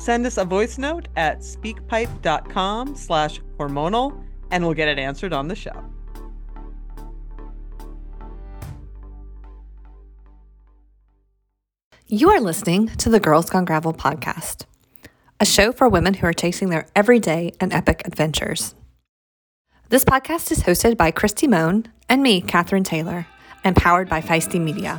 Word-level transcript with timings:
Send 0.00 0.24
us 0.24 0.38
a 0.38 0.46
voice 0.46 0.78
note 0.78 1.08
at 1.14 1.40
speakpipe.com 1.40 2.96
slash 2.96 3.38
hormonal 3.58 4.24
and 4.50 4.64
we'll 4.64 4.72
get 4.72 4.88
it 4.88 4.98
answered 4.98 5.34
on 5.34 5.48
the 5.48 5.54
show. 5.54 5.84
You 12.08 12.30
are 12.30 12.40
listening 12.40 12.88
to 12.96 13.10
the 13.10 13.20
Girls 13.20 13.50
Gone 13.50 13.66
Gravel 13.66 13.92
podcast, 13.92 14.64
a 15.38 15.44
show 15.44 15.70
for 15.70 15.86
women 15.86 16.14
who 16.14 16.26
are 16.26 16.32
chasing 16.32 16.70
their 16.70 16.86
everyday 16.96 17.52
and 17.60 17.70
epic 17.70 18.00
adventures. 18.06 18.74
This 19.90 20.06
podcast 20.06 20.50
is 20.50 20.62
hosted 20.62 20.96
by 20.96 21.12
Kristi 21.12 21.46
Mohn 21.46 21.86
and 22.08 22.22
me, 22.22 22.40
Katherine 22.40 22.84
Taylor, 22.84 23.26
and 23.62 23.76
powered 23.76 24.08
by 24.08 24.22
Feisty 24.22 24.60
Media. 24.60 24.98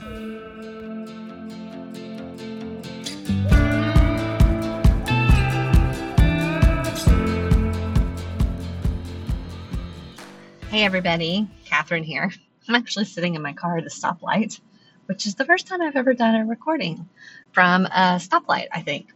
Hey, 10.72 10.86
everybody. 10.86 11.50
Catherine 11.66 12.06
here. 12.06 12.32
I'm 12.70 12.76
actually 12.76 13.04
sitting 13.04 13.36
in 13.36 13.42
my 13.42 13.52
car 13.52 13.78
at 13.78 13.84
a 13.84 13.90
stoplight, 13.90 14.58
which 15.06 15.26
is 15.26 15.36
the 15.36 15.44
first 15.44 15.68
time 15.68 15.82
I've 15.82 15.98
ever 15.98 16.14
done 16.14 16.34
a 16.34 16.46
recording 16.46 17.10
from 17.52 17.88
a 17.88 18.22
stoplight, 18.22 18.68
I 18.72 18.82
think. 18.82 19.12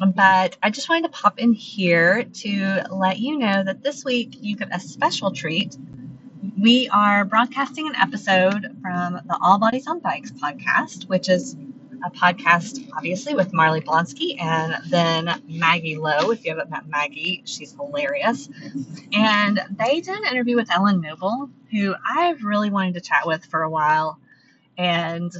But 0.00 0.56
I 0.60 0.70
just 0.70 0.88
wanted 0.88 1.04
to 1.04 1.10
pop 1.10 1.38
in 1.38 1.52
here 1.52 2.24
to 2.24 2.82
let 2.90 3.20
you 3.20 3.38
know 3.38 3.62
that 3.62 3.84
this 3.84 4.04
week 4.04 4.36
you 4.40 4.56
get 4.56 4.74
a 4.74 4.80
special 4.80 5.30
treat. 5.30 5.78
We 6.60 6.88
are 6.88 7.24
broadcasting 7.24 7.86
an 7.86 7.94
episode 7.94 8.76
from 8.82 9.20
the 9.26 9.38
All 9.40 9.60
Bodies 9.60 9.86
on 9.86 10.00
Bikes 10.00 10.32
podcast, 10.32 11.08
which 11.08 11.28
is 11.28 11.54
a 12.04 12.10
podcast, 12.10 12.90
obviously, 12.96 13.34
with 13.34 13.52
Marley 13.52 13.80
Blonsky 13.80 14.40
and 14.40 14.76
then 14.90 15.42
Maggie 15.46 15.96
Lowe. 15.96 16.30
If 16.30 16.44
you 16.44 16.50
haven't 16.50 16.70
met 16.70 16.88
Maggie, 16.88 17.42
she's 17.44 17.72
hilarious. 17.72 18.48
And 19.12 19.60
they 19.78 20.00
did 20.00 20.16
an 20.16 20.24
interview 20.30 20.56
with 20.56 20.70
Ellen 20.70 21.00
Noble, 21.00 21.50
who 21.70 21.94
I've 22.16 22.42
really 22.42 22.70
wanted 22.70 22.94
to 22.94 23.00
chat 23.00 23.26
with 23.26 23.44
for 23.44 23.62
a 23.62 23.70
while. 23.70 24.18
And 24.78 25.32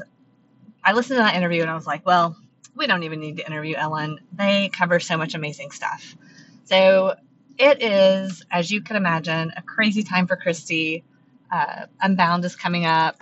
I 0.84 0.92
listened 0.92 1.18
to 1.18 1.22
that 1.22 1.34
interview 1.34 1.62
and 1.62 1.70
I 1.70 1.74
was 1.74 1.86
like, 1.86 2.04
well, 2.06 2.36
we 2.76 2.86
don't 2.86 3.02
even 3.02 3.20
need 3.20 3.38
to 3.38 3.46
interview 3.46 3.76
Ellen. 3.76 4.20
They 4.32 4.68
cover 4.68 5.00
so 5.00 5.16
much 5.16 5.34
amazing 5.34 5.70
stuff. 5.70 6.16
So 6.64 7.14
it 7.58 7.82
is, 7.82 8.44
as 8.50 8.70
you 8.70 8.80
can 8.80 8.96
imagine, 8.96 9.52
a 9.56 9.62
crazy 9.62 10.02
time 10.02 10.26
for 10.26 10.36
Kristi. 10.36 11.02
Uh, 11.50 11.86
Unbound 12.00 12.44
is 12.44 12.56
coming 12.56 12.86
up. 12.86 13.20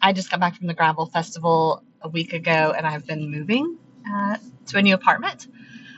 I 0.00 0.12
just 0.12 0.30
got 0.30 0.40
back 0.40 0.56
from 0.56 0.68
the 0.68 0.74
Gravel 0.74 1.06
Festival 1.06 1.82
a 2.02 2.08
week 2.08 2.32
ago, 2.32 2.74
and 2.76 2.86
I've 2.86 3.06
been 3.06 3.30
moving 3.30 3.76
uh, 4.10 4.38
to 4.66 4.78
a 4.78 4.82
new 4.82 4.94
apartment. 4.94 5.48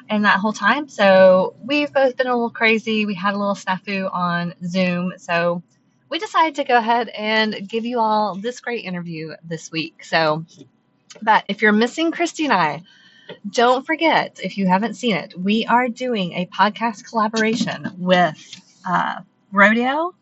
And 0.08 0.24
that 0.24 0.40
whole 0.40 0.52
time, 0.52 0.88
so 0.88 1.54
we've 1.64 1.92
both 1.92 2.16
been 2.16 2.26
a 2.26 2.34
little 2.34 2.50
crazy. 2.50 3.06
We 3.06 3.14
had 3.14 3.34
a 3.34 3.38
little 3.38 3.54
snafu 3.54 4.12
on 4.12 4.54
Zoom, 4.66 5.12
so 5.18 5.62
we 6.08 6.18
decided 6.18 6.56
to 6.56 6.64
go 6.64 6.76
ahead 6.76 7.08
and 7.10 7.68
give 7.68 7.86
you 7.86 8.00
all 8.00 8.34
this 8.34 8.60
great 8.60 8.84
interview 8.84 9.34
this 9.44 9.70
week. 9.70 10.04
So, 10.04 10.44
but 11.22 11.44
if 11.46 11.62
you're 11.62 11.72
missing 11.72 12.10
Kristi 12.10 12.44
and 12.44 12.52
I, 12.52 12.82
don't 13.48 13.86
forget 13.86 14.40
if 14.42 14.58
you 14.58 14.66
haven't 14.66 14.94
seen 14.94 15.14
it, 15.14 15.38
we 15.38 15.64
are 15.66 15.88
doing 15.88 16.32
a 16.32 16.46
podcast 16.46 17.08
collaboration 17.08 17.92
with 17.96 18.36
uh, 18.84 19.20
Rodeo 19.52 20.14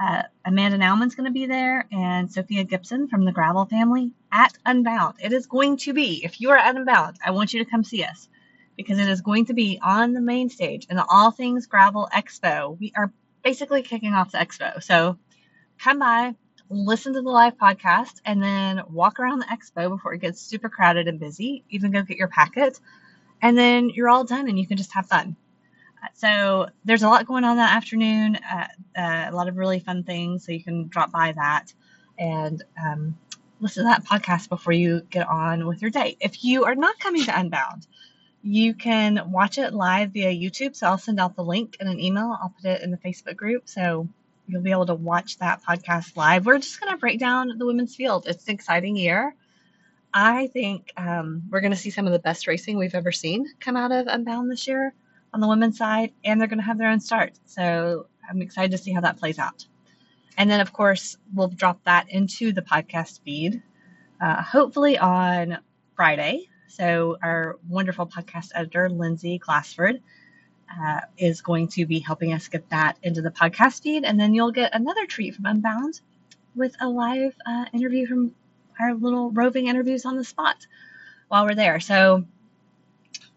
uh, 0.00 0.22
Amanda 0.44 0.78
Nauman's 0.78 1.14
going 1.14 1.26
to 1.26 1.32
be 1.32 1.46
there 1.46 1.86
and 1.92 2.30
Sophia 2.30 2.64
Gibson 2.64 3.08
from 3.08 3.24
the 3.24 3.32
Gravel 3.32 3.64
family 3.66 4.12
at 4.32 4.56
Unbound. 4.66 5.16
It 5.22 5.32
is 5.32 5.46
going 5.46 5.76
to 5.78 5.92
be, 5.92 6.24
if 6.24 6.40
you 6.40 6.50
are 6.50 6.56
at 6.56 6.74
Unbound, 6.76 7.18
I 7.24 7.30
want 7.30 7.52
you 7.52 7.64
to 7.64 7.70
come 7.70 7.84
see 7.84 8.02
us 8.02 8.28
because 8.76 8.98
it 8.98 9.08
is 9.08 9.20
going 9.20 9.46
to 9.46 9.54
be 9.54 9.78
on 9.82 10.12
the 10.12 10.20
main 10.20 10.50
stage 10.50 10.86
in 10.90 10.96
the 10.96 11.06
All 11.08 11.30
Things 11.30 11.66
Gravel 11.66 12.08
Expo. 12.12 12.78
We 12.78 12.92
are 12.96 13.12
basically 13.44 13.82
kicking 13.82 14.14
off 14.14 14.32
the 14.32 14.38
expo. 14.38 14.82
So 14.82 15.18
come 15.78 16.00
by, 16.00 16.34
listen 16.68 17.12
to 17.12 17.22
the 17.22 17.30
live 17.30 17.56
podcast, 17.56 18.20
and 18.24 18.42
then 18.42 18.82
walk 18.90 19.20
around 19.20 19.40
the 19.40 19.46
expo 19.46 19.88
before 19.90 20.14
it 20.14 20.20
gets 20.20 20.40
super 20.40 20.68
crowded 20.68 21.06
and 21.06 21.20
busy. 21.20 21.64
Even 21.70 21.92
go 21.92 22.02
get 22.02 22.16
your 22.16 22.28
packet. 22.28 22.80
And 23.40 23.56
then 23.56 23.90
you're 23.90 24.08
all 24.08 24.24
done 24.24 24.48
and 24.48 24.58
you 24.58 24.66
can 24.66 24.78
just 24.78 24.94
have 24.94 25.06
fun. 25.06 25.36
So 26.14 26.68
there's 26.84 27.02
a 27.02 27.08
lot 27.08 27.26
going 27.26 27.44
on 27.44 27.56
that 27.56 27.74
afternoon, 27.76 28.36
uh, 28.36 28.66
uh, 28.96 29.26
a 29.30 29.32
lot 29.32 29.48
of 29.48 29.56
really 29.56 29.80
fun 29.80 30.04
things. 30.04 30.44
So 30.44 30.52
you 30.52 30.62
can 30.62 30.88
drop 30.88 31.10
by 31.10 31.32
that 31.32 31.72
and 32.18 32.62
um, 32.82 33.18
listen 33.60 33.84
to 33.84 33.88
that 33.88 34.04
podcast 34.04 34.48
before 34.48 34.72
you 34.72 35.02
get 35.10 35.28
on 35.28 35.66
with 35.66 35.82
your 35.82 35.90
day. 35.90 36.16
If 36.20 36.44
you 36.44 36.64
are 36.64 36.74
not 36.74 36.98
coming 36.98 37.24
to 37.24 37.38
Unbound, 37.38 37.86
you 38.42 38.74
can 38.74 39.30
watch 39.30 39.58
it 39.58 39.72
live 39.72 40.10
via 40.12 40.30
YouTube. 40.30 40.76
So 40.76 40.86
I'll 40.86 40.98
send 40.98 41.18
out 41.18 41.34
the 41.34 41.44
link 41.44 41.78
in 41.80 41.88
an 41.88 41.98
email. 41.98 42.36
I'll 42.40 42.54
put 42.60 42.70
it 42.70 42.82
in 42.82 42.90
the 42.90 42.98
Facebook 42.98 43.36
group. 43.36 43.68
So 43.68 44.08
you'll 44.46 44.62
be 44.62 44.70
able 44.70 44.86
to 44.86 44.94
watch 44.94 45.38
that 45.38 45.62
podcast 45.62 46.16
live. 46.16 46.44
We're 46.44 46.58
just 46.58 46.80
going 46.80 46.92
to 46.92 46.98
break 46.98 47.18
down 47.18 47.56
the 47.56 47.66
women's 47.66 47.96
field. 47.96 48.26
It's 48.26 48.46
an 48.46 48.54
exciting 48.54 48.96
year. 48.96 49.34
I 50.12 50.48
think 50.48 50.92
um, 50.96 51.44
we're 51.50 51.60
going 51.60 51.72
to 51.72 51.78
see 51.78 51.90
some 51.90 52.06
of 52.06 52.12
the 52.12 52.18
best 52.18 52.46
racing 52.46 52.76
we've 52.76 52.94
ever 52.94 53.10
seen 53.10 53.46
come 53.58 53.76
out 53.76 53.90
of 53.90 54.06
Unbound 54.06 54.50
this 54.50 54.68
year 54.68 54.94
on 55.34 55.40
the 55.40 55.48
women's 55.48 55.76
side, 55.76 56.12
and 56.24 56.40
they're 56.40 56.48
going 56.48 56.60
to 56.60 56.64
have 56.64 56.78
their 56.78 56.88
own 56.88 57.00
start. 57.00 57.32
So 57.44 58.06
I'm 58.28 58.40
excited 58.40 58.70
to 58.70 58.78
see 58.78 58.92
how 58.92 59.00
that 59.00 59.18
plays 59.18 59.38
out. 59.38 59.66
And 60.38 60.48
then, 60.48 60.60
of 60.60 60.72
course, 60.72 61.16
we'll 61.34 61.48
drop 61.48 61.82
that 61.84 62.08
into 62.08 62.52
the 62.52 62.62
podcast 62.62 63.20
feed, 63.24 63.60
uh, 64.20 64.40
hopefully 64.40 64.96
on 64.96 65.58
Friday. 65.96 66.48
So 66.68 67.18
our 67.22 67.58
wonderful 67.68 68.06
podcast 68.06 68.50
editor, 68.54 68.88
Lindsay 68.88 69.38
Glassford, 69.38 70.00
uh, 70.80 71.00
is 71.18 71.40
going 71.40 71.68
to 71.68 71.84
be 71.84 71.98
helping 71.98 72.32
us 72.32 72.48
get 72.48 72.70
that 72.70 72.96
into 73.02 73.20
the 73.20 73.30
podcast 73.30 73.82
feed. 73.82 74.04
And 74.04 74.18
then 74.18 74.34
you'll 74.34 74.52
get 74.52 74.74
another 74.74 75.04
treat 75.06 75.34
from 75.34 75.46
Unbound 75.46 76.00
with 76.54 76.74
a 76.80 76.88
live 76.88 77.34
uh, 77.44 77.66
interview 77.72 78.06
from 78.06 78.34
our 78.80 78.94
little 78.94 79.30
roving 79.32 79.66
interviews 79.66 80.04
on 80.04 80.16
the 80.16 80.24
spot 80.24 80.66
while 81.28 81.44
we're 81.44 81.54
there. 81.54 81.80
So 81.80 82.24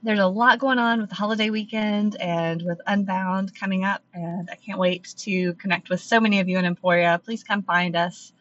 there's 0.04 0.20
a 0.20 0.28
lot 0.28 0.60
going 0.60 0.80
on 0.80 1.02
with 1.02 1.10
the 1.10 1.16
holiday 1.16 1.50
weekend 1.50 2.16
and 2.20 2.62
with 2.62 2.80
Unbound 2.86 3.56
coming 3.60 3.84
up, 3.84 4.04
and 4.14 4.50
I 4.52 4.56
can't 4.56 4.80
wait 4.80 5.14
to 5.20 5.54
connect 5.56 5.90
with 5.90 6.02
so 6.02 6.20
many 6.20 6.40
of 6.40 6.48
you 6.48 6.58
in 6.58 6.66
Emporia. 6.66 7.20
Please 7.24 7.44
come 7.44 7.64
find 7.64 7.96
us, 7.96 8.32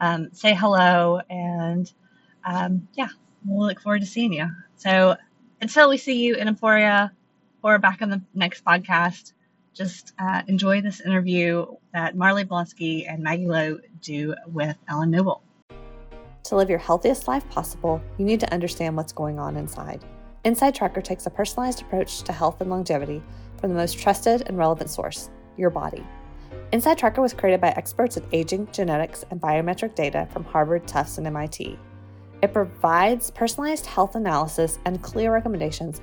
um, 0.00 0.28
say 0.32 0.54
hello, 0.54 1.20
and 1.30 1.90
um, 2.44 2.88
yeah, 2.94 3.08
we'll 3.44 3.68
look 3.68 3.80
forward 3.80 4.00
to 4.00 4.06
seeing 4.06 4.32
you. 4.32 4.48
So 4.76 5.16
until 5.60 5.88
we 5.88 5.96
see 5.96 6.24
you 6.24 6.34
in 6.34 6.48
Emporia 6.48 7.12
or 7.62 7.78
back 7.78 8.02
on 8.02 8.10
the 8.10 8.20
next 8.34 8.64
podcast, 8.64 9.32
just 9.74 10.12
uh, 10.18 10.42
enjoy 10.48 10.80
this 10.80 11.00
interview 11.00 11.66
that 11.92 12.16
Marley 12.16 12.44
Blonsky 12.44 13.10
and 13.10 13.22
Maggie 13.22 13.46
Lowe 13.46 13.78
do 14.00 14.34
with 14.46 14.76
Ellen 14.88 15.10
Noble. 15.10 15.42
To 16.44 16.56
live 16.56 16.70
your 16.70 16.78
healthiest 16.78 17.28
life 17.28 17.48
possible, 17.50 18.00
you 18.18 18.24
need 18.24 18.40
to 18.40 18.52
understand 18.52 18.96
what's 18.96 19.12
going 19.12 19.38
on 19.38 19.56
inside. 19.56 20.04
Inside 20.46 20.76
Tracker 20.76 21.02
takes 21.02 21.26
a 21.26 21.30
personalized 21.30 21.82
approach 21.82 22.22
to 22.22 22.32
health 22.32 22.60
and 22.60 22.70
longevity 22.70 23.20
from 23.58 23.70
the 23.70 23.74
most 23.74 23.98
trusted 23.98 24.44
and 24.46 24.56
relevant 24.56 24.88
source, 24.88 25.28
your 25.56 25.70
body. 25.70 26.06
Inside 26.70 26.98
Tracker 26.98 27.20
was 27.20 27.34
created 27.34 27.60
by 27.60 27.70
experts 27.70 28.16
in 28.16 28.24
aging, 28.30 28.68
genetics, 28.70 29.24
and 29.32 29.40
biometric 29.40 29.96
data 29.96 30.28
from 30.30 30.44
Harvard, 30.44 30.86
Tufts, 30.86 31.18
and 31.18 31.26
MIT. 31.26 31.76
It 32.42 32.52
provides 32.52 33.32
personalized 33.32 33.86
health 33.86 34.14
analysis 34.14 34.78
and 34.84 35.02
clear 35.02 35.32
recommendations, 35.32 36.00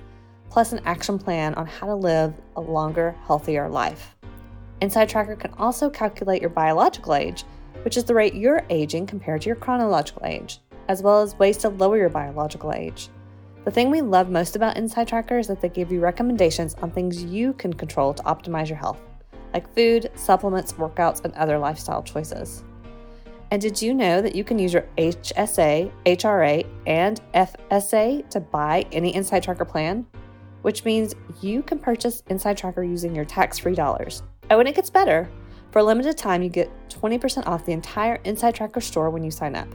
plus 0.50 0.74
an 0.74 0.82
action 0.84 1.18
plan 1.18 1.54
on 1.54 1.66
how 1.66 1.88
to 1.88 1.96
live 1.96 2.34
a 2.58 2.62
longer, 2.62 3.16
healthier 3.26 3.70
life. 3.70 4.14
Inside 4.82 5.08
Tracker 5.08 5.38
can 5.38 5.54
also 5.54 5.90
calculate 5.90 6.42
your 6.42 6.50
biological 6.50 7.16
age, 7.16 7.46
which 7.84 7.96
is 7.96 8.04
the 8.04 8.14
rate 8.14 8.36
you're 8.36 8.66
aging 8.70 9.06
compared 9.06 9.44
to 9.44 9.48
your 9.48 9.56
chronological 9.56 10.26
age, 10.26 10.60
as 10.90 11.02
well 11.02 11.22
as 11.22 11.40
ways 11.40 11.56
to 11.60 11.70
lower 11.70 11.98
your 11.98 12.10
biological 12.10 12.74
age. 12.74 13.08
The 13.66 13.72
thing 13.72 13.90
we 13.90 14.02
love 14.02 14.30
most 14.30 14.58
about 14.58 14.76
Inside 14.76 15.08
Tracker 15.08 15.40
is 15.40 15.48
that 15.48 15.62
they 15.62 15.70
give 15.70 15.90
you 15.90 16.02
recommendations 16.02 16.76
on 16.82 16.92
things 16.92 17.24
you 17.24 17.54
can 17.54 17.72
control 17.74 18.14
to 18.14 18.24
optimize 18.24 18.68
your 18.68 18.78
health, 18.78 19.00
like 19.54 19.74
food, 19.74 20.12
supplements, 20.16 20.74
workouts, 20.74 21.24
and 21.24 21.34
other 21.36 21.58
lifestyle 21.58 22.04
choices. 22.04 22.66
And 23.52 23.62
did 23.62 23.82
you 23.82 23.94
know 23.94 24.22
that 24.22 24.36
you 24.36 24.44
can 24.44 24.60
use 24.60 24.74
your 24.74 24.86
HSA, 24.98 25.90
HRA, 26.06 26.68
and 26.88 27.22
FSA 27.34 28.30
to 28.32 28.42
buy 28.42 28.86
any 28.92 29.16
Inside 29.16 29.44
Tracker 29.44 29.64
plan? 29.64 30.06
Which 30.64 30.84
means 30.84 31.16
you 31.42 31.64
can 31.64 31.80
purchase 31.80 32.22
Inside 32.28 32.58
Tracker 32.58 32.84
using 32.84 33.16
your 33.16 33.26
tax 33.26 33.60
free 33.60 33.76
dollars. 33.76 34.24
Oh, 34.52 34.60
and 34.60 34.68
it 34.68 34.76
gets 34.76 34.90
better. 34.90 35.30
For 35.72 35.80
a 35.80 35.84
limited 35.84 36.18
time, 36.18 36.44
you 36.44 36.50
get 36.50 36.70
20% 36.90 37.48
off 37.48 37.66
the 37.66 37.72
entire 37.72 38.16
Inside 38.26 38.56
Tracker 38.56 38.82
store 38.82 39.10
when 39.10 39.24
you 39.24 39.32
sign 39.32 39.56
up. 39.56 39.70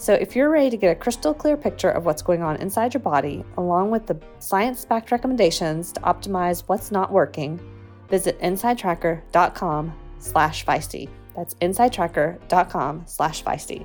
So, 0.00 0.14
if 0.14 0.34
you're 0.34 0.48
ready 0.48 0.70
to 0.70 0.78
get 0.78 0.96
a 0.96 0.98
crystal 0.98 1.34
clear 1.34 1.58
picture 1.58 1.90
of 1.90 2.06
what's 2.06 2.22
going 2.22 2.40
on 2.40 2.56
inside 2.56 2.94
your 2.94 3.02
body, 3.02 3.44
along 3.58 3.90
with 3.90 4.06
the 4.06 4.18
science 4.38 4.82
backed 4.86 5.12
recommendations 5.12 5.92
to 5.92 6.00
optimize 6.00 6.62
what's 6.68 6.90
not 6.90 7.12
working, 7.12 7.60
visit 8.08 8.40
insidetracker.com 8.40 9.92
slash 10.18 10.64
feisty. 10.64 11.10
That's 11.36 11.52
insidetracker.com 11.56 13.02
slash 13.04 13.44
feisty. 13.44 13.84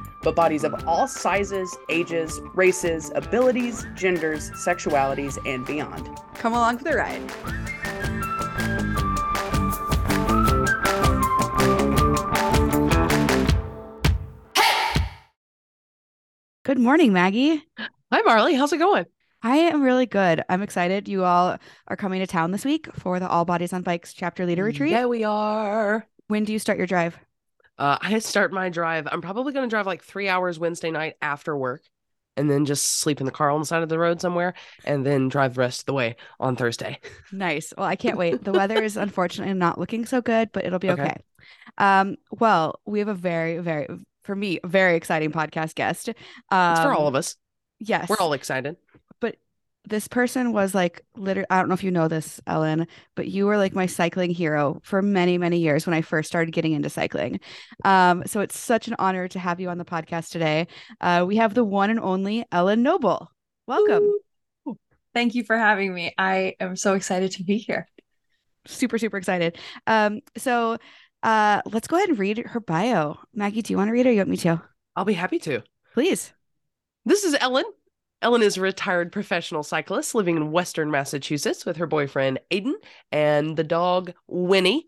but 0.21 0.35
bodies 0.35 0.63
of 0.63 0.87
all 0.87 1.07
sizes, 1.07 1.77
ages, 1.89 2.39
races, 2.53 3.11
abilities, 3.15 3.85
genders, 3.95 4.51
sexualities, 4.51 5.37
and 5.47 5.65
beyond. 5.65 6.09
Come 6.35 6.53
along 6.53 6.77
for 6.77 6.83
the 6.85 6.95
ride. 6.95 7.21
Good 16.63 16.79
morning, 16.79 17.11
Maggie. 17.11 17.63
Hi, 18.11 18.21
Marley. 18.21 18.53
How's 18.53 18.71
it 18.71 18.77
going? 18.77 19.05
I 19.43 19.57
am 19.57 19.81
really 19.81 20.05
good. 20.05 20.43
I'm 20.47 20.61
excited. 20.61 21.07
You 21.07 21.23
all 21.23 21.57
are 21.87 21.95
coming 21.95 22.19
to 22.19 22.27
town 22.27 22.51
this 22.51 22.63
week 22.63 22.87
for 22.93 23.19
the 23.19 23.27
All 23.27 23.43
Bodies 23.43 23.73
on 23.73 23.81
Bikes 23.81 24.13
chapter 24.13 24.45
leader 24.45 24.63
mm, 24.63 24.67
retreat. 24.67 24.91
Yeah, 24.91 25.07
we 25.07 25.23
are. 25.23 26.07
When 26.27 26.43
do 26.43 26.53
you 26.53 26.59
start 26.59 26.77
your 26.77 26.87
drive? 26.87 27.19
Uh, 27.81 27.97
I 27.99 28.19
start 28.19 28.53
my 28.53 28.69
drive. 28.69 29.07
I'm 29.11 29.21
probably 29.21 29.53
going 29.53 29.67
to 29.67 29.73
drive 29.73 29.87
like 29.87 30.03
three 30.03 30.29
hours 30.29 30.59
Wednesday 30.59 30.91
night 30.91 31.15
after 31.19 31.57
work 31.57 31.81
and 32.37 32.47
then 32.47 32.63
just 32.63 32.99
sleep 32.99 33.19
in 33.19 33.25
the 33.25 33.31
car 33.31 33.49
on 33.49 33.59
the 33.59 33.65
side 33.65 33.81
of 33.81 33.89
the 33.89 33.97
road 33.97 34.21
somewhere 34.21 34.53
and 34.85 35.03
then 35.03 35.29
drive 35.29 35.55
the 35.55 35.61
rest 35.61 35.81
of 35.81 35.85
the 35.87 35.93
way 35.93 36.15
on 36.39 36.55
Thursday. 36.55 36.99
Nice. 37.31 37.73
Well, 37.75 37.87
I 37.87 37.95
can't 37.95 38.17
wait. 38.17 38.43
The 38.43 38.51
weather 38.51 38.83
is 38.83 38.97
unfortunately 38.97 39.55
not 39.55 39.79
looking 39.79 40.05
so 40.05 40.21
good, 40.21 40.51
but 40.51 40.63
it'll 40.63 40.77
be 40.77 40.91
okay. 40.91 41.01
Okay. 41.01 41.17
Um, 41.79 42.17
well, 42.29 42.79
we 42.85 42.99
have 42.99 43.07
a 43.07 43.15
very, 43.15 43.57
very, 43.57 43.87
for 44.21 44.35
me, 44.35 44.59
very 44.63 44.95
exciting 44.95 45.31
podcast 45.31 45.73
guest. 45.73 46.09
Um, 46.51 46.73
It's 46.73 46.81
for 46.81 46.93
all 46.93 47.07
of 47.07 47.15
us. 47.15 47.35
Yes. 47.79 48.09
We're 48.09 48.17
all 48.19 48.33
excited. 48.33 48.75
This 49.85 50.07
person 50.07 50.53
was 50.53 50.75
like 50.75 51.01
literally 51.15 51.47
i 51.49 51.57
don't 51.57 51.67
know 51.67 51.73
if 51.73 51.83
you 51.83 51.91
know 51.91 52.07
this 52.07 52.39
ellen 52.45 52.87
but 53.15 53.27
you 53.27 53.45
were 53.45 53.57
like 53.57 53.73
my 53.73 53.87
cycling 53.87 54.29
hero 54.29 54.79
for 54.83 55.01
many 55.01 55.37
many 55.37 55.57
years 55.57 55.85
when 55.87 55.93
i 55.93 56.01
first 56.01 56.27
started 56.29 56.51
getting 56.51 56.73
into 56.73 56.89
cycling. 56.89 57.39
Um, 57.83 58.23
so 58.25 58.41
it's 58.41 58.57
such 58.57 58.87
an 58.87 58.95
honor 58.99 59.27
to 59.29 59.39
have 59.39 59.59
you 59.59 59.69
on 59.69 59.77
the 59.77 59.85
podcast 59.85 60.29
today. 60.29 60.67
Uh, 60.99 61.25
we 61.27 61.37
have 61.37 61.53
the 61.53 61.63
one 61.63 61.89
and 61.89 61.99
only 61.99 62.45
ellen 62.51 62.83
noble. 62.83 63.31
Welcome. 63.67 64.11
Thank 65.13 65.35
you 65.35 65.43
for 65.43 65.57
having 65.57 65.93
me. 65.93 66.13
I 66.17 66.55
am 66.59 66.75
so 66.75 66.93
excited 66.93 67.31
to 67.33 67.43
be 67.43 67.57
here. 67.57 67.87
super 68.67 68.97
super 68.97 69.17
excited. 69.17 69.57
Um, 69.87 70.21
so 70.37 70.77
uh, 71.23 71.61
let's 71.65 71.87
go 71.87 71.97
ahead 71.97 72.09
and 72.09 72.19
read 72.19 72.37
her 72.39 72.59
bio. 72.59 73.17
Maggie 73.33 73.61
do 73.61 73.73
you 73.73 73.77
want 73.77 73.87
to 73.89 73.93
read 73.93 74.05
it 74.05 74.09
or 74.09 74.11
you 74.13 74.19
want 74.19 74.29
me 74.29 74.37
to? 74.37 74.61
I'll 74.95 75.05
be 75.05 75.13
happy 75.13 75.39
to. 75.39 75.61
please. 75.93 76.33
This 77.05 77.23
is 77.23 77.35
Ellen. 77.39 77.65
Ellen 78.21 78.43
is 78.43 78.57
a 78.57 78.61
retired 78.61 79.11
professional 79.11 79.63
cyclist 79.63 80.13
living 80.13 80.37
in 80.37 80.51
Western 80.51 80.91
Massachusetts 80.91 81.65
with 81.65 81.77
her 81.77 81.87
boyfriend 81.87 82.39
Adin 82.51 82.75
and 83.11 83.57
the 83.57 83.63
dog 83.63 84.13
Winnie. 84.27 84.87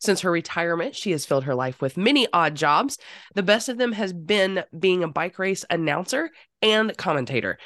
Since 0.00 0.20
her 0.20 0.30
retirement, 0.30 0.94
she 0.94 1.10
has 1.12 1.24
filled 1.24 1.44
her 1.44 1.54
life 1.54 1.80
with 1.80 1.96
many 1.96 2.28
odd 2.32 2.54
jobs. 2.54 2.98
The 3.34 3.42
best 3.42 3.68
of 3.68 3.78
them 3.78 3.92
has 3.92 4.12
been 4.12 4.64
being 4.78 5.02
a 5.02 5.08
bike 5.08 5.38
race 5.38 5.64
announcer 5.70 6.30
and 6.62 6.96
commentator. 6.96 7.58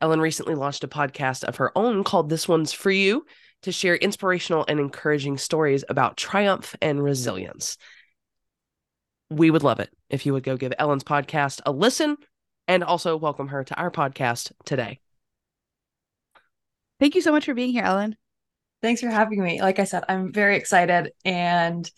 Ellen 0.00 0.20
recently 0.20 0.54
launched 0.54 0.84
a 0.84 0.88
podcast 0.88 1.44
of 1.44 1.56
her 1.56 1.76
own 1.76 2.04
called 2.04 2.28
This 2.28 2.46
One's 2.46 2.72
For 2.72 2.90
You 2.90 3.24
to 3.62 3.72
share 3.72 3.96
inspirational 3.96 4.64
and 4.68 4.78
encouraging 4.78 5.38
stories 5.38 5.84
about 5.88 6.16
triumph 6.16 6.76
and 6.82 7.02
resilience. 7.02 7.78
We 9.30 9.50
would 9.50 9.62
love 9.62 9.80
it 9.80 9.90
if 10.10 10.26
you 10.26 10.34
would 10.34 10.42
go 10.42 10.56
give 10.56 10.74
Ellen's 10.78 11.04
podcast 11.04 11.60
a 11.64 11.72
listen 11.72 12.16
and 12.72 12.82
also 12.84 13.16
welcome 13.16 13.48
her 13.48 13.64
to 13.64 13.74
our 13.76 13.90
podcast 13.90 14.52
today. 14.64 14.98
thank 16.98 17.14
you 17.14 17.20
so 17.20 17.32
much 17.32 17.44
for 17.44 17.54
being 17.54 17.72
here 17.72 17.84
ellen 17.84 18.16
Thanks 18.82 19.00
for 19.00 19.08
having 19.08 19.42
me. 19.42 19.62
Like 19.62 19.78
I 19.78 19.84
said, 19.84 20.02
I'm 20.08 20.32
very 20.32 20.56
excited. 20.56 21.12
And 21.24 21.88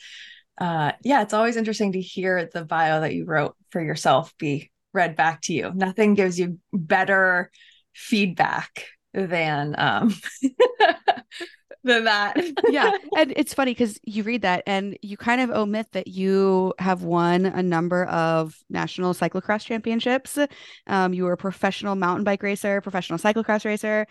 uh, 0.58 0.92
yeah, 1.02 1.22
it's 1.22 1.32
always 1.32 1.56
interesting 1.56 1.92
to 1.92 2.00
hear 2.00 2.48
the 2.52 2.64
bio 2.64 3.00
that 3.00 3.14
you 3.14 3.24
wrote 3.24 3.56
for 3.70 3.80
yourself 3.80 4.34
be 4.38 4.70
read 4.92 5.16
back 5.16 5.40
to 5.42 5.54
you. 5.54 5.72
Nothing 5.74 6.14
gives 6.14 6.38
you 6.38 6.60
better 6.72 7.50
feedback 7.94 8.86
than 9.14 9.74
um, 9.78 10.14
than 11.84 12.04
that. 12.04 12.36
yeah 12.68 12.90
and 13.16 13.32
it's 13.36 13.54
funny 13.54 13.70
because 13.72 14.00
you 14.04 14.22
read 14.22 14.42
that 14.42 14.62
and 14.66 14.98
you 15.02 15.16
kind 15.16 15.40
of 15.40 15.50
omit 15.50 15.86
that 15.92 16.08
you 16.08 16.74
have 16.78 17.02
won 17.02 17.46
a 17.46 17.62
number 17.62 18.04
of 18.06 18.58
national 18.70 19.14
cyclocross 19.14 19.64
championships. 19.64 20.38
Um, 20.86 21.14
you 21.14 21.24
were 21.24 21.32
a 21.32 21.36
professional 21.36 21.94
mountain 21.94 22.24
bike 22.24 22.42
racer 22.42 22.80
professional 22.80 23.18
cyclocross 23.18 23.64
racer 23.64 24.06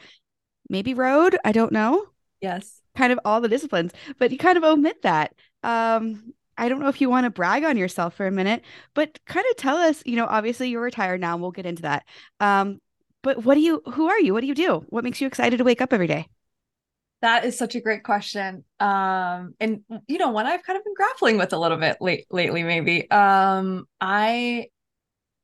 maybe 0.69 0.93
road 0.93 1.37
i 1.43 1.51
don't 1.51 1.71
know. 1.73 2.05
Yes. 2.41 2.81
kind 2.95 3.11
of 3.11 3.19
all 3.25 3.41
the 3.41 3.49
disciplines 3.49 3.91
but 4.19 4.31
you 4.31 4.37
kind 4.37 4.57
of 4.57 4.63
omit 4.63 5.01
that. 5.01 5.33
Um, 5.63 6.33
i 6.57 6.69
don't 6.69 6.79
know 6.79 6.89
if 6.89 7.01
you 7.01 7.09
want 7.09 7.23
to 7.23 7.31
brag 7.31 7.63
on 7.63 7.77
yourself 7.77 8.13
for 8.13 8.27
a 8.27 8.31
minute 8.31 8.61
but 8.93 9.17
kind 9.25 9.45
of 9.49 9.57
tell 9.57 9.75
us 9.77 10.03
you 10.05 10.15
know 10.15 10.27
obviously 10.27 10.69
you're 10.69 10.81
retired 10.81 11.19
now 11.19 11.33
and 11.33 11.41
we'll 11.41 11.51
get 11.51 11.65
into 11.65 11.81
that. 11.83 12.05
Um, 12.39 12.79
but 13.23 13.43
what 13.45 13.55
do 13.55 13.61
you 13.61 13.81
who 13.93 14.07
are 14.09 14.19
you? 14.19 14.33
What 14.33 14.41
do 14.41 14.47
you 14.47 14.53
do? 14.55 14.85
What 14.89 15.03
makes 15.03 15.19
you 15.21 15.27
excited 15.27 15.57
to 15.57 15.63
wake 15.63 15.81
up 15.81 15.93
every 15.93 16.07
day 16.07 16.27
That 17.23 17.45
is 17.45 17.57
such 17.57 17.75
a 17.75 17.79
great 17.79 18.03
question. 18.03 18.65
Um, 18.81 19.55
and 19.61 19.79
you 20.09 20.17
know, 20.17 20.31
one 20.31 20.45
I've 20.45 20.61
kind 20.63 20.75
of 20.75 20.83
been 20.83 20.93
grappling 20.93 21.37
with 21.37 21.53
a 21.53 21.57
little 21.57 21.77
bit 21.77 21.95
late 22.01 22.25
lately, 22.29 22.63
maybe. 22.63 23.09
Um, 23.09 23.85
I 24.01 24.67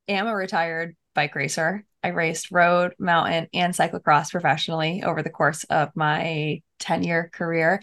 am 0.09 0.27
a 0.27 0.36
retired 0.36 0.98
bike 1.15 1.36
racer. 1.36 1.86
I 2.03 2.09
raced 2.09 2.51
road, 2.51 2.95
mountain, 3.00 3.48
and 3.53 3.74
cyclocross 3.74 4.29
professionally 4.29 5.03
over 5.05 5.24
the 5.24 5.29
course 5.29 5.63
of 5.69 5.89
my 5.95 6.62
10-year 6.81 7.29
career, 7.33 7.81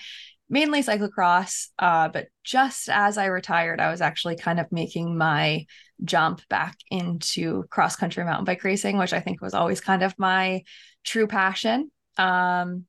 mainly 0.51 0.83
cyclocross. 0.83 1.69
Uh, 1.79 2.11
but 2.11 2.27
just 2.45 2.91
as 2.91 3.17
I 3.17 3.27
retired, 3.27 3.81
I 3.81 3.91
was 3.91 4.03
actually 4.03 4.37
kind 4.37 4.61
of 4.61 4.71
making 4.71 5.17
my 5.17 5.65
jump 6.05 6.47
back 6.51 6.77
into 6.91 7.65
cross-country 7.71 8.25
mountain 8.25 8.45
bike 8.45 8.63
racing, 8.63 8.99
which 8.99 9.15
I 9.15 9.21
think 9.21 9.41
was 9.41 9.55
always 9.55 9.81
kind 9.81 10.03
of 10.03 10.13
my 10.19 10.65
true 11.03 11.27
passion. 11.27 11.91
Um, 12.19 12.85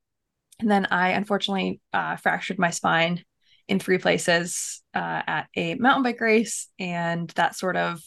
and 0.59 0.69
then 0.69 0.87
I 0.91 1.09
unfortunately 1.09 1.79
uh, 1.93 2.15
fractured 2.15 2.59
my 2.59 2.71
spine 2.71 3.23
in 3.67 3.79
three 3.79 3.97
places 3.97 4.81
uh, 4.93 5.21
at 5.27 5.47
a 5.55 5.75
mountain 5.75 6.03
bike 6.03 6.21
race. 6.21 6.67
And 6.79 7.29
that 7.31 7.55
sort 7.55 7.75
of 7.75 8.01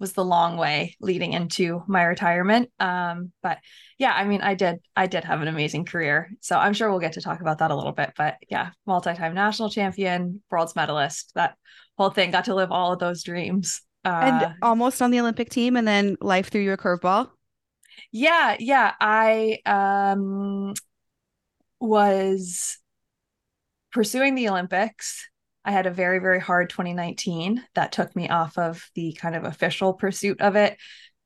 was 0.00 0.12
the 0.12 0.24
long 0.24 0.56
way 0.56 0.96
leading 1.00 1.34
into 1.34 1.82
my 1.86 2.02
retirement. 2.02 2.70
Um, 2.80 3.32
but 3.42 3.58
yeah, 3.98 4.12
I 4.12 4.24
mean, 4.24 4.40
I 4.40 4.54
did, 4.54 4.78
I 4.96 5.06
did 5.06 5.24
have 5.24 5.40
an 5.40 5.48
amazing 5.48 5.84
career. 5.84 6.30
So 6.40 6.58
I'm 6.58 6.72
sure 6.72 6.90
we'll 6.90 7.00
get 7.00 7.12
to 7.12 7.20
talk 7.20 7.40
about 7.40 7.58
that 7.58 7.70
a 7.70 7.76
little 7.76 7.92
bit. 7.92 8.12
But 8.16 8.36
yeah, 8.48 8.70
multi 8.86 9.14
time 9.14 9.34
national 9.34 9.70
champion, 9.70 10.42
world's 10.50 10.74
medalist, 10.74 11.32
that 11.34 11.54
whole 11.96 12.10
thing, 12.10 12.30
got 12.30 12.46
to 12.46 12.54
live 12.54 12.72
all 12.72 12.92
of 12.92 12.98
those 12.98 13.22
dreams. 13.22 13.82
Uh, 14.04 14.20
and 14.42 14.54
almost 14.62 15.00
on 15.00 15.10
the 15.10 15.20
Olympic 15.20 15.48
team, 15.48 15.76
and 15.76 15.88
then 15.88 16.16
life 16.20 16.50
threw 16.50 16.60
you 16.60 16.72
a 16.72 16.76
curveball. 16.76 17.30
yeah, 18.12 18.56
yeah. 18.58 18.92
I 19.00 19.58
um 19.64 20.74
was 21.84 22.78
pursuing 23.92 24.34
the 24.34 24.48
Olympics. 24.48 25.28
I 25.64 25.70
had 25.70 25.86
a 25.86 25.90
very, 25.90 26.18
very 26.18 26.40
hard 26.40 26.68
2019 26.68 27.64
that 27.74 27.92
took 27.92 28.14
me 28.14 28.28
off 28.28 28.58
of 28.58 28.84
the 28.94 29.14
kind 29.14 29.34
of 29.34 29.44
official 29.44 29.94
pursuit 29.94 30.40
of 30.40 30.56
it. 30.56 30.76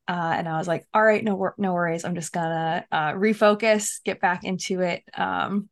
Uh, 0.07 0.33
and 0.37 0.47
I 0.47 0.57
was 0.57 0.67
like, 0.67 0.87
all 0.93 1.03
right, 1.03 1.23
no, 1.23 1.51
no 1.57 1.73
worries. 1.73 2.03
I'm 2.03 2.15
just 2.15 2.31
gonna 2.31 2.85
uh, 2.91 3.13
refocus, 3.13 4.03
get 4.03 4.21
back 4.21 4.43
into 4.43 4.81
it 4.81 5.03
um, 5.13 5.69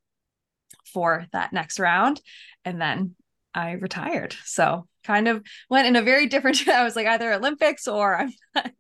for 0.94 1.26
that 1.32 1.54
next 1.54 1.80
round, 1.80 2.22
and 2.66 2.80
then 2.80 3.16
I 3.54 3.72
retired. 3.72 4.36
So 4.44 4.88
kind 5.04 5.28
of 5.28 5.42
went 5.70 5.88
in 5.88 5.96
a 5.96 6.04
very 6.04 6.28
different. 6.28 6.68
I 6.68 6.84
was 6.84 6.96
like 6.96 7.08
either 7.08 7.34
Olympics 7.34 7.88
or 7.88 8.16
I'm 8.16 8.34
not, 8.54 8.72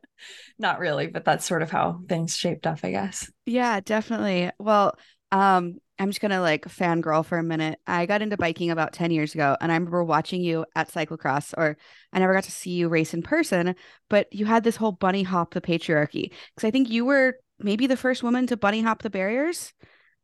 not 0.58 0.78
really, 0.78 1.06
but 1.06 1.24
that's 1.24 1.46
sort 1.46 1.62
of 1.62 1.70
how 1.70 2.00
things 2.08 2.36
shaped 2.36 2.66
up, 2.66 2.80
I 2.82 2.90
guess. 2.90 3.30
Yeah, 3.46 3.80
definitely. 3.80 4.50
Well, 4.58 4.94
um, 5.32 5.78
I'm 5.98 6.08
just 6.08 6.20
gonna 6.20 6.40
like 6.40 6.64
fangirl 6.66 7.24
for 7.24 7.38
a 7.38 7.42
minute. 7.42 7.80
I 7.86 8.06
got 8.06 8.22
into 8.22 8.36
biking 8.36 8.70
about 8.70 8.92
10 8.92 9.10
years 9.10 9.34
ago, 9.34 9.56
and 9.60 9.72
I 9.72 9.74
remember 9.74 10.04
watching 10.04 10.42
you 10.42 10.64
at 10.76 10.90
cyclocross, 10.90 11.52
or 11.56 11.76
I 12.12 12.20
never 12.20 12.34
got 12.34 12.44
to 12.44 12.52
see 12.52 12.70
you 12.70 12.88
race 12.88 13.14
in 13.14 13.22
person, 13.22 13.74
but 14.08 14.32
you 14.32 14.46
had 14.46 14.64
this 14.64 14.76
whole 14.76 14.92
bunny 14.92 15.24
hop 15.24 15.54
the 15.54 15.60
patriarchy. 15.60 16.30
Because 16.54 16.66
I 16.66 16.70
think 16.70 16.88
you 16.88 17.04
were 17.04 17.38
maybe 17.58 17.86
the 17.86 17.96
first 17.96 18.22
woman 18.22 18.46
to 18.46 18.56
bunny 18.56 18.82
hop 18.82 19.02
the 19.02 19.10
barriers. 19.10 19.72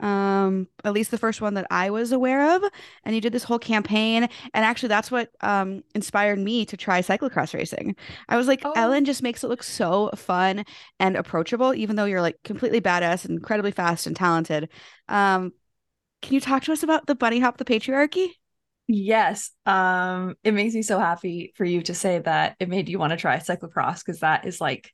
Um, 0.01 0.69
at 0.85 0.93
least 0.93 1.11
the 1.11 1.19
first 1.19 1.41
one 1.41 1.55
that 1.55 1.67
I 1.71 1.91
was 1.91 2.13
aware 2.13 2.57
of. 2.57 2.65
And 3.05 3.15
you 3.15 3.21
did 3.21 3.33
this 3.33 3.45
whole 3.45 3.59
campaign. 3.59 4.25
And 4.25 4.65
actually 4.65 4.89
that's 4.89 5.11
what 5.11 5.31
um 5.41 5.83
inspired 5.95 6.39
me 6.39 6.67
to 6.67 6.77
try 6.77 7.01
cyclocross 7.01 7.55
racing. 7.55 7.97
I 8.29 8.37
was 8.37 8.49
like, 8.49 8.65
Oh. 8.65 8.73
Ellen 8.75 9.05
just 9.05 9.23
makes 9.23 9.45
it 9.45 9.49
look 9.49 9.63
so 9.63 10.11
fun 10.17 10.65
and 10.99 11.17
approachable, 11.17 11.75
even 11.75 11.97
though 11.97 12.05
you're 12.07 12.21
like 12.23 12.43
completely 12.45 12.81
badass 12.81 13.25
and 13.25 13.39
incredibly 13.39 13.71
fast 13.71 14.07
and 14.07 14.17
talented. 14.17 14.69
Um, 15.09 15.53
can 16.23 16.35
you 16.35 16.41
talk 16.41 16.65
to 16.65 16.73
us 16.73 16.83
about 16.83 17.07
the 17.07 17.15
bunny 17.15 17.41
hop 17.41 17.59
the 17.59 17.65
patriarchy? 17.65 18.31
Yes. 18.87 19.51
Um, 19.65 20.35
it 20.45 20.53
makes 20.53 20.75
me 20.75 20.83
so 20.83 20.99
happy 20.99 21.53
for 21.57 21.65
you 21.65 21.83
to 21.83 21.95
say 21.95 22.19
that 22.19 22.57
it 22.61 22.69
made 22.69 22.89
you 22.89 22.99
want 22.99 23.13
to 23.13 23.17
try 23.17 23.37
cyclocross 23.39 24.05
because 24.05 24.21
that 24.21 24.47
is 24.47 24.61
like 24.61 24.91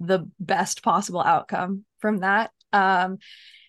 the 0.00 0.30
best 0.40 0.82
possible 0.82 1.20
outcome 1.20 1.84
from 1.98 2.18
that. 2.18 2.50
Um, 2.72 3.18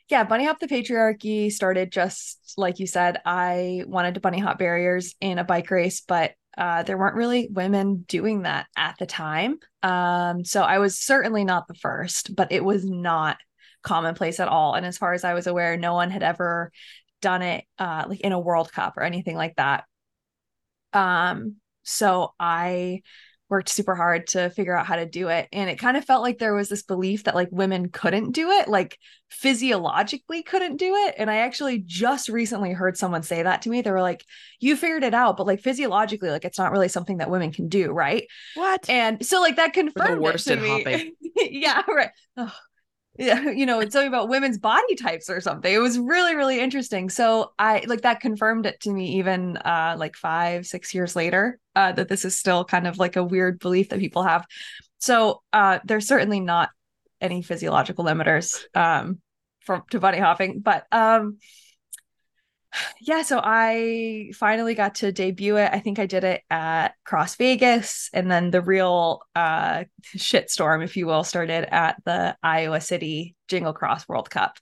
yeah, 0.10 0.24
bunny 0.24 0.46
hop 0.46 0.60
the 0.60 0.68
patriarchy 0.68 1.52
started 1.52 1.92
just 1.92 2.54
like 2.58 2.80
you 2.80 2.88
said. 2.88 3.20
I 3.26 3.84
wanted 3.88 4.16
to 4.16 4.20
bunny 4.20 4.40
hop 4.40 4.60
barriers 4.60 5.16
in 5.20 5.40
a 5.40 5.44
bike 5.44 5.72
race, 5.72 6.02
but 6.02 6.34
uh, 6.58 6.84
there 6.84 6.98
weren't 6.98 7.16
really 7.16 7.50
women 7.52 8.06
doing 8.08 8.44
that 8.44 8.68
at 8.78 8.98
the 8.98 9.06
time. 9.06 9.58
Um, 9.84 10.46
so 10.46 10.62
I 10.62 10.80
was 10.80 10.98
certainly 10.98 11.44
not 11.44 11.68
the 11.68 11.74
first, 11.74 12.36
but 12.36 12.52
it 12.52 12.64
was 12.64 12.86
not 12.86 13.38
commonplace 13.82 14.40
at 14.40 14.48
all. 14.48 14.74
And 14.76 14.86
as 14.86 14.98
far 14.98 15.14
as 15.14 15.24
I 15.24 15.34
was 15.34 15.48
aware, 15.48 15.76
no 15.76 15.94
one 15.94 16.12
had 16.12 16.24
ever 16.24 16.72
done 17.22 17.42
it 17.42 17.66
uh, 17.80 18.06
like 18.08 18.22
in 18.22 18.32
a 18.32 18.40
World 18.40 18.72
Cup 18.72 18.98
or 18.98 19.04
anything 19.04 19.36
like 19.36 19.56
that. 19.56 19.86
Um, 20.94 21.56
so 21.84 22.34
I 22.40 23.02
worked 23.56 23.70
super 23.70 23.96
hard 23.96 24.28
to 24.28 24.50
figure 24.50 24.78
out 24.78 24.86
how 24.86 24.98
to 24.98 25.06
do 25.06 25.30
it. 25.30 25.48
And 25.54 25.70
it 25.70 25.80
kind 25.80 25.96
of 25.96 26.04
felt 26.04 26.22
like 26.22 26.40
there 26.40 26.54
was 26.54 26.68
this 26.68 26.84
belief 26.84 27.24
that 27.24 27.36
like 27.36 27.48
women 27.52 27.88
couldn't 27.88 28.34
do 28.34 28.52
it, 28.52 28.68
like 28.68 29.00
physiologically 29.30 30.44
couldn't 30.44 30.76
do 30.76 30.94
it. 30.94 31.16
And 31.18 31.32
I 31.32 31.38
actually 31.38 31.80
just 31.80 32.28
recently 32.28 32.74
heard 32.74 32.98
someone 32.98 33.24
say 33.24 33.42
that 33.42 33.62
to 33.62 33.70
me. 33.70 33.82
They 33.82 33.92
were 33.92 34.02
like, 34.02 34.26
you 34.60 34.76
figured 34.76 35.06
it 35.06 35.14
out, 35.14 35.38
but 35.38 35.48
like 35.48 35.62
physiologically, 35.62 36.32
like 36.32 36.44
it's 36.44 36.60
not 36.60 36.74
really 36.74 36.90
something 36.90 37.20
that 37.20 37.30
women 37.30 37.54
can 37.54 37.70
do, 37.70 37.94
right? 37.94 38.28
What? 38.56 38.90
And 38.90 39.26
so 39.26 39.40
like 39.40 39.56
that 39.56 39.72
confirmed 39.72 40.22
worst 40.22 40.50
it 40.50 40.58
to 40.58 40.62
me. 40.62 40.68
hopping. 40.68 41.12
yeah, 41.38 41.82
right. 41.88 42.10
Ugh. 42.36 42.52
Yeah, 43.18 43.50
you 43.50 43.66
know, 43.66 43.80
it's 43.80 43.94
something 43.94 44.08
about 44.08 44.30
women's 44.30 44.58
body 44.58 44.96
types 44.96 45.30
or 45.30 45.40
something. 45.42 45.74
It 45.74 45.80
was 45.80 45.98
really, 45.98 46.36
really 46.36 46.60
interesting. 46.60 47.10
So 47.10 47.52
I 47.58 47.84
like 47.88 48.02
that 48.02 48.20
confirmed 48.20 48.66
it 48.66 48.80
to 48.82 48.92
me 48.92 49.18
even 49.18 49.58
uh 49.58 49.96
like 49.98 50.16
five, 50.16 50.66
six 50.66 50.94
years 50.94 51.16
later, 51.16 51.60
uh, 51.76 51.92
that 51.94 52.08
this 52.10 52.26
is 52.26 52.36
still 52.36 52.66
kind 52.66 52.88
of 52.88 52.98
like 52.98 53.16
a 53.16 53.24
weird 53.24 53.60
belief 53.60 53.90
that 53.90 54.00
people 54.00 54.24
have. 54.24 54.46
So 55.00 55.42
uh 55.54 55.80
there's 55.86 56.08
certainly 56.08 56.40
not 56.40 56.70
any 57.22 57.42
physiological 57.42 58.06
limiters 58.06 58.64
um 58.76 59.20
from 59.62 59.84
to 59.92 60.00
bunny 60.00 60.20
hopping, 60.20 60.60
but 60.60 60.86
um 60.92 61.38
yeah, 63.02 63.22
so 63.22 63.40
I 63.44 64.32
finally 64.36 64.76
got 64.76 64.96
to 64.96 65.12
debut 65.12 65.58
it. 65.58 65.70
I 65.72 65.80
think 65.80 66.00
I 66.00 66.06
did 66.06 66.24
it 66.24 66.44
at 66.50 66.96
Cross 67.04 67.36
Vegas, 67.36 68.10
and 68.14 68.30
then 68.30 68.52
the 68.52 68.62
real 68.62 69.22
uh, 69.36 69.86
shitstorm, 70.16 70.84
if 70.84 70.98
you 70.98 71.08
will, 71.08 71.24
started 71.24 71.74
at 71.74 72.02
the 72.06 72.36
Iowa 72.44 72.82
City 72.82 73.36
Jingle 73.48 73.74
Cross 73.74 74.08
World 74.08 74.30
Cup. 74.30 74.58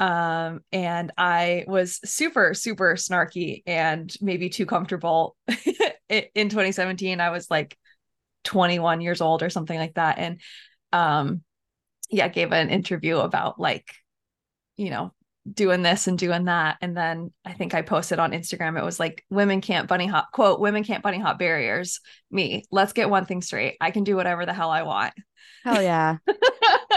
Um, 0.00 0.60
and 0.72 1.12
I 1.16 1.64
was 1.66 2.00
super, 2.04 2.54
super 2.54 2.94
snarky 2.94 3.62
and 3.66 4.12
maybe 4.20 4.48
too 4.48 4.66
comfortable 4.66 5.36
in 6.08 6.24
in 6.34 6.48
2017. 6.48 7.20
I 7.20 7.30
was 7.30 7.50
like 7.50 7.76
21 8.44 9.00
years 9.00 9.20
old 9.20 9.42
or 9.42 9.50
something 9.50 9.78
like 9.78 9.94
that, 9.94 10.18
and 10.18 10.40
um, 10.92 11.42
yeah, 12.10 12.28
gave 12.28 12.52
an 12.52 12.70
interview 12.70 13.18
about 13.18 13.58
like, 13.58 13.86
you 14.76 14.90
know, 14.90 15.12
doing 15.52 15.82
this 15.82 16.06
and 16.06 16.18
doing 16.18 16.44
that. 16.44 16.78
And 16.80 16.96
then 16.96 17.32
I 17.44 17.52
think 17.52 17.74
I 17.74 17.82
posted 17.82 18.18
on 18.18 18.32
Instagram, 18.32 18.78
it 18.78 18.84
was 18.84 18.98
like, 18.98 19.24
women 19.30 19.60
can't 19.60 19.88
bunny 19.88 20.06
hop, 20.06 20.32
quote, 20.32 20.60
women 20.60 20.84
can't 20.84 21.02
bunny 21.02 21.18
hop 21.18 21.38
barriers. 21.38 22.00
Me, 22.30 22.64
let's 22.70 22.92
get 22.92 23.10
one 23.10 23.26
thing 23.26 23.42
straight. 23.42 23.76
I 23.80 23.90
can 23.90 24.04
do 24.04 24.16
whatever 24.16 24.46
the 24.46 24.54
hell 24.54 24.70
I 24.70 24.82
want. 24.82 25.12
Hell 25.64 25.82
yeah. 25.82 26.16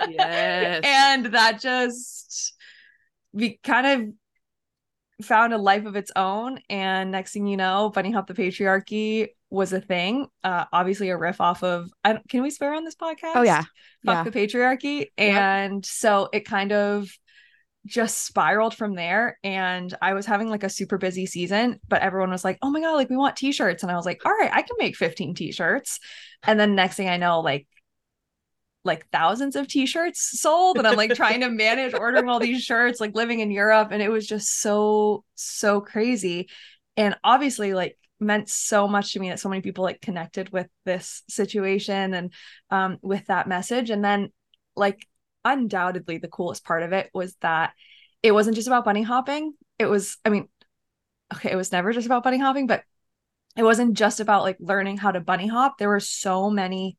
Yes. 0.10 0.82
and 0.86 1.26
that 1.28 1.60
just 1.60 2.54
we 3.34 3.60
kind 3.64 3.88
of 5.20 5.26
found 5.26 5.54
a 5.54 5.58
life 5.58 5.86
of 5.86 5.96
its 5.96 6.12
own. 6.16 6.60
And 6.70 7.12
next 7.12 7.34
thing 7.34 7.48
you 7.48 7.58
know, 7.58 7.90
bunny 7.94 8.12
hop 8.12 8.28
the 8.28 8.34
patriarchy 8.34 9.28
was 9.50 9.74
a 9.74 9.82
thing. 9.82 10.28
Uh, 10.44 10.66
obviously 10.72 11.10
a 11.10 11.18
riff 11.18 11.42
off 11.42 11.64
of, 11.64 11.90
I 12.04 12.14
don't, 12.14 12.30
can 12.30 12.44
we 12.44 12.50
swear 12.50 12.74
on 12.74 12.86
this 12.86 12.96
podcast? 12.96 13.34
Oh 13.36 13.42
yeah. 13.42 13.64
fuck 14.06 14.16
Yeah. 14.16 14.24
the 14.24 14.32
patriarchy 14.32 15.08
and 15.18 15.86
so 15.86 16.30
it 16.32 16.42
kind 16.46 16.72
of 16.72 17.10
just 17.88 18.26
spiraled 18.26 18.76
from 18.76 18.96
there. 18.96 19.40
And 19.44 19.94
i 20.02 20.14
was 20.14 20.26
having 20.26 20.50
like 20.50 20.64
a 20.64 20.70
super 20.70 20.98
busy 20.98 21.26
season 21.26 21.80
but 21.88 22.02
everyone 22.02 22.32
was 22.32 22.44
like 22.44 22.60
oh 22.62 22.70
my 22.70 22.82
god 22.82 22.94
like 22.94 23.10
we 23.10 23.18
want 23.18 23.36
t-shirts. 23.36 23.84
And 23.84 23.92
i 23.92 23.96
was 23.96 24.06
like 24.06 24.26
all 24.26 24.32
right 24.32 24.52
i 24.54 24.62
can 24.62 24.76
make 24.80 24.96
15 24.96 25.36
t-shirts. 25.36 26.00
And 26.44 26.60
then 26.60 26.76
next 26.76 26.96
thing 26.96 27.10
i 27.10 27.18
know 27.18 27.40
like 27.42 27.68
like 28.84 29.08
thousands 29.10 29.58
of 29.58 29.68
t-shirts 29.68 30.40
sold 30.40 30.78
and 30.78 30.88
i'm 30.88 30.96
like 30.96 31.14
trying 31.14 31.42
to 31.42 31.50
manage 31.50 31.94
ordering 31.94 32.30
all 32.30 32.40
these 32.40 32.64
shirts 32.64 33.02
like 33.02 33.14
living 33.16 33.42
in 33.42 33.52
europe 33.52 33.90
and 33.92 34.02
it 34.02 34.10
was 34.10 34.26
just 34.26 34.62
so 34.62 35.24
so 35.36 35.82
crazy. 35.82 36.50
And 36.96 37.16
obviously 37.24 37.74
like 37.74 37.98
meant 38.20 38.50
so 38.50 38.88
much 38.88 39.14
to 39.14 39.20
me 39.20 39.30
that 39.30 39.40
so 39.40 39.50
many 39.50 39.62
people 39.62 39.84
like 39.84 40.02
connected 40.02 40.50
with 40.50 40.68
this 40.86 41.24
situation 41.30 42.14
and 42.14 42.34
um 42.72 42.98
with 43.02 43.26
that 43.28 43.48
message. 43.48 43.90
And 43.90 44.04
then 44.04 44.32
like 44.76 45.08
undoubtedly 45.46 46.18
the 46.18 46.28
coolest 46.28 46.66
part 46.66 46.84
of 46.84 46.94
it 46.94 47.10
was 47.14 47.36
that 47.42 47.74
it 48.24 48.32
wasn't 48.32 48.56
just 48.56 48.68
about 48.68 48.86
bunny 48.86 49.04
hopping. 49.04 49.54
It 49.80 49.86
was 49.86 50.18
i 50.26 50.30
mean 50.30 50.48
okay 51.34 51.52
it 51.52 51.56
was 51.56 51.72
never 51.72 51.94
just 51.94 52.06
about 52.06 52.24
bunny 52.24 52.40
hopping 52.40 52.68
but 52.68 52.84
it 53.56 53.64
wasn't 53.64 53.98
just 53.98 54.20
about 54.20 54.44
like 54.44 54.58
learning 54.60 54.98
how 54.98 55.12
to 55.12 55.20
bunny 55.20 55.48
hop. 55.48 55.78
There 55.78 55.90
were 55.90 56.00
so 56.00 56.50
many 56.50 56.98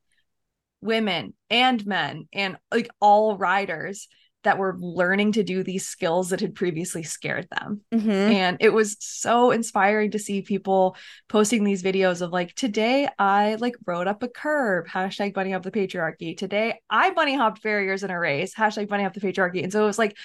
women 0.81 1.35
and 1.49 1.85
men 1.87 2.29
and 2.33 2.57
like 2.73 2.89
all 3.01 3.37
riders 3.37 4.09
that 4.45 4.57
were 4.59 4.77
learning 4.79 5.33
to 5.33 5.43
do 5.43 5.63
these 5.65 5.87
skills 5.87 6.31
that 6.31 6.41
had 6.41 6.55
previously 6.55 7.03
scared 7.03 7.49
them. 7.51 7.81
Mhm. 7.93 8.09
and 8.09 8.57
it 8.61 8.73
was 8.73 8.97
so 9.01 9.51
inspiring 9.51 10.13
to 10.13 10.19
see 10.19 10.43
people 10.43 10.97
posting 11.29 11.65
these 11.65 11.83
videos 11.83 12.23
of 12.23 12.31
like 12.33 12.55
today 12.55 13.09
i 13.19 13.57
like 13.57 13.75
rode 13.87 14.07
up 14.07 14.23
a 14.23 14.29
curb 14.29 14.87
hashtag 14.87 15.35
bunny 15.35 15.53
up 15.55 15.63
the 15.63 15.71
patriarchy. 15.73 16.37
Today 16.37 16.81
i 16.89 17.11
bunny 17.11 17.35
hopped 17.37 17.63
barriers 17.63 18.05
in 18.05 18.11
a 18.11 18.19
race 18.19 18.55
hashtag 18.55 18.89
bunny 18.89 19.05
up 19.05 19.13
the 19.15 19.21
patriarchy. 19.21 19.63
And 19.63 19.73
so 19.73 19.83
it 19.83 19.87
was 19.87 19.99
like 19.99 20.17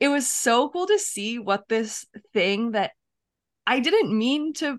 it 0.00 0.08
was 0.08 0.28
so 0.28 0.68
cool 0.68 0.86
to 0.86 0.98
see 0.98 1.38
what 1.38 1.68
this 1.68 2.04
thing 2.34 2.72
that 2.72 2.90
i 3.66 3.80
didn't 3.80 4.16
mean 4.16 4.52
to 4.54 4.78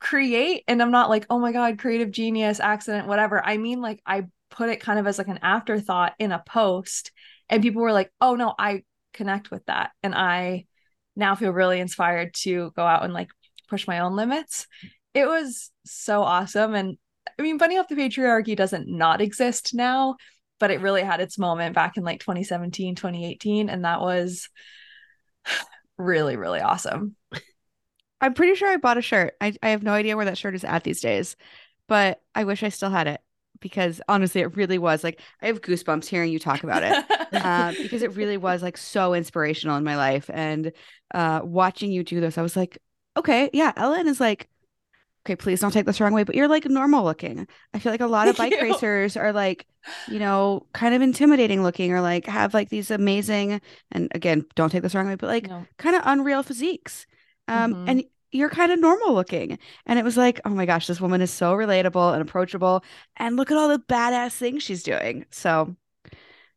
create 0.00 0.62
and 0.68 0.80
i'm 0.80 0.92
not 0.92 1.10
like 1.10 1.26
oh 1.28 1.40
my 1.40 1.50
god 1.50 1.78
creative 1.78 2.10
genius 2.12 2.60
accident 2.60 3.08
whatever. 3.08 3.44
I 3.44 3.56
mean 3.56 3.80
like 3.80 4.00
i 4.06 4.26
put 4.50 4.68
it 4.70 4.80
kind 4.80 4.98
of 4.98 5.06
as 5.06 5.18
like 5.18 5.28
an 5.28 5.40
afterthought 5.42 6.14
in 6.20 6.30
a 6.32 6.38
post 6.46 7.10
and 7.48 7.62
people 7.62 7.82
were 7.82 7.92
like 7.92 8.10
oh 8.20 8.34
no 8.34 8.54
i 8.58 8.82
connect 9.12 9.50
with 9.50 9.64
that 9.66 9.90
and 10.02 10.14
i 10.14 10.64
now 11.16 11.34
feel 11.34 11.50
really 11.50 11.80
inspired 11.80 12.32
to 12.34 12.70
go 12.76 12.84
out 12.84 13.04
and 13.04 13.12
like 13.12 13.28
push 13.68 13.86
my 13.86 14.00
own 14.00 14.16
limits 14.16 14.66
it 15.14 15.26
was 15.26 15.70
so 15.84 16.22
awesome 16.22 16.74
and 16.74 16.96
i 17.38 17.42
mean 17.42 17.58
bunny 17.58 17.78
off 17.78 17.88
the 17.88 17.96
patriarchy 17.96 18.56
doesn't 18.56 18.88
not 18.88 19.20
exist 19.20 19.74
now 19.74 20.16
but 20.60 20.70
it 20.70 20.80
really 20.80 21.02
had 21.02 21.20
its 21.20 21.38
moment 21.38 21.74
back 21.74 21.96
in 21.96 22.04
like 22.04 22.20
2017 22.20 22.94
2018 22.94 23.68
and 23.68 23.84
that 23.84 24.00
was 24.00 24.48
really 25.98 26.36
really 26.36 26.60
awesome 26.60 27.16
I'm 28.20 28.34
pretty 28.34 28.56
sure 28.56 28.68
I 28.68 28.78
bought 28.78 28.98
a 28.98 29.00
shirt. 29.00 29.34
I, 29.40 29.54
I 29.62 29.68
have 29.68 29.84
no 29.84 29.92
idea 29.92 30.16
where 30.16 30.24
that 30.24 30.36
shirt 30.36 30.56
is 30.56 30.64
at 30.64 30.82
these 30.82 31.00
days. 31.00 31.36
but 31.86 32.20
I 32.34 32.44
wish 32.44 32.62
I 32.62 32.68
still 32.68 32.90
had 32.90 33.06
it 33.06 33.20
because 33.60 34.00
honestly, 34.08 34.40
it 34.40 34.56
really 34.56 34.78
was 34.78 35.04
like 35.04 35.20
I 35.42 35.46
have 35.46 35.60
goosebumps 35.62 36.06
hearing 36.06 36.32
you 36.32 36.38
talk 36.38 36.64
about 36.64 36.82
it 36.82 36.98
uh, 37.40 37.74
because 37.80 38.02
it 38.02 38.14
really 38.14 38.36
was 38.36 38.62
like 38.62 38.76
so 38.76 39.14
inspirational 39.14 39.76
in 39.76 39.84
my 39.84 39.96
life. 39.96 40.30
And 40.32 40.72
uh, 41.14 41.40
watching 41.44 41.92
you 41.92 42.04
do 42.04 42.20
this, 42.20 42.38
I 42.38 42.42
was 42.42 42.56
like, 42.56 42.78
okay, 43.16 43.50
yeah, 43.52 43.72
Ellen 43.76 44.08
is 44.08 44.20
like, 44.20 44.48
okay, 45.24 45.36
please 45.36 45.60
don't 45.60 45.72
take 45.72 45.86
this 45.86 45.98
the 45.98 46.04
wrong 46.04 46.12
way, 46.14 46.24
but 46.24 46.34
you're 46.34 46.48
like 46.48 46.64
normal 46.66 47.04
looking. 47.04 47.46
I 47.74 47.78
feel 47.78 47.92
like 47.92 48.00
a 48.00 48.06
lot 48.06 48.28
of 48.28 48.36
bike 48.36 48.60
you. 48.60 48.60
racers 48.60 49.16
are 49.16 49.32
like, 49.32 49.66
you 50.06 50.18
know, 50.18 50.66
kind 50.72 50.94
of 50.94 51.02
intimidating 51.02 51.62
looking 51.62 51.92
or 51.92 52.00
like 52.00 52.26
have 52.26 52.54
like 52.54 52.70
these 52.70 52.90
amazing, 52.90 53.60
and 53.92 54.08
again, 54.14 54.44
don't 54.54 54.70
take 54.70 54.82
this 54.82 54.92
the 54.92 54.98
wrong 54.98 55.08
way, 55.08 55.16
but 55.16 55.28
like 55.28 55.48
No. 55.48 55.66
kind 55.76 55.96
of 55.96 56.02
unreal 56.06 56.42
physiques. 56.42 57.06
Um, 57.46 57.74
Mhm. 57.74 57.86
and 57.86 58.04
you're 58.30 58.50
kind 58.50 58.72
of 58.72 58.78
normal 58.78 59.14
looking. 59.14 59.58
And 59.86 59.98
it 59.98 60.04
was 60.04 60.16
like, 60.16 60.40
oh 60.44 60.50
my 60.50 60.66
gosh, 60.66 60.86
this 60.86 61.00
woman 61.00 61.20
is 61.20 61.30
so 61.30 61.54
relatable 61.54 62.12
and 62.12 62.22
approachable. 62.22 62.84
And 63.16 63.36
look 63.36 63.50
at 63.50 63.56
all 63.56 63.68
the 63.68 63.78
badass 63.78 64.36
things 64.36 64.62
she's 64.62 64.82
doing. 64.82 65.26
So 65.30 65.74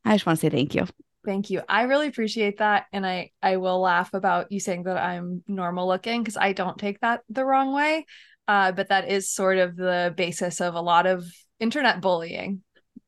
I 0.04 0.14
just 0.14 0.26
want 0.26 0.40
to 0.40 0.46
say 0.46 0.50
thank 0.50 0.76
you. 0.76 0.88
Thank 1.26 1.50
you. 1.50 1.62
I 1.70 1.84
really 1.84 2.08
appreciate 2.08 2.58
that. 2.58 2.86
And 2.92 3.06
I 3.06 3.32
I 3.44 3.58
will 3.58 3.80
laugh 3.80 4.14
about 4.14 4.52
you 4.52 4.60
saying 4.60 4.84
that 4.84 4.98
I'm 4.98 5.44
normal 5.48 5.88
looking 5.88 6.24
because 6.24 6.38
I 6.38 6.54
don't 6.54 6.80
take 6.80 7.00
that 7.02 7.22
the 7.30 7.46
wrong 7.46 7.74
way. 7.74 8.06
Uh, 8.48 8.72
but 8.72 8.90
that 8.90 9.08
is 9.10 9.30
sort 9.30 9.60
of 9.60 9.76
the 9.76 10.14
basis 10.18 10.62
of 10.62 10.74
a 10.74 10.82
lot 10.82 11.06
of 11.06 11.24
internet 11.60 12.02
bullying 12.02 12.64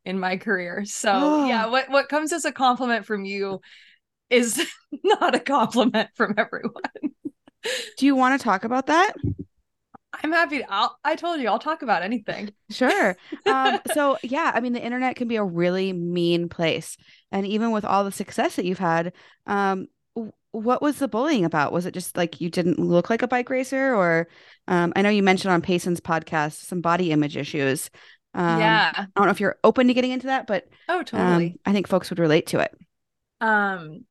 in 0.05 0.20
my 0.20 0.38
career. 0.38 0.86
So 0.86 1.46
yeah, 1.46 1.65
what 1.72 1.89
what 1.89 2.08
comes 2.08 2.34
as 2.34 2.46
a 2.46 2.51
compliment 2.51 3.05
from 3.05 3.25
you 3.25 3.62
is 4.29 4.63
not 5.03 5.36
a 5.36 5.39
compliment 5.39 6.10
from 6.15 6.36
everyone. 6.38 6.74
Do 7.98 8.05
you 8.05 8.15
want 8.15 8.39
to 8.39 8.43
talk 8.43 8.63
about 8.63 8.88
that? 8.88 9.13
I'm 10.24 10.32
happy 10.32 10.60
to 10.60 10.65
I'll, 10.72 10.98
I 11.03 11.15
told 11.15 11.41
you 11.41 11.48
I'll 11.48 11.60
talk 11.60 11.82
about 11.82 12.03
anything. 12.03 12.51
Sure. 12.70 13.15
Um, 13.46 13.79
so 13.93 14.17
yeah, 14.24 14.51
I 14.53 14.60
mean, 14.60 14.74
the 14.74 14.84
internet 14.84 15.15
can 15.15 15.27
be 15.27 15.36
a 15.36 15.43
really 15.43 15.91
mean 15.93 16.50
place. 16.50 16.98
And 17.32 17.46
even 17.48 17.72
with 17.72 17.84
all 17.86 18.03
the 18.03 18.12
success 18.12 18.55
that 18.55 18.65
you've 18.65 18.79
had, 18.79 19.13
um, 19.48 19.88
what 20.51 20.82
was 20.84 21.00
the 21.00 21.08
bullying 21.08 21.46
about? 21.46 21.72
Was 21.74 21.86
it 21.88 21.93
just 21.96 22.15
like 22.15 22.39
you 22.39 22.50
didn't 22.50 22.77
look 22.79 23.10
like 23.10 23.24
a 23.24 23.27
bike 23.27 23.50
racer, 23.50 23.96
or 23.96 24.27
um, 24.67 24.93
I 24.96 25.01
know 25.01 25.10
you 25.10 25.24
mentioned 25.24 25.51
on 25.51 25.63
Payson's 25.63 26.00
podcast 26.00 26.63
some 26.65 26.79
body 26.82 27.12
image 27.12 27.36
issues. 27.36 27.89
Um, 28.36 28.60
yeah. 28.60 28.91
I 28.96 29.08
don't 29.15 29.25
know 29.25 29.32
if 29.32 29.39
you're 29.39 29.58
open 29.63 29.88
to 29.88 29.93
getting 29.96 30.12
into 30.12 30.27
that, 30.27 30.46
but 30.48 30.67
Oh, 30.88 31.00
um, 31.00 31.05
totally. 31.05 31.60
I 31.65 31.72
think 31.74 31.88
folks 31.88 32.10
would 32.12 32.20
relate 32.20 32.48
to 32.48 32.60
it. 32.60 32.75
Um 33.41 34.05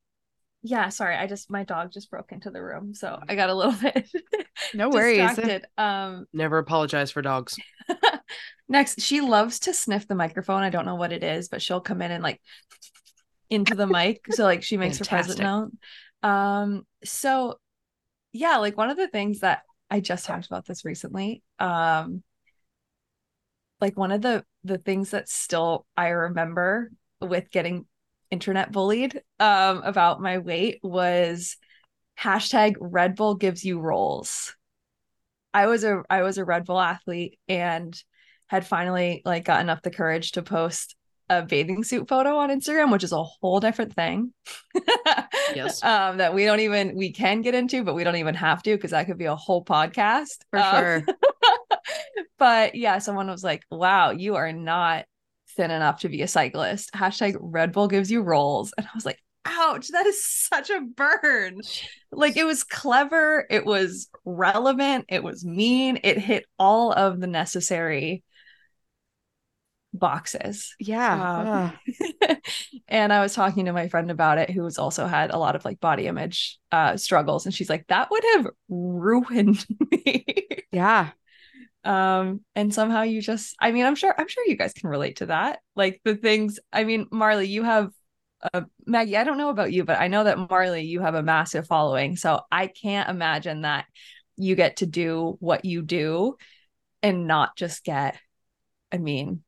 yeah, 0.63 0.89
sorry. 0.89 1.15
I 1.15 1.27
just 1.27 1.51
my 1.51 1.63
dog 1.63 1.91
just 1.91 2.09
broke 2.09 2.31
into 2.31 2.49
the 2.49 2.61
room, 2.61 2.93
so 2.93 3.19
I 3.27 3.35
got 3.35 3.49
a 3.49 3.53
little 3.53 3.73
bit 3.81 4.09
No 4.73 4.89
worries. 4.89 5.37
Um 5.77 6.25
Never 6.33 6.57
apologize 6.57 7.11
for 7.11 7.21
dogs. 7.21 7.59
next, 8.69 9.01
she 9.01 9.21
loves 9.21 9.59
to 9.59 9.73
sniff 9.73 10.07
the 10.07 10.15
microphone. 10.15 10.63
I 10.63 10.69
don't 10.69 10.85
know 10.85 10.95
what 10.95 11.11
it 11.11 11.23
is, 11.23 11.49
but 11.49 11.61
she'll 11.61 11.81
come 11.81 12.01
in 12.01 12.11
and 12.11 12.23
like 12.23 12.39
into 13.49 13.75
the 13.75 13.85
mic. 13.85 14.21
So 14.31 14.45
like 14.45 14.63
she 14.63 14.77
makes 14.77 14.97
her 14.99 15.05
presence 15.05 15.37
Fantastic. 15.37 15.43
known. 15.43 15.77
Um 16.23 16.85
so 17.03 17.59
yeah, 18.31 18.57
like 18.57 18.77
one 18.77 18.89
of 18.89 18.97
the 18.97 19.09
things 19.09 19.41
that 19.41 19.63
I 19.91 19.99
just 19.99 20.25
talked 20.25 20.45
about 20.45 20.65
this 20.65 20.85
recently. 20.85 21.43
Um 21.59 22.23
like 23.81 23.97
one 23.97 24.13
of 24.13 24.21
the 24.21 24.45
the 24.63 24.77
things 24.77 25.11
that 25.11 25.27
still 25.27 25.85
I 25.97 26.07
remember 26.09 26.89
with 27.19 27.51
getting 27.51 27.85
internet 28.33 28.71
bullied 28.71 29.21
um 29.39 29.81
about 29.83 30.19
my 30.19 30.39
weight 30.39 30.79
was 30.83 31.55
hashtag 32.19 32.73
Red 32.79 33.15
Bull 33.15 33.35
gives 33.35 33.63
you 33.63 33.79
rolls. 33.79 34.55
I 35.53 35.67
was 35.67 35.83
a 35.83 36.01
I 36.09 36.23
was 36.23 36.37
a 36.37 36.45
Red 36.45 36.65
Bull 36.65 36.79
athlete 36.81 37.39
and 37.47 37.95
had 38.47 38.65
finally 38.65 39.21
like 39.23 39.45
gotten 39.45 39.69
up 39.69 39.81
the 39.83 39.91
courage 39.91 40.31
to 40.33 40.41
post 40.41 40.95
a 41.29 41.41
bathing 41.41 41.83
suit 41.83 42.09
photo 42.09 42.37
on 42.37 42.49
Instagram, 42.49 42.91
which 42.91 43.03
is 43.03 43.11
a 43.13 43.23
whole 43.23 43.59
different 43.59 43.93
thing. 43.93 44.33
Yes. 45.55 45.83
Um, 45.83 46.17
that 46.17 46.33
we 46.33 46.45
don't 46.45 46.61
even 46.61 46.95
we 46.95 47.11
can 47.11 47.41
get 47.41 47.53
into, 47.53 47.83
but 47.83 47.93
we 47.93 48.03
don't 48.03 48.15
even 48.15 48.33
have 48.35 48.63
to 48.63 48.75
because 48.75 48.91
that 48.91 49.05
could 49.05 49.19
be 49.19 49.25
a 49.25 49.35
whole 49.35 49.63
podcast. 49.63 50.37
For 50.49 50.57
Um, 50.59 50.75
sure. 50.75 51.05
but 52.39 52.75
yeah, 52.75 52.97
someone 52.99 53.27
was 53.27 53.43
like, 53.43 53.63
wow, 53.69 54.11
you 54.11 54.35
are 54.35 54.51
not 54.51 55.05
thin 55.55 55.71
enough 55.71 56.01
to 56.01 56.09
be 56.09 56.21
a 56.21 56.27
cyclist. 56.27 56.91
Hashtag 56.93 57.37
Red 57.39 57.71
Bull 57.71 57.87
gives 57.87 58.11
you 58.11 58.21
rolls. 58.21 58.73
And 58.77 58.85
I 58.85 58.89
was 58.95 59.05
like, 59.05 59.19
ouch, 59.45 59.89
that 59.89 60.05
is 60.05 60.25
such 60.25 60.69
a 60.69 60.81
burn. 60.81 61.59
Like 62.11 62.37
it 62.37 62.45
was 62.45 62.63
clever, 62.63 63.45
it 63.49 63.65
was 63.65 64.09
relevant, 64.25 65.05
it 65.09 65.23
was 65.23 65.43
mean, 65.45 65.99
it 66.03 66.17
hit 66.17 66.45
all 66.57 66.91
of 66.91 67.19
the 67.19 67.27
necessary 67.27 68.23
boxes. 69.93 70.73
Yeah. 70.79 71.13
Um, 71.13 71.73
Ugh. 72.29 72.37
and 72.87 73.13
I 73.13 73.21
was 73.21 73.33
talking 73.33 73.65
to 73.65 73.73
my 73.73 73.87
friend 73.89 74.09
about 74.11 74.37
it, 74.37 74.49
who's 74.49 74.77
also 74.77 75.05
had 75.07 75.31
a 75.31 75.37
lot 75.37 75.55
of 75.55 75.65
like 75.65 75.79
body 75.79 76.07
image 76.07 76.59
uh 76.71 76.97
struggles, 76.97 77.45
and 77.45 77.53
she's 77.53 77.69
like, 77.69 77.87
that 77.87 78.09
would 78.11 78.23
have 78.33 78.47
ruined 78.69 79.65
me. 79.91 80.25
yeah. 80.71 81.11
Um 81.85 82.41
and 82.55 82.73
somehow 82.73 83.01
you 83.01 83.21
just 83.21 83.55
i 83.59 83.71
mean 83.71 83.85
i'm 83.85 83.95
sure 83.95 84.13
i'm 84.17 84.27
sure 84.27 84.45
you 84.47 84.55
guys 84.55 84.73
can 84.73 84.89
relate 84.89 85.17
to 85.17 85.25
that 85.27 85.59
like 85.75 85.99
the 86.05 86.15
things 86.15 86.59
i 86.71 86.83
mean 86.83 87.07
marley 87.11 87.47
you 87.47 87.63
have 87.63 87.91
uh, 88.53 88.61
maggie 88.85 89.17
i 89.17 89.23
don't 89.23 89.37
know 89.37 89.49
about 89.49 89.71
you 89.71 89.83
but 89.83 89.99
i 89.99 90.07
know 90.07 90.23
that 90.23 90.37
marley 90.49 90.83
you 90.83 91.01
have 91.01 91.15
a 91.15 91.23
massive 91.23 91.67
following 91.67 92.15
so 92.15 92.41
i 92.51 92.67
can't 92.67 93.09
imagine 93.09 93.61
that 93.61 93.85
you 94.37 94.55
get 94.55 94.77
to 94.77 94.85
do 94.85 95.35
what 95.39 95.65
you 95.65 95.81
do 95.81 96.35
and 97.01 97.27
not 97.27 97.55
just 97.55 97.83
get 97.83 98.17
i 98.91 98.97
mean 98.97 99.43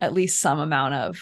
at 0.00 0.12
least 0.12 0.40
some 0.40 0.58
amount 0.58 0.94
of 0.94 1.20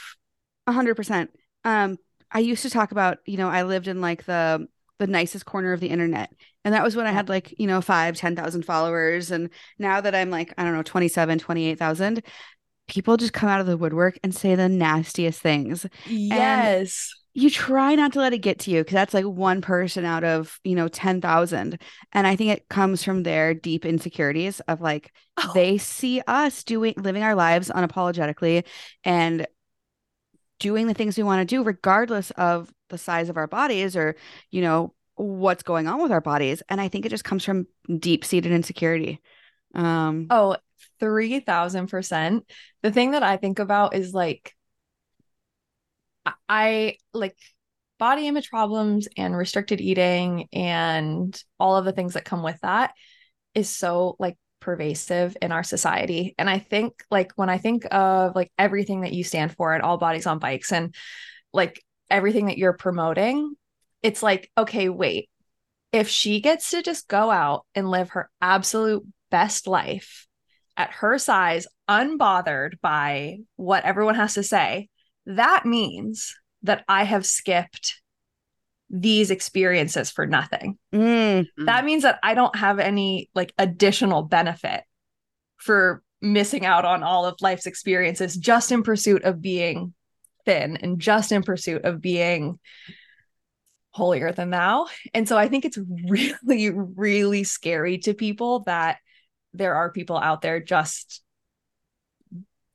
A 0.66 0.72
hundred 0.72 0.96
percent. 0.96 1.30
Um, 1.64 1.98
I 2.30 2.40
used 2.40 2.62
to 2.62 2.70
talk 2.70 2.92
about, 2.92 3.18
you 3.26 3.36
know, 3.36 3.48
I 3.48 3.62
lived 3.64 3.88
in 3.88 4.00
like 4.00 4.24
the 4.24 4.66
the 5.02 5.12
nicest 5.12 5.44
corner 5.46 5.72
of 5.72 5.80
the 5.80 5.88
internet. 5.88 6.32
And 6.64 6.74
that 6.74 6.84
was 6.84 6.96
when 6.96 7.06
I 7.06 7.12
had 7.12 7.28
like, 7.28 7.54
you 7.58 7.66
know, 7.66 7.80
five, 7.80 8.16
10,000 8.16 8.64
followers. 8.64 9.30
And 9.30 9.50
now 9.78 10.00
that 10.00 10.14
I'm 10.14 10.30
like, 10.30 10.54
I 10.56 10.64
don't 10.64 10.74
know, 10.74 10.82
27, 10.82 11.38
28,000, 11.38 12.22
people 12.88 13.16
just 13.16 13.32
come 13.32 13.48
out 13.48 13.60
of 13.60 13.66
the 13.66 13.76
woodwork 13.76 14.18
and 14.22 14.34
say 14.34 14.54
the 14.54 14.68
nastiest 14.68 15.40
things. 15.40 15.86
yes 16.04 17.14
You 17.34 17.48
try 17.48 17.94
not 17.94 18.12
to 18.12 18.18
let 18.18 18.34
it 18.34 18.38
get 18.38 18.58
to 18.60 18.70
you 18.70 18.80
because 18.80 18.92
that's 18.92 19.14
like 19.14 19.24
one 19.24 19.62
person 19.62 20.04
out 20.04 20.22
of, 20.22 20.60
you 20.64 20.74
know, 20.74 20.88
10,000. 20.88 21.80
And 22.12 22.26
I 22.26 22.36
think 22.36 22.50
it 22.50 22.68
comes 22.68 23.02
from 23.02 23.22
their 23.22 23.54
deep 23.54 23.86
insecurities 23.86 24.60
of 24.68 24.82
like, 24.82 25.12
Oh, 25.36 25.52
they 25.54 25.78
see 25.78 26.20
us 26.26 26.62
doing 26.62 26.92
living 26.98 27.22
our 27.22 27.34
lives 27.34 27.70
unapologetically 27.70 28.66
and 29.02 29.46
doing 30.62 30.86
the 30.86 30.94
things 30.94 31.16
we 31.16 31.22
want 31.22 31.40
to 31.40 31.56
do 31.56 31.62
regardless 31.64 32.30
of 32.32 32.72
the 32.88 32.98
size 32.98 33.28
of 33.28 33.36
our 33.36 33.46
bodies 33.46 33.96
or 33.96 34.14
you 34.50 34.62
know 34.62 34.94
what's 35.16 35.62
going 35.62 35.88
on 35.88 36.00
with 36.00 36.12
our 36.12 36.20
bodies 36.20 36.62
and 36.68 36.80
i 36.80 36.88
think 36.88 37.04
it 37.04 37.10
just 37.10 37.24
comes 37.24 37.44
from 37.44 37.66
deep-seated 37.98 38.52
insecurity 38.52 39.20
um 39.74 40.26
Oh, 40.30 40.56
3000%. 41.00 42.44
The 42.82 42.92
thing 42.92 43.10
that 43.12 43.22
I 43.22 43.36
think 43.36 43.58
about 43.58 43.94
is 43.94 44.14
like, 44.14 44.54
I 46.48 46.96
like 47.12 47.36
body 47.98 48.28
image 48.28 48.50
problems 48.50 49.08
and 49.16 49.36
restricted 49.36 49.80
eating 49.80 50.48
and 50.52 51.40
all 51.58 51.76
of 51.76 51.84
the 51.84 51.92
things 51.92 52.14
that 52.14 52.24
come 52.24 52.42
with 52.42 52.60
that 52.62 52.92
is 53.54 53.68
so 53.68 54.16
like 54.18 54.36
pervasive 54.62 55.36
in 55.42 55.52
our 55.52 55.62
society. 55.62 56.34
And 56.38 56.48
I 56.48 56.58
think 56.58 56.94
like 57.10 57.32
when 57.36 57.50
I 57.50 57.58
think 57.58 57.86
of 57.90 58.34
like 58.34 58.50
everything 58.58 59.02
that 59.02 59.12
you 59.12 59.24
stand 59.24 59.54
for 59.54 59.74
at 59.74 59.82
All 59.82 59.98
Bodies 59.98 60.26
on 60.26 60.38
Bikes 60.38 60.72
and 60.72 60.94
like 61.52 61.84
everything 62.08 62.46
that 62.46 62.56
you're 62.56 62.72
promoting, 62.72 63.54
it's 64.02 64.22
like, 64.22 64.50
okay, 64.56 64.88
wait. 64.88 65.28
If 65.92 66.08
she 66.08 66.40
gets 66.40 66.70
to 66.70 66.82
just 66.82 67.08
go 67.08 67.30
out 67.30 67.66
and 67.74 67.90
live 67.90 68.10
her 68.10 68.30
absolute 68.40 69.04
best 69.30 69.66
life 69.66 70.26
at 70.76 70.90
her 70.92 71.18
size, 71.18 71.66
unbothered 71.88 72.80
by 72.80 73.38
what 73.56 73.84
everyone 73.84 74.14
has 74.14 74.34
to 74.34 74.42
say, 74.42 74.88
that 75.26 75.66
means 75.66 76.34
that 76.62 76.84
I 76.88 77.04
have 77.04 77.26
skipped 77.26 78.01
these 78.92 79.30
experiences 79.30 80.10
for 80.10 80.26
nothing. 80.26 80.78
mm, 80.92 81.46
That 81.56 81.84
means 81.84 82.02
that 82.02 82.18
I 82.22 82.34
don't 82.34 82.54
have 82.54 82.78
any 82.78 83.30
like 83.34 83.52
additional 83.58 84.22
benefit 84.22 84.84
for 85.56 86.02
missing 86.20 86.66
out 86.66 86.84
on 86.84 87.02
all 87.02 87.24
of 87.24 87.36
life's 87.40 87.66
experiences 87.66 88.36
just 88.36 88.70
in 88.70 88.82
pursuit 88.82 89.24
of 89.24 89.40
being 89.40 89.94
thin 90.44 90.76
and 90.76 91.00
just 91.00 91.32
in 91.32 91.42
pursuit 91.42 91.84
of 91.84 92.00
being 92.00 92.58
holier 93.92 94.30
than 94.32 94.50
thou. 94.50 94.86
And 95.14 95.26
so 95.26 95.38
I 95.38 95.48
think 95.48 95.64
it's 95.64 95.78
really, 96.08 96.70
really 96.70 97.44
scary 97.44 97.98
to 97.98 98.14
people 98.14 98.60
that 98.64 98.98
there 99.54 99.74
are 99.74 99.90
people 99.90 100.18
out 100.18 100.42
there 100.42 100.60
just 100.60 101.22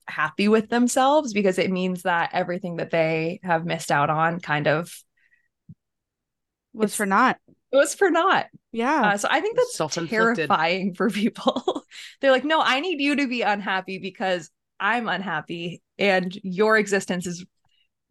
happy 0.07 0.47
with 0.47 0.69
themselves 0.69 1.33
because 1.33 1.59
it 1.59 1.69
means 1.69 2.03
that 2.03 2.29
everything 2.33 2.77
that 2.77 2.91
they 2.91 3.39
have 3.43 3.65
missed 3.65 3.91
out 3.91 4.09
on 4.09 4.39
kind 4.39 4.67
of 4.67 4.91
was 6.77 6.95
for 6.95 7.05
not. 7.05 7.37
It 7.71 7.75
was 7.75 7.93
for 7.95 8.09
not. 8.09 8.47
Yeah. 8.71 9.01
Uh, 9.13 9.17
so 9.17 9.27
I 9.29 9.41
think 9.41 9.57
that's 9.57 9.75
Self-inflicted. 9.75 10.35
terrifying 10.47 10.93
for 10.93 11.09
people. 11.09 11.83
They're 12.21 12.31
like, 12.31 12.45
no, 12.45 12.61
I 12.61 12.79
need 12.79 13.01
you 13.01 13.15
to 13.17 13.27
be 13.27 13.41
unhappy 13.41 13.97
because 13.99 14.49
I'm 14.79 15.07
unhappy 15.07 15.81
and 15.97 16.33
your 16.43 16.77
existence 16.77 17.25
is 17.27 17.45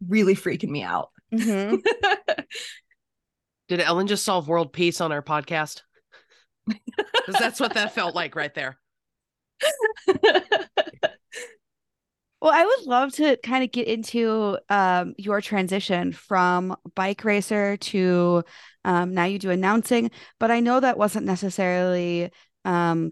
really 0.07 0.35
freaking 0.35 0.69
me 0.69 0.83
out. 0.83 1.09
Mhm. 1.33 1.79
Did 3.67 3.81
Ellen 3.81 4.07
just 4.07 4.23
solve 4.23 4.47
world 4.47 4.71
peace 4.73 5.01
on 5.01 5.11
our 5.11 5.21
podcast? 5.21 5.81
Because 7.25 7.41
that's 7.41 7.59
what 7.59 7.73
that 7.73 7.93
felt 7.93 8.15
like 8.15 8.35
right 8.35 8.53
there. 8.53 8.77
Well, 12.41 12.51
I 12.53 12.65
would 12.65 12.85
love 12.85 13.13
to 13.13 13.35
kind 13.37 13.63
of 13.63 13.71
get 13.71 13.87
into 13.87 14.59
um, 14.69 15.15
your 15.17 15.41
transition 15.41 16.13
from 16.13 16.75
bike 16.93 17.23
racer 17.23 17.77
to 17.77 18.43
um, 18.85 19.13
now 19.13 19.25
you 19.25 19.39
do 19.39 19.49
announcing, 19.49 20.11
but 20.39 20.51
I 20.51 20.59
know 20.59 20.79
that 20.79 20.99
wasn't 20.99 21.25
necessarily, 21.25 22.31
um, 22.63 23.11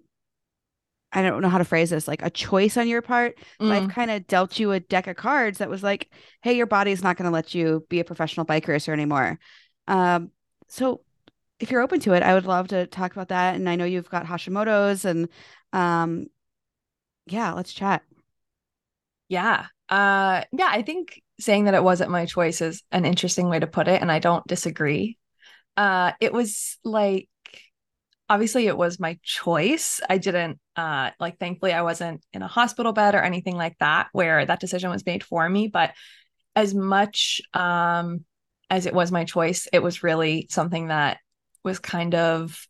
I 1.12 1.22
don't 1.22 1.42
know 1.42 1.50
how 1.50 1.60
to 1.60 1.64
phrase 1.66 1.90
this, 1.92 2.08
like 2.08 2.22
a 2.22 2.30
choice 2.30 2.76
on 2.78 2.88
your 2.88 3.02
part. 3.02 3.38
Life 3.60 3.84
Mm. 3.84 3.90
kind 3.90 4.12
of 4.12 4.28
dealt 4.28 4.60
you 4.60 4.72
a 4.74 4.80
deck 4.80 5.08
of 5.08 5.16
cards 5.16 5.60
that 5.60 5.70
was 5.70 5.82
like, 5.82 6.10
hey, 6.42 6.54
your 6.56 6.66
body's 6.66 7.02
not 7.04 7.16
going 7.18 7.26
to 7.26 7.34
let 7.34 7.56
you 7.56 7.86
be 7.90 8.00
a 8.00 8.04
professional 8.04 8.46
bike 8.46 8.68
racer 8.68 8.92
anymore. 8.92 9.40
Um, 9.88 10.32
so 10.68 11.02
if 11.60 11.72
you're 11.72 11.82
open 11.82 12.02
to 12.02 12.14
it, 12.14 12.24
I 12.24 12.34
would 12.34 12.46
love 12.46 12.68
to 12.70 12.86
talk 12.88 13.14
about 13.14 13.30
that. 13.30 13.56
And 13.56 13.70
I 13.70 13.76
know 13.78 13.86
you've 13.86 14.10
got 14.10 14.26
Hashimoto's 14.26 15.06
and 15.06 15.30
um, 15.74 16.28
yeah, 17.28 17.54
let's 17.54 17.74
chat. 17.74 18.04
Yeah. 19.30 19.68
Uh 19.90 20.44
yeah, 20.52 20.70
I 20.72 20.82
think 20.82 21.22
saying 21.40 21.66
that 21.66 21.74
it 21.74 21.84
wasn't 21.84 22.12
my 22.12 22.26
choice 22.26 22.62
is 22.62 22.82
an 22.92 23.06
interesting 23.06 23.50
way 23.50 23.60
to 23.60 23.68
put 23.68 23.88
it 23.88 24.02
and 24.02 24.12
I 24.12 24.20
don't 24.20 24.46
disagree. 24.48 25.18
Uh 25.78 26.14
it 26.22 26.34
was 26.34 26.78
like 26.84 27.30
obviously 28.30 28.68
it 28.68 28.78
was 28.78 29.00
my 29.00 29.20
choice. 29.24 30.02
I 30.10 30.18
didn't 30.18 30.60
uh 30.76 31.12
like 31.20 31.38
thankfully 31.40 31.74
I 31.74 31.84
wasn't 31.84 32.26
in 32.34 32.42
a 32.42 32.48
hospital 32.48 32.92
bed 32.94 33.16
or 33.16 33.22
anything 33.22 33.56
like 33.56 33.78
that 33.80 34.10
where 34.14 34.46
that 34.46 34.60
decision 34.60 34.90
was 34.90 35.06
made 35.06 35.24
for 35.24 35.48
me, 35.48 35.68
but 35.68 35.94
as 36.56 36.74
much 36.76 37.42
um 37.54 38.26
as 38.70 38.86
it 38.88 38.94
was 38.96 39.12
my 39.12 39.26
choice, 39.26 39.68
it 39.74 39.84
was 39.84 40.04
really 40.04 40.48
something 40.52 40.88
that 40.90 41.20
was 41.64 41.80
kind 41.80 42.16
of 42.16 42.68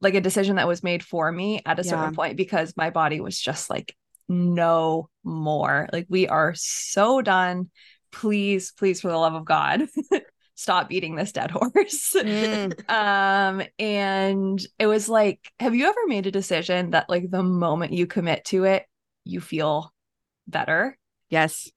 like 0.00 0.14
a 0.14 0.20
decision 0.20 0.56
that 0.56 0.68
was 0.68 0.82
made 0.82 1.02
for 1.04 1.30
me 1.30 1.60
at 1.66 1.78
a 1.78 1.84
certain 1.84 2.10
Yeah. 2.10 2.12
point 2.12 2.36
because 2.36 2.74
my 2.76 2.90
body 2.90 3.20
was 3.20 3.38
just 3.38 3.68
like 3.68 3.94
no 4.30 5.10
more. 5.24 5.88
Like 5.92 6.06
we 6.08 6.28
are 6.28 6.54
so 6.56 7.20
done. 7.20 7.70
Please, 8.12 8.72
please, 8.72 9.00
for 9.00 9.08
the 9.08 9.16
love 9.16 9.34
of 9.34 9.44
God, 9.44 9.82
stop 10.54 10.88
beating 10.88 11.16
this 11.16 11.32
dead 11.32 11.50
horse. 11.50 12.14
Mm. 12.14 12.88
um, 12.90 13.62
and 13.78 14.64
it 14.78 14.86
was 14.86 15.08
like, 15.08 15.52
have 15.58 15.74
you 15.74 15.86
ever 15.86 16.06
made 16.06 16.26
a 16.26 16.30
decision 16.30 16.90
that 16.90 17.10
like 17.10 17.30
the 17.30 17.42
moment 17.42 17.92
you 17.92 18.06
commit 18.06 18.44
to 18.46 18.64
it, 18.64 18.86
you 19.24 19.40
feel 19.40 19.92
better? 20.46 20.96
Yes. 21.28 21.70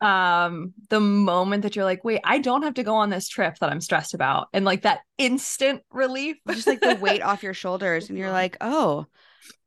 um 0.00 0.74
the 0.90 1.00
moment 1.00 1.62
that 1.62 1.74
you're 1.74 1.84
like 1.84 2.04
wait 2.04 2.20
i 2.22 2.38
don't 2.38 2.62
have 2.62 2.74
to 2.74 2.84
go 2.84 2.94
on 2.94 3.10
this 3.10 3.26
trip 3.28 3.56
that 3.58 3.68
i'm 3.68 3.80
stressed 3.80 4.14
about 4.14 4.46
and 4.52 4.64
like 4.64 4.82
that 4.82 5.00
instant 5.16 5.82
relief 5.90 6.36
just 6.50 6.68
like 6.68 6.80
the 6.80 6.94
weight 6.94 7.20
off 7.28 7.42
your 7.42 7.54
shoulders 7.54 8.08
and 8.08 8.16
you're 8.16 8.30
like 8.30 8.56
oh 8.60 9.06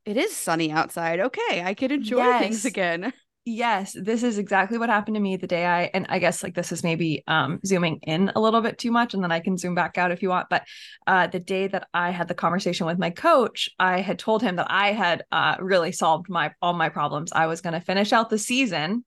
it 0.04 0.16
is 0.16 0.34
sunny 0.36 0.70
outside. 0.70 1.20
Okay 1.20 1.62
i 1.64 1.74
can 1.74 1.90
enjoy 1.92 2.38
things 2.38 2.64
again. 2.64 3.12
Yes 3.44 3.96
this 4.00 4.22
is 4.22 4.38
exactly 4.38 4.78
what 4.78 4.88
happened 4.88 5.16
to 5.16 5.20
me 5.20 5.36
the 5.36 5.48
day 5.48 5.66
i 5.66 5.90
and 5.94 6.06
i 6.08 6.20
guess 6.20 6.44
like 6.44 6.54
this 6.54 6.70
is 6.70 6.84
maybe 6.84 7.24
um 7.26 7.58
zooming 7.66 7.98
in 8.04 8.30
a 8.36 8.40
little 8.40 8.60
bit 8.60 8.78
too 8.78 8.92
much 8.92 9.14
and 9.14 9.24
then 9.24 9.32
i 9.32 9.40
can 9.40 9.58
zoom 9.58 9.74
back 9.74 9.98
out 9.98 10.12
if 10.12 10.22
you 10.22 10.28
want 10.28 10.46
but 10.48 10.62
uh 11.08 11.26
the 11.26 11.40
day 11.40 11.66
that 11.66 11.88
i 11.92 12.10
had 12.10 12.28
the 12.28 12.34
conversation 12.34 12.86
with 12.86 13.00
my 13.00 13.10
coach 13.10 13.68
i 13.80 14.00
had 14.00 14.20
told 14.20 14.42
him 14.42 14.54
that 14.54 14.68
i 14.70 14.92
had 14.92 15.24
uh 15.32 15.56
really 15.58 15.90
solved 15.90 16.28
my 16.28 16.52
all 16.62 16.72
my 16.72 16.88
problems. 16.88 17.32
I 17.32 17.46
was 17.48 17.60
going 17.62 17.72
to 17.72 17.80
finish 17.80 18.12
out 18.12 18.30
the 18.30 18.38
season 18.38 19.04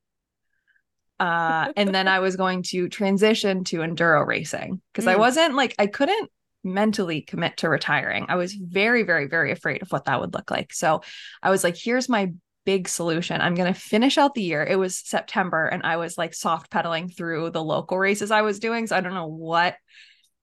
uh 1.22 1.72
and 1.78 1.96
then 1.96 2.10
i 2.10 2.20
was 2.20 2.36
going 2.36 2.62
to 2.62 2.90
transition 2.90 3.64
to 3.64 3.78
enduro 3.78 4.28
racing 4.28 4.82
because 4.92 5.08
i 5.08 5.16
Mm. 5.16 5.20
wasn't 5.20 5.56
like 5.56 5.76
i 5.80 5.88
couldn't 5.88 6.30
mentally 6.66 7.22
commit 7.22 7.58
to 7.58 7.70
retiring. 7.70 8.26
I 8.28 8.36
was 8.36 8.54
very 8.54 9.04
very 9.04 9.28
very 9.28 9.52
afraid 9.52 9.82
of 9.82 9.92
what 9.92 10.06
that 10.06 10.20
would 10.20 10.34
look 10.34 10.52
like. 10.52 10.74
So 10.74 11.02
i 11.42 11.50
was 11.50 11.64
like 11.64 11.78
here's 11.78 12.10
my 12.10 12.34
big 12.66 12.88
solution. 12.88 13.42
I'm 13.42 13.54
going 13.54 13.72
to 13.72 13.80
finish 13.80 14.18
out 14.18 14.34
the 14.34 14.42
year. 14.42 14.64
It 14.64 14.78
was 14.78 14.98
september 14.98 15.68
and 15.68 15.84
i 15.84 15.98
was 15.98 16.18
like 16.18 16.34
soft 16.34 16.72
pedaling 16.72 17.10
through 17.10 17.52
the 17.52 17.64
local 17.64 17.98
races 17.98 18.32
i 18.32 18.42
was 18.42 18.60
doing. 18.60 18.88
So 18.88 18.98
i 18.98 19.02
don't 19.02 19.14
know 19.14 19.28
what 19.28 19.76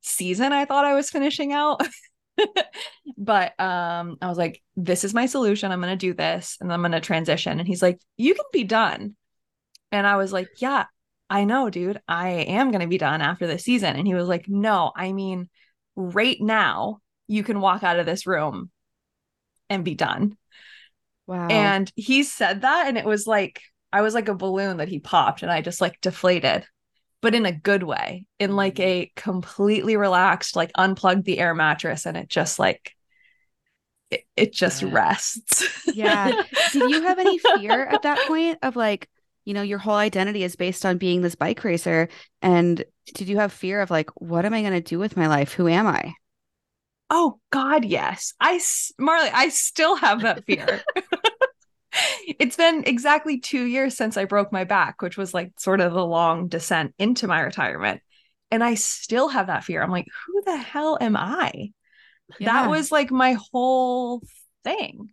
season 0.00 0.52
i 0.52 0.64
thought 0.64 0.84
i 0.84 0.94
was 0.94 1.10
finishing 1.10 1.52
out. 1.52 1.82
But 3.18 3.60
um 3.60 4.16
i 4.22 4.28
was 4.28 4.38
like 4.38 4.62
this 4.74 5.04
is 5.04 5.12
my 5.12 5.26
solution. 5.26 5.70
I'm 5.70 5.80
going 5.80 5.92
to 5.92 6.06
do 6.06 6.14
this 6.14 6.56
and 6.60 6.72
i'm 6.72 6.80
going 6.80 6.92
to 6.92 7.00
transition. 7.00 7.58
And 7.58 7.68
he's 7.68 7.82
like 7.82 8.00
you 8.16 8.34
can 8.34 8.46
be 8.52 8.64
done. 8.64 9.16
And 9.92 10.06
I 10.06 10.16
was 10.16 10.32
like, 10.32 10.48
yeah, 10.56 10.86
I 11.32 11.44
know, 11.44 11.70
dude. 11.70 12.00
I 12.06 12.28
am 12.30 12.70
going 12.70 12.80
to 12.80 12.88
be 12.88 12.98
done 12.98 13.22
after 13.22 13.46
this 13.46 13.64
season. 13.64 13.96
And 13.96 14.06
he 14.06 14.14
was 14.14 14.28
like, 14.28 14.48
no, 14.48 14.92
I 14.94 15.12
mean, 15.12 15.48
right 15.96 16.40
now, 16.40 16.98
you 17.28 17.42
can 17.44 17.60
walk 17.60 17.82
out 17.82 17.98
of 17.98 18.06
this 18.06 18.26
room 18.26 18.70
and 19.70 19.84
be 19.84 19.94
done. 19.94 20.36
wow 21.26 21.48
And 21.48 21.90
he 21.96 22.22
said 22.22 22.62
that. 22.62 22.86
And 22.86 22.98
it 22.98 23.04
was 23.04 23.26
like, 23.26 23.62
I 23.92 24.02
was 24.02 24.14
like 24.14 24.28
a 24.28 24.34
balloon 24.34 24.78
that 24.78 24.88
he 24.88 24.98
popped 24.98 25.42
and 25.42 25.50
I 25.50 25.60
just 25.60 25.80
like 25.80 26.00
deflated, 26.00 26.64
but 27.20 27.34
in 27.34 27.46
a 27.46 27.52
good 27.52 27.82
way, 27.82 28.26
in 28.38 28.56
like 28.56 28.76
mm-hmm. 28.76 28.82
a 28.82 29.12
completely 29.16 29.96
relaxed, 29.96 30.56
like 30.56 30.70
unplugged 30.74 31.24
the 31.24 31.38
air 31.38 31.54
mattress 31.54 32.06
and 32.06 32.16
it 32.16 32.28
just 32.28 32.58
like, 32.58 32.94
it, 34.10 34.24
it 34.36 34.52
just 34.52 34.82
Yeah. 34.82 34.88
rests. 34.90 35.64
yeah 35.86 36.32
did 36.72 36.90
you 36.90 37.02
have 37.02 37.18
any 37.18 37.38
fear 37.38 37.84
at 37.86 38.02
that 38.02 38.22
point 38.26 38.58
of 38.62 38.76
like 38.76 39.08
you 39.44 39.54
know 39.54 39.62
your 39.62 39.78
whole 39.78 39.94
identity 39.94 40.44
is 40.44 40.56
based 40.56 40.84
on 40.84 40.98
being 40.98 41.22
this 41.22 41.34
bike 41.34 41.62
racer 41.64 42.08
and 42.40 42.84
did 43.14 43.28
you 43.28 43.38
have 43.38 43.52
fear 43.52 43.80
of 43.80 43.90
like 43.90 44.10
what 44.20 44.44
am 44.44 44.54
i 44.54 44.60
going 44.60 44.72
to 44.72 44.80
do 44.80 44.98
with 44.98 45.16
my 45.16 45.26
life 45.26 45.52
who 45.52 45.68
am 45.68 45.86
i 45.86 46.14
Oh 47.14 47.38
God, 47.50 47.84
yes. 47.84 48.32
i 48.40 48.58
Marley, 48.98 49.28
I 49.28 49.50
still 49.50 49.96
have 49.96 50.22
that 50.22 50.46
fear. 50.46 50.82
it's 52.26 52.56
been 52.56 52.84
exactly 52.86 53.38
two 53.38 53.64
years 53.64 53.94
since 53.98 54.16
I 54.16 54.24
broke 54.24 54.50
my 54.50 54.64
back, 54.64 55.02
which 55.02 55.18
was 55.18 55.34
like 55.34 55.52
sort 55.60 55.82
of 55.82 55.92
the 55.92 56.04
long 56.04 56.48
descent 56.48 56.94
into 56.98 57.28
my 57.28 57.40
retirement. 57.40 58.00
And 58.50 58.64
I 58.64 58.74
still 58.74 59.28
have 59.28 59.48
that 59.48 59.62
fear. 59.62 59.82
I'm 59.82 59.90
like, 59.90 60.06
who 60.26 60.42
the 60.42 60.56
hell 60.56 60.96
am 61.02 61.14
I? 61.14 61.72
Yeah. 62.38 62.52
That 62.52 62.70
was 62.70 62.90
like 62.90 63.10
my 63.10 63.36
whole 63.52 64.22
thing. 64.64 65.10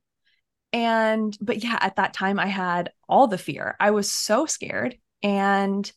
And, 0.72 1.38
but 1.42 1.62
yeah, 1.62 1.80
at 1.82 1.98
that 1.98 2.14
time 2.14 2.40
I 2.40 2.48
had 2.48 2.92
all 3.10 3.28
the 3.28 3.38
fear. 3.38 3.76
I 3.78 3.92
was 3.92 4.10
so 4.10 4.46
scared. 4.46 4.98
And 5.22 5.92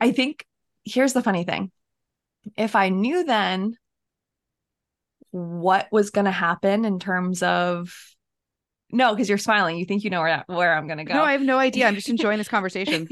I 0.00 0.12
think 0.12 0.46
here's 0.84 1.12
the 1.12 1.22
funny 1.22 1.44
thing 1.44 1.70
if 2.56 2.74
I 2.74 2.88
knew 2.88 3.24
then 3.24 3.76
what 5.30 5.88
was 5.90 6.10
going 6.10 6.24
to 6.26 6.30
happen 6.30 6.84
in 6.84 6.98
terms 6.98 7.42
of 7.42 7.94
no, 8.94 9.14
because 9.14 9.26
you're 9.26 9.38
smiling. 9.38 9.78
You 9.78 9.86
think 9.86 10.04
you 10.04 10.10
know 10.10 10.20
where 10.20 10.44
where 10.48 10.74
I'm 10.76 10.86
going 10.86 10.98
to 10.98 11.04
go. 11.04 11.14
no 11.14 11.22
i 11.22 11.32
have 11.32 11.40
no 11.40 11.58
idea 11.58 11.86
i'm 11.86 11.94
just 11.94 12.08
enjoying 12.10 12.36
this 12.36 12.48
conversation 12.48 13.08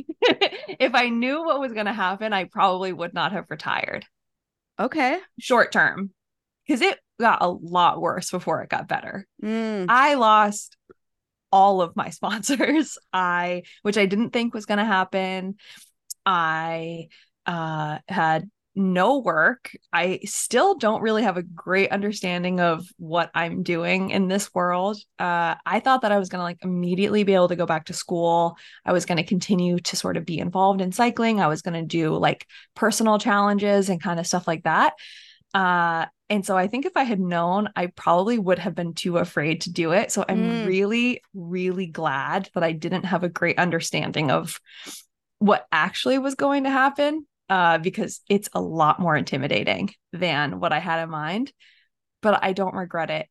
if 0.78 0.94
I 0.94 1.08
knew 1.08 1.44
what 1.44 1.60
was 1.60 1.72
going 1.72 1.86
to 1.86 1.92
happen, 1.92 2.32
I 2.32 2.44
probably 2.44 2.92
would 2.92 3.14
not 3.14 3.32
have 3.32 3.46
retired 3.50 4.06
okay 4.78 5.18
short 5.38 5.72
term 5.72 6.10
because 6.66 6.80
it 6.80 6.98
got 7.20 7.42
a 7.42 7.48
lot 7.48 8.00
worse 8.00 8.30
before 8.30 8.62
it 8.62 8.70
got 8.70 8.88
better. 8.88 9.26
Mm. 9.42 9.86
I 9.88 10.14
lost 10.14 10.76
all 11.52 11.82
of 11.82 11.96
my 11.96 12.10
sponsors. 12.18 12.98
I 13.12 13.64
which 13.82 13.98
I 13.98 14.06
didn't 14.06 14.30
think 14.30 14.54
was 14.54 14.66
going 14.66 14.78
to 14.78 14.84
happen. 14.84 15.56
I 16.24 17.08
uh 17.46 17.98
had 18.08 18.50
no 18.76 19.18
work. 19.18 19.72
I 19.92 20.20
still 20.24 20.76
don't 20.78 21.02
really 21.02 21.24
have 21.24 21.36
a 21.36 21.42
great 21.42 21.90
understanding 21.90 22.60
of 22.60 22.86
what 22.98 23.30
I'm 23.34 23.62
doing 23.64 24.10
in 24.10 24.28
this 24.28 24.54
world. 24.54 24.96
Uh 25.18 25.56
I 25.66 25.80
thought 25.80 26.02
that 26.02 26.12
I 26.12 26.18
was 26.18 26.28
going 26.28 26.38
to 26.40 26.44
like 26.44 26.62
immediately 26.62 27.24
be 27.24 27.34
able 27.34 27.48
to 27.48 27.56
go 27.56 27.66
back 27.66 27.86
to 27.86 27.92
school. 27.92 28.56
I 28.84 28.92
was 28.92 29.06
going 29.06 29.18
to 29.18 29.24
continue 29.24 29.78
to 29.80 29.96
sort 29.96 30.16
of 30.16 30.24
be 30.24 30.38
involved 30.38 30.80
in 30.80 30.92
cycling. 30.92 31.40
I 31.40 31.48
was 31.48 31.62
going 31.62 31.74
to 31.74 31.86
do 31.86 32.14
like 32.16 32.46
personal 32.74 33.18
challenges 33.18 33.88
and 33.88 34.00
kind 34.00 34.20
of 34.20 34.26
stuff 34.26 34.46
like 34.46 34.62
that. 34.64 34.94
Uh 35.52 36.06
and 36.28 36.46
so 36.46 36.56
I 36.56 36.68
think 36.68 36.86
if 36.86 36.96
I 36.96 37.02
had 37.02 37.18
known, 37.18 37.70
I 37.74 37.86
probably 37.88 38.38
would 38.38 38.60
have 38.60 38.76
been 38.76 38.94
too 38.94 39.18
afraid 39.18 39.62
to 39.62 39.72
do 39.72 39.90
it. 39.90 40.12
So 40.12 40.24
I'm 40.28 40.62
Mm. 40.62 40.64
really, 40.64 41.22
really 41.34 41.86
glad 41.86 42.48
that 42.54 42.62
I 42.62 42.70
didn't 42.70 43.02
have 43.06 43.24
a 43.24 43.28
great 43.28 43.58
understanding 43.58 44.30
of 44.30 44.60
what 45.40 45.66
actually 45.72 46.18
was 46.18 46.36
going 46.36 46.64
to 46.64 46.70
happen 46.70 47.26
uh, 47.50 47.78
because 47.78 48.22
it's 48.30 48.48
a 48.54 48.60
lot 48.62 49.00
more 49.00 49.16
intimidating 49.16 49.92
than 50.14 50.60
what 50.60 50.72
I 50.72 50.78
had 50.78 51.02
in 51.02 51.10
mind. 51.10 51.52
But 52.22 52.42
I 52.42 52.54
don't 52.54 52.74
regret 52.74 53.10
it 53.10 53.28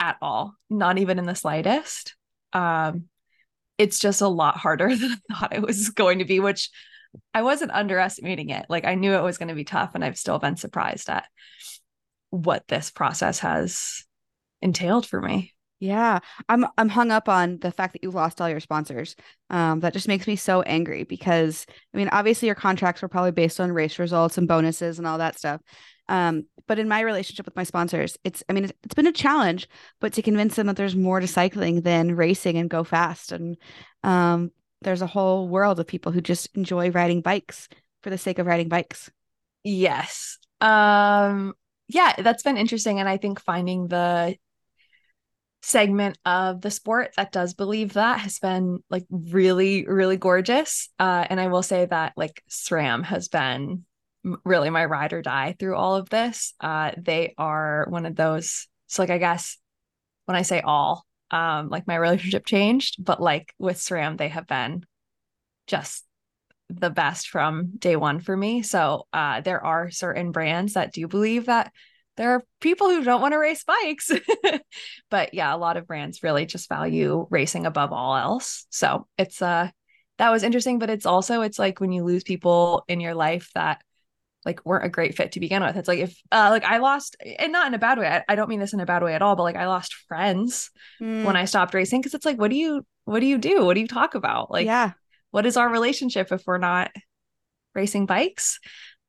at 0.00 0.16
all, 0.22 0.54
not 0.70 0.98
even 0.98 1.18
in 1.18 1.26
the 1.26 1.34
slightest. 1.34 2.14
Um, 2.54 3.04
it's 3.76 3.98
just 3.98 4.22
a 4.22 4.28
lot 4.28 4.56
harder 4.56 4.88
than 4.96 5.18
I 5.30 5.34
thought 5.34 5.54
it 5.54 5.62
was 5.62 5.90
going 5.90 6.20
to 6.20 6.24
be, 6.24 6.40
which 6.40 6.70
I 7.34 7.42
wasn't 7.42 7.72
underestimating 7.72 8.50
it. 8.50 8.66
Like 8.68 8.84
I 8.84 8.94
knew 8.94 9.12
it 9.14 9.22
was 9.22 9.38
going 9.38 9.48
to 9.48 9.54
be 9.54 9.64
tough, 9.64 9.92
and 9.94 10.04
I've 10.04 10.18
still 10.18 10.38
been 10.38 10.56
surprised 10.56 11.10
at. 11.10 11.26
what 12.30 12.66
this 12.68 12.90
process 12.90 13.40
has 13.40 14.04
entailed 14.62 15.06
for 15.06 15.20
me. 15.20 15.54
Yeah, 15.80 16.18
I'm 16.48 16.66
I'm 16.76 16.88
hung 16.88 17.12
up 17.12 17.28
on 17.28 17.58
the 17.58 17.70
fact 17.70 17.92
that 17.92 18.02
you 18.02 18.10
lost 18.10 18.40
all 18.40 18.48
your 18.48 18.58
sponsors. 18.58 19.14
Um, 19.48 19.80
that 19.80 19.92
just 19.92 20.08
makes 20.08 20.26
me 20.26 20.34
so 20.34 20.62
angry 20.62 21.04
because 21.04 21.66
I 21.94 21.96
mean, 21.96 22.08
obviously 22.08 22.46
your 22.46 22.56
contracts 22.56 23.00
were 23.00 23.08
probably 23.08 23.30
based 23.30 23.60
on 23.60 23.70
race 23.70 23.98
results 23.98 24.38
and 24.38 24.48
bonuses 24.48 24.98
and 24.98 25.06
all 25.06 25.18
that 25.18 25.38
stuff. 25.38 25.60
Um, 26.08 26.46
but 26.66 26.78
in 26.78 26.88
my 26.88 27.00
relationship 27.00 27.46
with 27.46 27.54
my 27.54 27.62
sponsors, 27.62 28.18
it's 28.24 28.42
I 28.48 28.54
mean, 28.54 28.64
it's, 28.64 28.72
it's 28.82 28.94
been 28.94 29.06
a 29.06 29.12
challenge, 29.12 29.68
but 30.00 30.12
to 30.14 30.22
convince 30.22 30.56
them 30.56 30.66
that 30.66 30.76
there's 30.76 30.96
more 30.96 31.20
to 31.20 31.28
cycling 31.28 31.82
than 31.82 32.16
racing 32.16 32.56
and 32.56 32.68
go 32.68 32.82
fast, 32.82 33.30
and 33.30 33.56
um, 34.02 34.50
there's 34.82 35.02
a 35.02 35.06
whole 35.06 35.48
world 35.48 35.78
of 35.78 35.86
people 35.86 36.10
who 36.10 36.20
just 36.20 36.48
enjoy 36.56 36.90
riding 36.90 37.20
bikes 37.20 37.68
for 38.02 38.10
the 38.10 38.18
sake 38.18 38.40
of 38.40 38.46
riding 38.46 38.68
bikes. 38.68 39.10
Yes. 39.62 40.38
Um, 40.60 41.54
yeah, 41.88 42.14
that's 42.18 42.42
been 42.42 42.56
interesting, 42.56 42.98
and 42.98 43.08
I 43.08 43.16
think 43.16 43.40
finding 43.40 43.86
the 43.86 44.36
segment 45.60 46.16
of 46.24 46.60
the 46.60 46.70
sport 46.70 47.12
that 47.16 47.32
does 47.32 47.54
believe 47.54 47.94
that 47.94 48.20
has 48.20 48.38
been 48.38 48.78
like 48.90 49.04
really 49.10 49.86
really 49.86 50.16
gorgeous. 50.16 50.88
Uh 50.98 51.26
and 51.28 51.40
i 51.40 51.48
will 51.48 51.62
say 51.62 51.84
that 51.84 52.12
like 52.16 52.42
sram 52.48 53.02
has 53.04 53.28
been 53.28 53.84
really 54.44 54.70
my 54.70 54.84
ride 54.84 55.12
or 55.12 55.22
die 55.22 55.56
through 55.58 55.76
all 55.76 55.96
of 55.96 56.08
this. 56.10 56.54
Uh 56.60 56.92
they 56.96 57.34
are 57.38 57.86
one 57.88 58.06
of 58.06 58.14
those 58.16 58.68
so 58.86 59.02
like 59.02 59.10
i 59.10 59.18
guess 59.18 59.58
when 60.26 60.36
i 60.36 60.42
say 60.42 60.60
all 60.60 61.04
um 61.30 61.68
like 61.68 61.86
my 61.86 61.96
relationship 61.96 62.46
changed 62.46 63.02
but 63.04 63.20
like 63.20 63.52
with 63.58 63.76
sram 63.78 64.16
they 64.16 64.28
have 64.28 64.46
been 64.46 64.84
just 65.66 66.04
the 66.70 66.90
best 66.90 67.28
from 67.28 67.76
day 67.78 67.96
one 67.96 68.20
for 68.20 68.36
me. 68.36 68.62
So 68.62 69.06
uh 69.12 69.40
there 69.40 69.64
are 69.64 69.90
certain 69.90 70.32
brands 70.32 70.74
that 70.74 70.92
do 70.92 71.08
believe 71.08 71.46
that 71.46 71.72
there 72.18 72.34
are 72.34 72.44
people 72.60 72.90
who 72.90 73.04
don't 73.04 73.22
want 73.22 73.32
to 73.32 73.38
race 73.38 73.64
bikes. 73.64 74.10
but 75.10 75.32
yeah, 75.32 75.54
a 75.54 75.56
lot 75.56 75.76
of 75.76 75.86
brands 75.86 76.22
really 76.22 76.44
just 76.44 76.68
value 76.68 77.26
racing 77.30 77.64
above 77.64 77.92
all 77.92 78.16
else. 78.16 78.66
So 78.70 79.06
it's 79.16 79.40
uh 79.40 79.70
that 80.18 80.30
was 80.30 80.42
interesting, 80.42 80.80
but 80.80 80.90
it's 80.90 81.06
also 81.06 81.40
it's 81.42 81.58
like 81.58 81.80
when 81.80 81.92
you 81.92 82.04
lose 82.04 82.24
people 82.24 82.84
in 82.88 83.00
your 83.00 83.14
life 83.14 83.50
that 83.54 83.80
like 84.44 84.66
weren't 84.66 84.84
a 84.84 84.88
great 84.88 85.16
fit 85.16 85.32
to 85.32 85.40
begin 85.40 85.62
with. 85.62 85.76
It's 85.76 85.88
like 85.88 86.00
if 86.00 86.20
uh 86.32 86.48
like 86.50 86.64
I 86.64 86.78
lost 86.78 87.16
and 87.38 87.52
not 87.52 87.68
in 87.68 87.74
a 87.74 87.78
bad 87.78 87.98
way. 87.98 88.08
I, 88.08 88.24
I 88.28 88.34
don't 88.34 88.48
mean 88.48 88.60
this 88.60 88.72
in 88.72 88.80
a 88.80 88.86
bad 88.86 89.04
way 89.04 89.14
at 89.14 89.22
all, 89.22 89.36
but 89.36 89.44
like 89.44 89.56
I 89.56 89.68
lost 89.68 89.94
friends 90.08 90.70
mm. 91.00 91.24
when 91.24 91.36
I 91.36 91.44
stopped 91.44 91.72
racing 91.72 92.00
because 92.00 92.14
it's 92.14 92.26
like 92.26 92.38
what 92.38 92.50
do 92.50 92.56
you 92.56 92.84
what 93.04 93.20
do 93.20 93.26
you 93.26 93.38
do? 93.38 93.64
What 93.64 93.74
do 93.74 93.80
you 93.80 93.88
talk 93.88 94.16
about? 94.16 94.50
Like 94.50 94.66
yeah. 94.66 94.92
what 95.30 95.46
is 95.46 95.56
our 95.56 95.70
relationship 95.70 96.32
if 96.32 96.42
we're 96.46 96.58
not 96.58 96.90
racing 97.76 98.06
bikes? 98.06 98.58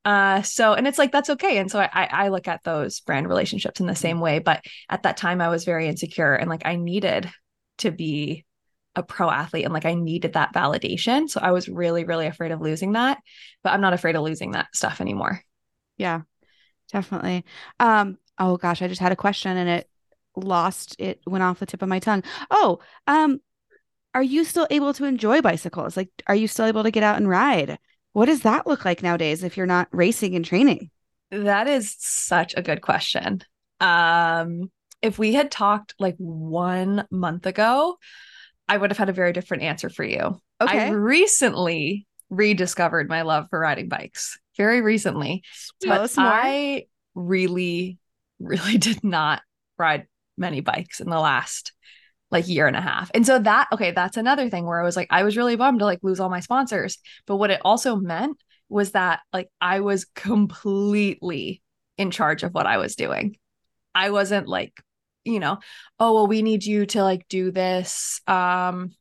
Uh, 0.05 0.41
so 0.41 0.73
and 0.73 0.87
it's 0.87 0.97
like 0.97 1.11
that's 1.11 1.29
okay. 1.29 1.57
And 1.57 1.69
so 1.69 1.79
I 1.79 1.89
I 2.11 2.27
look 2.29 2.47
at 2.47 2.63
those 2.63 2.99
brand 3.01 3.27
relationships 3.27 3.79
in 3.79 3.87
the 3.87 3.95
same 3.95 4.19
way. 4.19 4.39
But 4.39 4.63
at 4.89 5.03
that 5.03 5.17
time 5.17 5.41
I 5.41 5.49
was 5.49 5.65
very 5.65 5.87
insecure 5.87 6.33
and 6.33 6.49
like 6.49 6.65
I 6.65 6.75
needed 6.75 7.29
to 7.79 7.91
be 7.91 8.45
a 8.95 9.03
pro 9.03 9.29
athlete 9.29 9.65
and 9.65 9.73
like 9.73 9.85
I 9.85 9.93
needed 9.93 10.33
that 10.33 10.53
validation. 10.53 11.29
So 11.29 11.39
I 11.41 11.51
was 11.51 11.69
really, 11.69 12.05
really 12.05 12.27
afraid 12.27 12.51
of 12.51 12.61
losing 12.61 12.93
that. 12.93 13.19
But 13.63 13.73
I'm 13.73 13.81
not 13.81 13.93
afraid 13.93 14.15
of 14.15 14.23
losing 14.23 14.51
that 14.51 14.67
stuff 14.73 15.01
anymore. 15.01 15.41
Yeah, 15.97 16.21
definitely. 16.91 17.45
Um, 17.79 18.17
oh 18.37 18.57
gosh, 18.57 18.81
I 18.81 18.87
just 18.87 19.01
had 19.01 19.11
a 19.11 19.17
question 19.17 19.57
and 19.57 19.69
it 19.69 19.89
lost 20.35 20.95
it 20.99 21.19
went 21.27 21.43
off 21.43 21.59
the 21.59 21.65
tip 21.65 21.81
of 21.81 21.89
my 21.89 21.99
tongue. 21.99 22.23
Oh, 22.49 22.79
um, 23.07 23.41
are 24.13 24.23
you 24.23 24.43
still 24.43 24.67
able 24.69 24.93
to 24.93 25.05
enjoy 25.05 25.41
bicycles? 25.41 25.95
Like, 25.95 26.09
are 26.27 26.35
you 26.35 26.47
still 26.47 26.65
able 26.65 26.83
to 26.83 26.91
get 26.91 27.03
out 27.03 27.17
and 27.17 27.29
ride? 27.29 27.77
What 28.13 28.25
does 28.25 28.41
that 28.41 28.67
look 28.67 28.85
like 28.85 29.03
nowadays 29.03 29.43
if 29.43 29.57
you're 29.57 29.65
not 29.65 29.87
racing 29.91 30.35
and 30.35 30.43
training? 30.43 30.89
That 31.31 31.67
is 31.67 31.95
such 31.99 32.53
a 32.57 32.61
good 32.61 32.81
question. 32.81 33.41
Um, 33.79 34.71
if 35.01 35.19
we 35.19 35.33
had 35.33 35.51
talked 35.51 35.93
like 35.99 36.15
one 36.17 37.05
month 37.11 37.45
ago, 37.45 37.97
I 38.67 38.77
would 38.77 38.91
have 38.91 38.97
had 38.97 39.09
a 39.09 39.13
very 39.13 39.33
different 39.33 39.63
answer 39.63 39.89
for 39.89 40.03
you. 40.03 40.39
Okay. 40.61 40.87
I 40.87 40.89
recently 40.89 42.07
rediscovered 42.29 43.09
my 43.09 43.21
love 43.21 43.47
for 43.49 43.59
riding 43.59 43.89
bikes. 43.89 44.37
Very 44.57 44.81
recently. 44.81 45.43
Tell 45.81 46.01
but 46.01 46.13
I 46.17 46.85
really, 47.15 47.97
really 48.39 48.77
did 48.79 49.03
not 49.03 49.41
ride 49.77 50.07
many 50.37 50.61
bikes 50.61 50.99
in 50.99 51.09
the 51.09 51.19
last 51.19 51.73
like 52.31 52.47
year 52.47 52.67
and 52.67 52.75
a 52.75 52.81
half. 52.81 53.09
And 53.13 53.25
so 53.25 53.39
that 53.39 53.67
okay, 53.73 53.91
that's 53.91 54.17
another 54.17 54.49
thing 54.49 54.65
where 54.65 54.79
I 54.79 54.83
was 54.83 54.95
like 54.95 55.07
I 55.09 55.23
was 55.23 55.37
really 55.37 55.55
bummed 55.55 55.79
to 55.79 55.85
like 55.85 55.99
lose 56.03 56.19
all 56.19 56.29
my 56.29 56.39
sponsors, 56.39 56.97
but 57.25 57.37
what 57.37 57.51
it 57.51 57.61
also 57.63 57.95
meant 57.95 58.37
was 58.69 58.91
that 58.91 59.21
like 59.33 59.49
I 59.59 59.79
was 59.79 60.05
completely 60.05 61.61
in 61.97 62.11
charge 62.11 62.43
of 62.43 62.53
what 62.53 62.67
I 62.67 62.77
was 62.77 62.95
doing. 62.95 63.35
I 63.95 64.11
wasn't 64.11 64.47
like, 64.47 64.73
you 65.25 65.39
know, 65.39 65.59
oh 65.99 66.13
well 66.13 66.27
we 66.27 66.41
need 66.41 66.63
you 66.63 66.85
to 66.87 67.03
like 67.03 67.27
do 67.27 67.51
this 67.51 68.21
um 68.27 68.91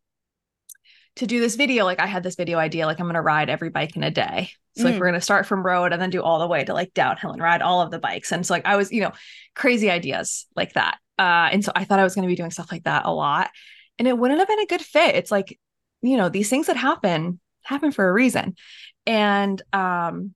to 1.17 1.27
do 1.27 1.41
this 1.41 1.57
video 1.57 1.85
like 1.85 2.01
I 2.01 2.07
had 2.07 2.23
this 2.23 2.37
video 2.37 2.59
idea 2.59 2.87
like 2.87 3.01
I'm 3.01 3.07
going 3.07 3.15
to 3.15 3.21
ride 3.21 3.51
every 3.51 3.71
bike 3.71 3.97
in 3.97 4.03
a 4.03 4.11
day. 4.11 4.51
So 4.79 4.85
like 4.85 4.95
mm. 4.95 5.01
we're 5.01 5.07
going 5.07 5.15
to 5.15 5.21
start 5.21 5.47
from 5.47 5.65
road 5.65 5.93
and 5.93 6.01
then 6.01 6.11
do 6.11 6.23
all 6.23 6.39
the 6.39 6.47
way 6.47 6.65
to 6.65 6.73
like 6.73 6.95
downhill 6.95 7.33
and 7.33 7.43
ride 7.43 7.63
all 7.63 7.81
of 7.81 7.91
the 7.91 7.99
bikes. 7.99 8.33
And 8.33 8.47
so 8.47 8.55
like 8.55 8.67
I 8.67 8.77
was, 8.77 8.93
you 8.93 9.03
know, 9.03 9.13
crazy 9.55 9.91
ideas 9.91 10.47
like 10.57 10.75
that. 10.75 10.99
Uh, 11.19 11.49
and 11.53 11.65
so 11.65 11.73
I 11.75 11.85
thought 11.85 11.99
I 11.99 12.05
was 12.05 12.15
going 12.15 12.23
to 12.23 12.33
be 12.33 12.37
doing 12.37 12.51
stuff 12.51 12.71
like 12.71 12.85
that 12.85 13.05
a 13.05 13.13
lot. 13.13 13.51
And 13.99 14.07
it 14.07 14.17
wouldn't 14.17 14.39
have 14.39 14.49
been 14.49 14.61
a 14.61 14.67
good 14.67 14.81
fit. 14.81 15.17
It's 15.17 15.31
like, 15.31 15.59
you 16.01 16.17
know, 16.17 16.29
these 16.29 16.49
things 16.49 16.69
that 16.69 16.77
happen 16.77 17.41
happen 17.63 17.93
for 17.93 18.09
a 18.09 18.13
reason. 18.13 18.55
And 19.07 19.61
um 19.73 20.35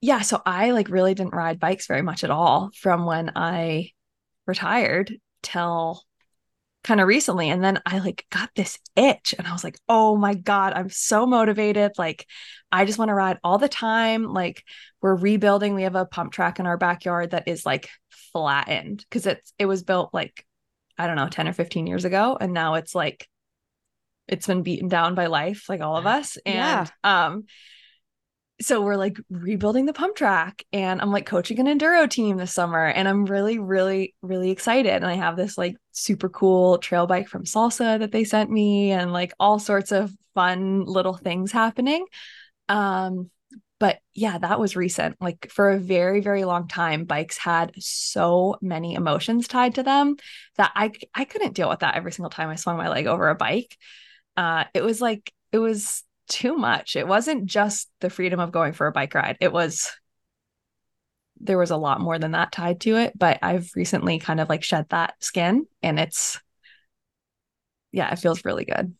yeah, 0.00 0.20
so 0.20 0.42
I 0.44 0.72
like 0.72 0.90
really 0.90 1.14
didn't 1.14 1.34
ride 1.34 1.58
bikes 1.58 1.86
very 1.86 2.02
much 2.02 2.24
at 2.24 2.30
all 2.30 2.70
from 2.74 3.06
when 3.06 3.32
I 3.36 3.92
retired 4.46 5.14
till 5.42 6.02
kind 6.84 7.00
of 7.00 7.08
recently 7.08 7.50
and 7.50 7.64
then 7.64 7.80
I 7.84 7.98
like 7.98 8.26
got 8.30 8.50
this 8.54 8.78
itch 8.94 9.34
and 9.36 9.46
I 9.46 9.52
was 9.52 9.64
like, 9.64 9.78
"Oh 9.88 10.16
my 10.16 10.34
god, 10.34 10.74
I'm 10.74 10.90
so 10.90 11.26
motivated. 11.26 11.92
Like 11.98 12.26
I 12.70 12.84
just 12.84 12.98
want 12.98 13.08
to 13.08 13.14
ride 13.14 13.38
all 13.42 13.58
the 13.58 13.68
time. 13.68 14.24
Like 14.24 14.62
we're 15.00 15.16
rebuilding. 15.16 15.74
We 15.74 15.82
have 15.84 15.96
a 15.96 16.06
pump 16.06 16.32
track 16.32 16.60
in 16.60 16.66
our 16.66 16.76
backyard 16.76 17.30
that 17.30 17.48
is 17.48 17.66
like 17.66 17.88
flattened 18.32 19.04
because 19.08 19.26
it's 19.26 19.52
it 19.58 19.66
was 19.66 19.82
built 19.82 20.12
like 20.12 20.44
I 20.98 21.06
don't 21.06 21.16
know, 21.16 21.28
10 21.28 21.48
or 21.48 21.52
15 21.52 21.86
years 21.86 22.04
ago 22.04 22.36
and 22.40 22.52
now 22.52 22.74
it's 22.74 22.94
like 22.94 23.28
it's 24.28 24.46
been 24.46 24.62
beaten 24.62 24.88
down 24.88 25.14
by 25.14 25.26
life 25.26 25.68
like 25.68 25.80
all 25.80 25.96
of 25.96 26.06
us 26.06 26.38
and 26.46 26.54
yeah. 26.54 26.86
um 27.02 27.44
so 28.60 28.80
we're 28.80 28.96
like 28.96 29.18
rebuilding 29.30 29.84
the 29.84 29.92
pump 29.92 30.14
track 30.14 30.64
and 30.72 31.00
I'm 31.00 31.10
like 31.10 31.26
coaching 31.26 31.58
an 31.58 31.66
enduro 31.66 32.08
team 32.08 32.36
this 32.36 32.54
summer 32.54 32.86
and 32.86 33.08
I'm 33.08 33.24
really 33.26 33.58
really 33.58 34.14
really 34.22 34.50
excited. 34.50 34.92
And 34.92 35.06
I 35.06 35.14
have 35.14 35.36
this 35.36 35.58
like 35.58 35.76
super 35.90 36.28
cool 36.28 36.78
trail 36.78 37.06
bike 37.06 37.28
from 37.28 37.44
Salsa 37.44 37.98
that 37.98 38.12
they 38.12 38.22
sent 38.24 38.50
me 38.50 38.92
and 38.92 39.12
like 39.12 39.32
all 39.40 39.58
sorts 39.58 39.90
of 39.90 40.12
fun 40.34 40.84
little 40.84 41.14
things 41.14 41.50
happening. 41.50 42.06
Um 42.68 43.30
but 43.80 43.98
yeah 44.14 44.38
that 44.38 44.60
was 44.60 44.76
recent. 44.76 45.16
Like 45.20 45.50
for 45.50 45.70
a 45.70 45.78
very 45.78 46.20
very 46.20 46.44
long 46.44 46.68
time 46.68 47.06
bikes 47.06 47.36
had 47.36 47.72
so 47.78 48.56
many 48.62 48.94
emotions 48.94 49.48
tied 49.48 49.74
to 49.74 49.82
them 49.82 50.16
that 50.56 50.70
I 50.76 50.92
I 51.12 51.24
couldn't 51.24 51.54
deal 51.54 51.68
with 51.68 51.80
that 51.80 51.96
every 51.96 52.12
single 52.12 52.30
time 52.30 52.50
I 52.50 52.54
swung 52.54 52.76
my 52.76 52.88
leg 52.88 53.08
over 53.08 53.28
a 53.30 53.34
bike. 53.34 53.76
Uh 54.36 54.64
it 54.74 54.84
was 54.84 55.00
like 55.00 55.32
it 55.50 55.58
was 55.58 56.03
too 56.28 56.56
much. 56.56 56.96
It 56.96 57.06
wasn't 57.06 57.46
just 57.46 57.90
the 58.00 58.10
freedom 58.10 58.40
of 58.40 58.52
going 58.52 58.72
for 58.72 58.86
a 58.86 58.92
bike 58.92 59.14
ride. 59.14 59.36
It 59.40 59.52
was 59.52 59.90
there 61.40 61.58
was 61.58 61.70
a 61.70 61.76
lot 61.76 62.00
more 62.00 62.18
than 62.18 62.30
that 62.32 62.52
tied 62.52 62.80
to 62.82 62.96
it, 62.96 63.18
but 63.18 63.38
I've 63.42 63.70
recently 63.74 64.18
kind 64.18 64.40
of 64.40 64.48
like 64.48 64.62
shed 64.62 64.86
that 64.90 65.14
skin 65.22 65.66
and 65.82 65.98
it's 65.98 66.40
yeah, 67.92 68.12
it 68.12 68.18
feels 68.18 68.44
really 68.44 68.64
good. 68.64 68.94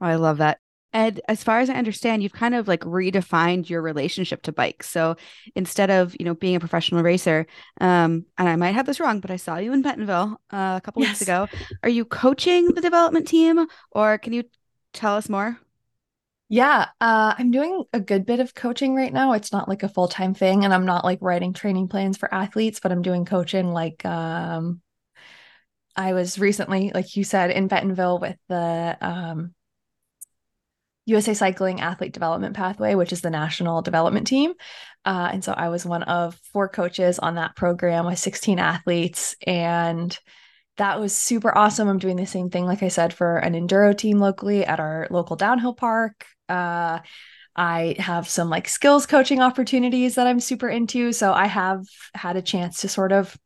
Oh, 0.00 0.06
I 0.06 0.14
love 0.14 0.38
that. 0.38 0.58
And 0.92 1.20
as 1.26 1.42
far 1.42 1.60
as 1.60 1.70
I 1.70 1.74
understand, 1.74 2.22
you've 2.22 2.32
kind 2.32 2.54
of 2.54 2.68
like 2.68 2.82
redefined 2.82 3.68
your 3.68 3.80
relationship 3.80 4.42
to 4.42 4.52
bikes. 4.52 4.90
So 4.90 5.16
instead 5.56 5.90
of, 5.90 6.14
you 6.18 6.26
know, 6.26 6.34
being 6.34 6.54
a 6.54 6.60
professional 6.60 7.02
racer, 7.02 7.46
um, 7.80 8.26
and 8.36 8.48
I 8.48 8.56
might 8.56 8.74
have 8.74 8.86
this 8.86 9.00
wrong, 9.00 9.20
but 9.20 9.30
I 9.30 9.36
saw 9.36 9.56
you 9.56 9.72
in 9.72 9.82
Bentonville 9.82 10.40
uh, 10.52 10.74
a 10.76 10.80
couple 10.84 11.02
yes. 11.02 11.12
weeks 11.12 11.22
ago. 11.22 11.48
Are 11.82 11.88
you 11.88 12.04
coaching 12.04 12.74
the 12.74 12.82
development 12.82 13.26
team 13.26 13.66
or 13.90 14.18
can 14.18 14.34
you 14.34 14.44
tell 14.92 15.16
us 15.16 15.28
more? 15.28 15.58
Yeah, 16.52 16.88
uh, 17.00 17.34
I'm 17.38 17.50
doing 17.50 17.84
a 17.94 18.00
good 18.00 18.26
bit 18.26 18.38
of 18.38 18.54
coaching 18.54 18.94
right 18.94 19.10
now. 19.10 19.32
It's 19.32 19.52
not 19.52 19.70
like 19.70 19.82
a 19.84 19.88
full 19.88 20.06
time 20.06 20.34
thing, 20.34 20.66
and 20.66 20.74
I'm 20.74 20.84
not 20.84 21.02
like 21.02 21.20
writing 21.22 21.54
training 21.54 21.88
plans 21.88 22.18
for 22.18 22.32
athletes, 22.32 22.78
but 22.78 22.92
I'm 22.92 23.00
doing 23.00 23.24
coaching. 23.24 23.72
Like, 23.72 24.04
um, 24.04 24.82
I 25.96 26.12
was 26.12 26.38
recently, 26.38 26.90
like 26.92 27.16
you 27.16 27.24
said, 27.24 27.52
in 27.52 27.68
Bentonville 27.68 28.18
with 28.18 28.36
the 28.50 28.98
um, 29.00 29.54
USA 31.06 31.32
Cycling 31.32 31.80
Athlete 31.80 32.12
Development 32.12 32.54
Pathway, 32.54 32.96
which 32.96 33.14
is 33.14 33.22
the 33.22 33.30
national 33.30 33.80
development 33.80 34.26
team. 34.26 34.52
Uh, 35.06 35.30
and 35.32 35.42
so 35.42 35.54
I 35.54 35.70
was 35.70 35.86
one 35.86 36.02
of 36.02 36.38
four 36.52 36.68
coaches 36.68 37.18
on 37.18 37.36
that 37.36 37.56
program 37.56 38.04
with 38.04 38.18
16 38.18 38.58
athletes. 38.58 39.36
And 39.46 40.14
that 40.82 40.98
was 40.98 41.14
super 41.14 41.56
awesome. 41.56 41.86
I'm 41.86 42.00
doing 42.00 42.16
the 42.16 42.26
same 42.26 42.50
thing, 42.50 42.66
like 42.66 42.82
I 42.82 42.88
said, 42.88 43.14
for 43.14 43.36
an 43.38 43.52
enduro 43.54 43.96
team 43.96 44.18
locally 44.18 44.66
at 44.66 44.80
our 44.80 45.06
local 45.10 45.36
downhill 45.36 45.74
park. 45.74 46.26
Uh, 46.48 46.98
I 47.54 47.94
have 48.00 48.28
some 48.28 48.50
like 48.50 48.66
skills 48.68 49.06
coaching 49.06 49.40
opportunities 49.40 50.16
that 50.16 50.26
I'm 50.26 50.40
super 50.40 50.68
into. 50.68 51.12
So 51.12 51.32
I 51.32 51.46
have 51.46 51.84
had 52.14 52.34
a 52.34 52.42
chance 52.42 52.80
to 52.80 52.88
sort 52.88 53.12
of 53.12 53.38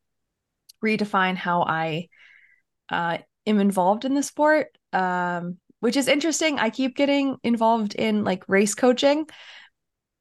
redefine 0.83 1.37
how 1.37 1.61
I 1.65 2.09
uh, 2.89 3.19
am 3.47 3.61
involved 3.61 4.07
in 4.07 4.15
the 4.15 4.23
sport, 4.23 4.69
um, 4.95 5.59
which 5.81 5.99
is 5.99 6.09
interesting. 6.09 6.59
I 6.59 6.71
keep 6.71 6.97
getting 6.97 7.37
involved 7.45 7.95
in 7.95 8.25
like 8.25 8.49
race 8.49 8.75
coaching, 8.75 9.27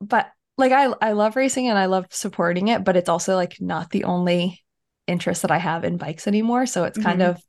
but 0.01 0.27
like 0.57 0.73
I 0.73 0.93
I 1.01 1.13
love 1.13 1.37
racing 1.37 1.69
and 1.69 1.79
I 1.79 1.85
love 1.85 2.07
supporting 2.09 2.67
it, 2.67 2.83
but 2.83 2.97
it's 2.97 3.07
also 3.07 3.35
like 3.35 3.61
not 3.61 3.89
the 3.91 4.03
only 4.03 4.64
interest 5.07 5.41
that 5.43 5.51
I 5.51 5.57
have 5.57 5.83
in 5.83 5.97
bikes 5.97 6.27
anymore. 6.27 6.65
So 6.65 6.83
it's 6.83 6.97
kind 6.97 7.21
Mhm. 7.21 7.21
of 7.21 7.41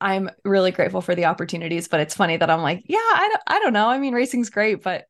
I'm 0.00 0.28
really 0.44 0.70
grateful 0.70 1.00
for 1.00 1.14
the 1.14 1.26
opportunities, 1.26 1.88
but 1.88 2.00
it's 2.00 2.14
funny 2.14 2.36
that 2.36 2.50
I'm 2.50 2.62
like, 2.62 2.82
yeah, 2.86 2.98
I 2.98 3.28
don't 3.30 3.42
I 3.46 3.60
don't 3.60 3.72
know. 3.72 3.88
I 3.88 3.98
mean, 3.98 4.14
racing's 4.14 4.50
great, 4.50 4.82
but 4.82 5.06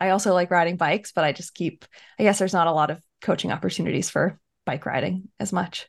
I 0.00 0.10
also 0.10 0.32
like 0.32 0.50
riding 0.50 0.76
bikes, 0.76 1.12
but 1.12 1.24
I 1.24 1.32
just 1.32 1.54
keep 1.54 1.84
I 2.18 2.22
guess 2.22 2.38
there's 2.38 2.52
not 2.54 2.66
a 2.68 2.72
lot 2.72 2.90
of 2.90 3.02
coaching 3.20 3.52
opportunities 3.52 4.08
for 4.10 4.38
bike 4.64 4.86
riding 4.86 5.28
as 5.40 5.52
much. 5.52 5.88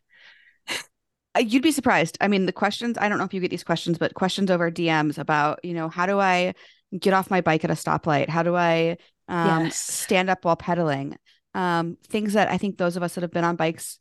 Uh, 1.35 1.39
You'd 1.41 1.63
be 1.63 1.71
surprised. 1.71 2.17
I 2.21 2.27
mean, 2.27 2.45
the 2.45 2.51
questions, 2.51 2.97
I 2.99 3.07
don't 3.09 3.17
know 3.17 3.23
if 3.23 3.33
you 3.33 3.39
get 3.41 3.51
these 3.51 3.63
questions, 3.63 3.97
but 3.97 4.13
questions 4.13 4.49
over 4.49 4.71
DMs 4.71 5.17
about, 5.17 5.63
you 5.63 5.73
know, 5.73 5.89
how 5.89 6.05
do 6.05 6.19
I 6.19 6.53
get 6.97 7.13
off 7.13 7.29
my 7.29 7.41
bike 7.41 7.63
at 7.63 7.69
a 7.71 7.75
stoplight? 7.75 8.29
How 8.29 8.43
do 8.43 8.55
I 8.55 8.97
um, 9.27 9.71
Yes. 9.71 9.87
stand 9.87 10.29
up 10.29 10.43
while 10.43 10.55
pedaling? 10.55 11.17
Um, 11.53 11.97
things 12.07 12.33
that 12.33 12.49
I 12.49 12.57
think 12.57 12.77
those 12.77 12.95
of 12.97 13.03
us 13.03 13.15
that 13.15 13.21
have 13.21 13.31
been 13.31 13.43
on 13.43 13.55
bikes 13.55 13.99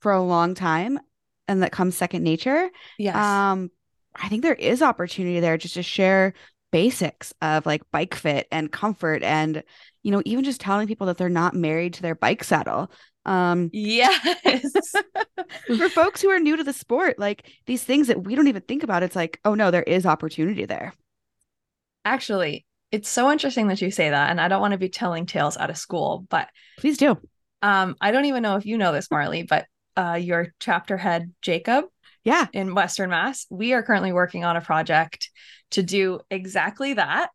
for 0.00 0.12
a 0.12 0.22
long 0.22 0.54
time 0.54 0.98
and 1.48 1.62
that 1.62 1.72
comes 1.72 1.96
second 1.96 2.22
nature. 2.22 2.70
Yes. 2.98 3.16
Um, 3.16 3.70
I 4.14 4.28
think 4.28 4.42
there 4.42 4.54
is 4.54 4.82
opportunity 4.82 5.40
there 5.40 5.56
just 5.56 5.74
to 5.74 5.82
share 5.82 6.34
basics 6.72 7.34
of 7.42 7.66
like 7.66 7.82
bike 7.90 8.14
fit 8.14 8.46
and 8.52 8.70
comfort 8.70 9.22
and, 9.22 9.62
you 10.02 10.12
know, 10.12 10.22
even 10.24 10.44
just 10.44 10.60
telling 10.60 10.86
people 10.86 11.08
that 11.08 11.18
they're 11.18 11.28
not 11.28 11.54
married 11.54 11.94
to 11.94 12.02
their 12.02 12.14
bike 12.14 12.44
saddle. 12.44 12.90
Um, 13.26 13.70
yes. 13.72 14.92
for 15.76 15.88
folks 15.88 16.22
who 16.22 16.30
are 16.30 16.40
new 16.40 16.56
to 16.56 16.64
the 16.64 16.72
sport, 16.72 17.18
like 17.18 17.50
these 17.66 17.84
things 17.84 18.06
that 18.06 18.24
we 18.24 18.34
don't 18.34 18.48
even 18.48 18.62
think 18.62 18.82
about, 18.82 19.02
it's 19.02 19.16
like, 19.16 19.40
oh 19.44 19.54
no, 19.54 19.70
there 19.70 19.82
is 19.82 20.06
opportunity 20.06 20.64
there. 20.64 20.94
Actually, 22.04 22.64
it's 22.92 23.08
so 23.08 23.30
interesting 23.30 23.68
that 23.68 23.82
you 23.82 23.90
say 23.90 24.10
that. 24.10 24.30
And 24.30 24.40
I 24.40 24.48
don't 24.48 24.60
want 24.60 24.72
to 24.72 24.78
be 24.78 24.88
telling 24.88 25.26
tales 25.26 25.56
out 25.56 25.70
of 25.70 25.76
school, 25.76 26.26
but 26.30 26.48
Please 26.78 26.96
do. 26.96 27.18
um, 27.62 27.96
I 28.00 28.10
don't 28.10 28.24
even 28.24 28.42
know 28.42 28.56
if 28.56 28.64
you 28.66 28.78
know 28.78 28.92
this, 28.92 29.10
Marley, 29.10 29.42
but 29.42 29.66
uh, 29.96 30.18
your 30.20 30.48
chapter 30.60 30.96
head, 30.96 31.32
Jacob, 31.42 31.86
Yeah. 32.24 32.46
in 32.52 32.74
Western 32.74 33.10
Mass, 33.10 33.46
we 33.50 33.72
are 33.72 33.82
currently 33.82 34.12
working 34.12 34.44
on 34.44 34.56
a 34.56 34.60
project 34.60 35.30
to 35.72 35.82
do 35.82 36.20
exactly 36.30 36.94
that 36.94 37.30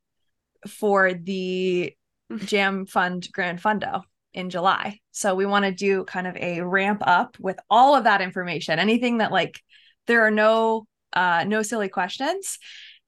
for 0.68 1.14
the 1.14 1.94
Jam 2.38 2.86
Fund 2.86 3.28
Grand 3.32 3.62
Fundo 3.62 4.04
in 4.34 4.50
July. 4.50 5.00
So 5.12 5.36
we 5.36 5.46
want 5.46 5.66
to 5.66 5.72
do 5.72 6.04
kind 6.04 6.28
of 6.28 6.36
a 6.36 6.62
ramp 6.62 7.02
up 7.06 7.38
with 7.40 7.58
all 7.70 7.96
of 7.96 8.04
that 8.06 8.22
information, 8.22 8.80
anything 8.80 9.20
that 9.20 9.32
like 9.32 9.60
there 10.08 10.26
are 10.26 10.32
no 10.32 10.86
uh 11.14 11.46
no 11.48 11.62
silly 11.62 11.88
questions 11.88 12.60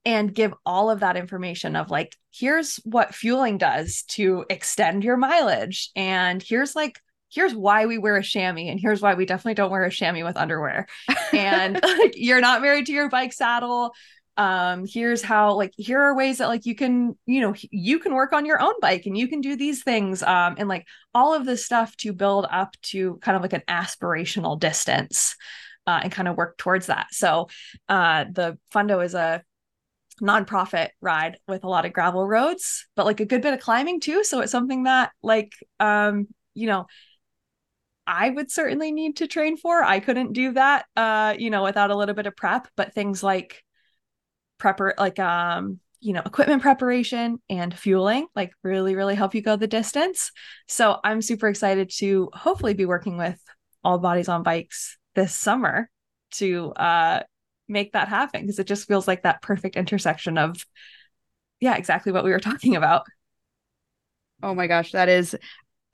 and 0.06 0.34
give 0.34 0.54
all 0.66 0.90
of 0.90 1.02
that 1.02 1.18
information 1.18 1.76
of 1.76 1.90
like 1.92 2.16
here's 2.32 2.78
what 2.86 3.14
fueling 3.14 3.58
does 3.58 4.04
to 4.04 4.46
extend 4.50 5.04
your 5.04 5.18
mileage 5.18 5.90
and 5.96 6.42
here's 6.42 6.76
like 6.76 7.00
here's 7.30 7.54
why 7.54 7.86
we 7.86 7.98
wear 7.98 8.16
a 8.16 8.24
chamois 8.24 8.70
and 8.70 8.80
here's 8.80 9.02
why 9.02 9.14
we 9.14 9.26
definitely 9.26 9.56
don't 9.56 9.72
wear 9.72 9.84
a 9.84 9.92
chamois 9.92 10.26
with 10.26 10.38
underwear. 10.38 10.88
And 11.34 11.80
like 11.84 12.14
you're 12.16 12.42
not 12.42 12.62
married 12.62 12.86
to 12.88 12.94
your 12.94 13.10
bike 13.10 13.34
saddle. 13.34 13.94
Um 14.38 14.86
here's 14.88 15.24
how 15.24 15.56
like 15.56 15.74
here 15.78 16.00
are 16.00 16.16
ways 16.16 16.38
that 16.38 16.48
like 16.48 16.66
you 16.66 16.76
can 16.76 17.18
you 17.26 17.42
know 17.42 17.56
you 17.72 17.98
can 18.00 18.14
work 18.14 18.34
on 18.34 18.46
your 18.46 18.62
own 18.62 18.76
bike 18.82 19.08
and 19.08 19.18
you 19.18 19.28
can 19.28 19.42
do 19.42 19.56
these 19.56 19.84
things 19.84 20.22
um 20.22 20.56
and 20.60 20.70
like 20.70 20.86
all 21.14 21.34
of 21.34 21.44
this 21.46 21.66
stuff 21.66 21.98
to 21.98 22.14
build 22.14 22.46
up 22.52 22.76
to 22.84 23.18
kind 23.18 23.36
of 23.36 23.42
like 23.42 23.54
an 23.54 23.64
aspirational 23.68 24.60
distance 24.60 25.36
uh, 25.88 26.02
and 26.04 26.12
kind 26.12 26.28
of 26.28 26.38
work 26.38 26.58
towards 26.58 26.86
that. 26.86 27.08
So 27.12 27.50
uh 27.90 28.26
the 28.32 28.60
fundo 28.72 29.00
is 29.00 29.16
a 29.16 29.44
nonprofit 30.22 30.90
ride 31.02 31.38
with 31.48 31.64
a 31.64 31.70
lot 31.70 31.86
of 31.86 31.94
gravel 31.94 32.28
roads 32.28 32.88
but 32.96 33.06
like 33.06 33.20
a 33.20 33.26
good 33.26 33.42
bit 33.42 33.56
of 33.56 33.60
climbing 33.60 34.00
too. 34.00 34.24
So 34.24 34.42
it's 34.42 34.52
something 34.52 34.84
that 34.84 35.12
like 35.24 35.54
um 35.80 36.28
you 36.54 36.68
know 36.68 36.86
I 38.08 38.30
would 38.30 38.50
certainly 38.50 38.92
need 38.92 39.18
to 39.18 39.28
train 39.28 39.58
for. 39.58 39.84
I 39.84 40.00
couldn't 40.00 40.34
do 40.34 40.54
that 40.54 40.86
uh, 40.96 41.36
you 41.38 41.50
know, 41.50 41.64
without 41.64 41.92
a 41.92 41.96
little 41.96 42.16
bit 42.16 42.26
of 42.26 42.36
prep, 42.36 42.68
but 42.76 42.94
things 42.94 43.22
like 43.22 43.64
prepper 44.60 44.94
like 44.98 45.20
um, 45.20 45.80
you 46.00 46.14
know, 46.14 46.22
equipment 46.26 46.62
preparation 46.62 47.42
and 47.50 47.78
fueling 47.78 48.28
like 48.36 48.52
really 48.64 48.96
really 48.96 49.16
help 49.16 49.36
you 49.36 49.42
go 49.42 49.56
the 49.56 49.68
distance. 49.68 50.32
So, 50.68 51.00
I'm 51.04 51.22
super 51.22 51.48
excited 51.48 51.92
to 51.98 52.30
hopefully 52.34 52.74
be 52.74 52.86
working 52.86 53.18
with 53.18 53.40
all 53.84 54.00
bodies 54.00 54.30
on 54.30 54.44
bikes 54.44 54.98
this 55.16 55.36
summer 55.36 55.90
to 56.30 56.72
uh 56.74 57.24
make 57.68 57.94
that 57.94 58.08
happen 58.08 58.42
because 58.42 58.60
it 58.60 58.68
just 58.68 58.88
feels 58.88 59.08
like 59.08 59.24
that 59.24 59.42
perfect 59.42 59.76
intersection 59.76 60.38
of 60.38 60.66
yeah, 61.60 61.76
exactly 61.76 62.12
what 62.12 62.24
we 62.24 62.32
were 62.32 62.40
talking 62.40 62.76
about. 62.76 63.04
Oh 64.44 64.54
my 64.54 64.68
gosh, 64.68 64.92
that 64.92 65.10
is 65.10 65.36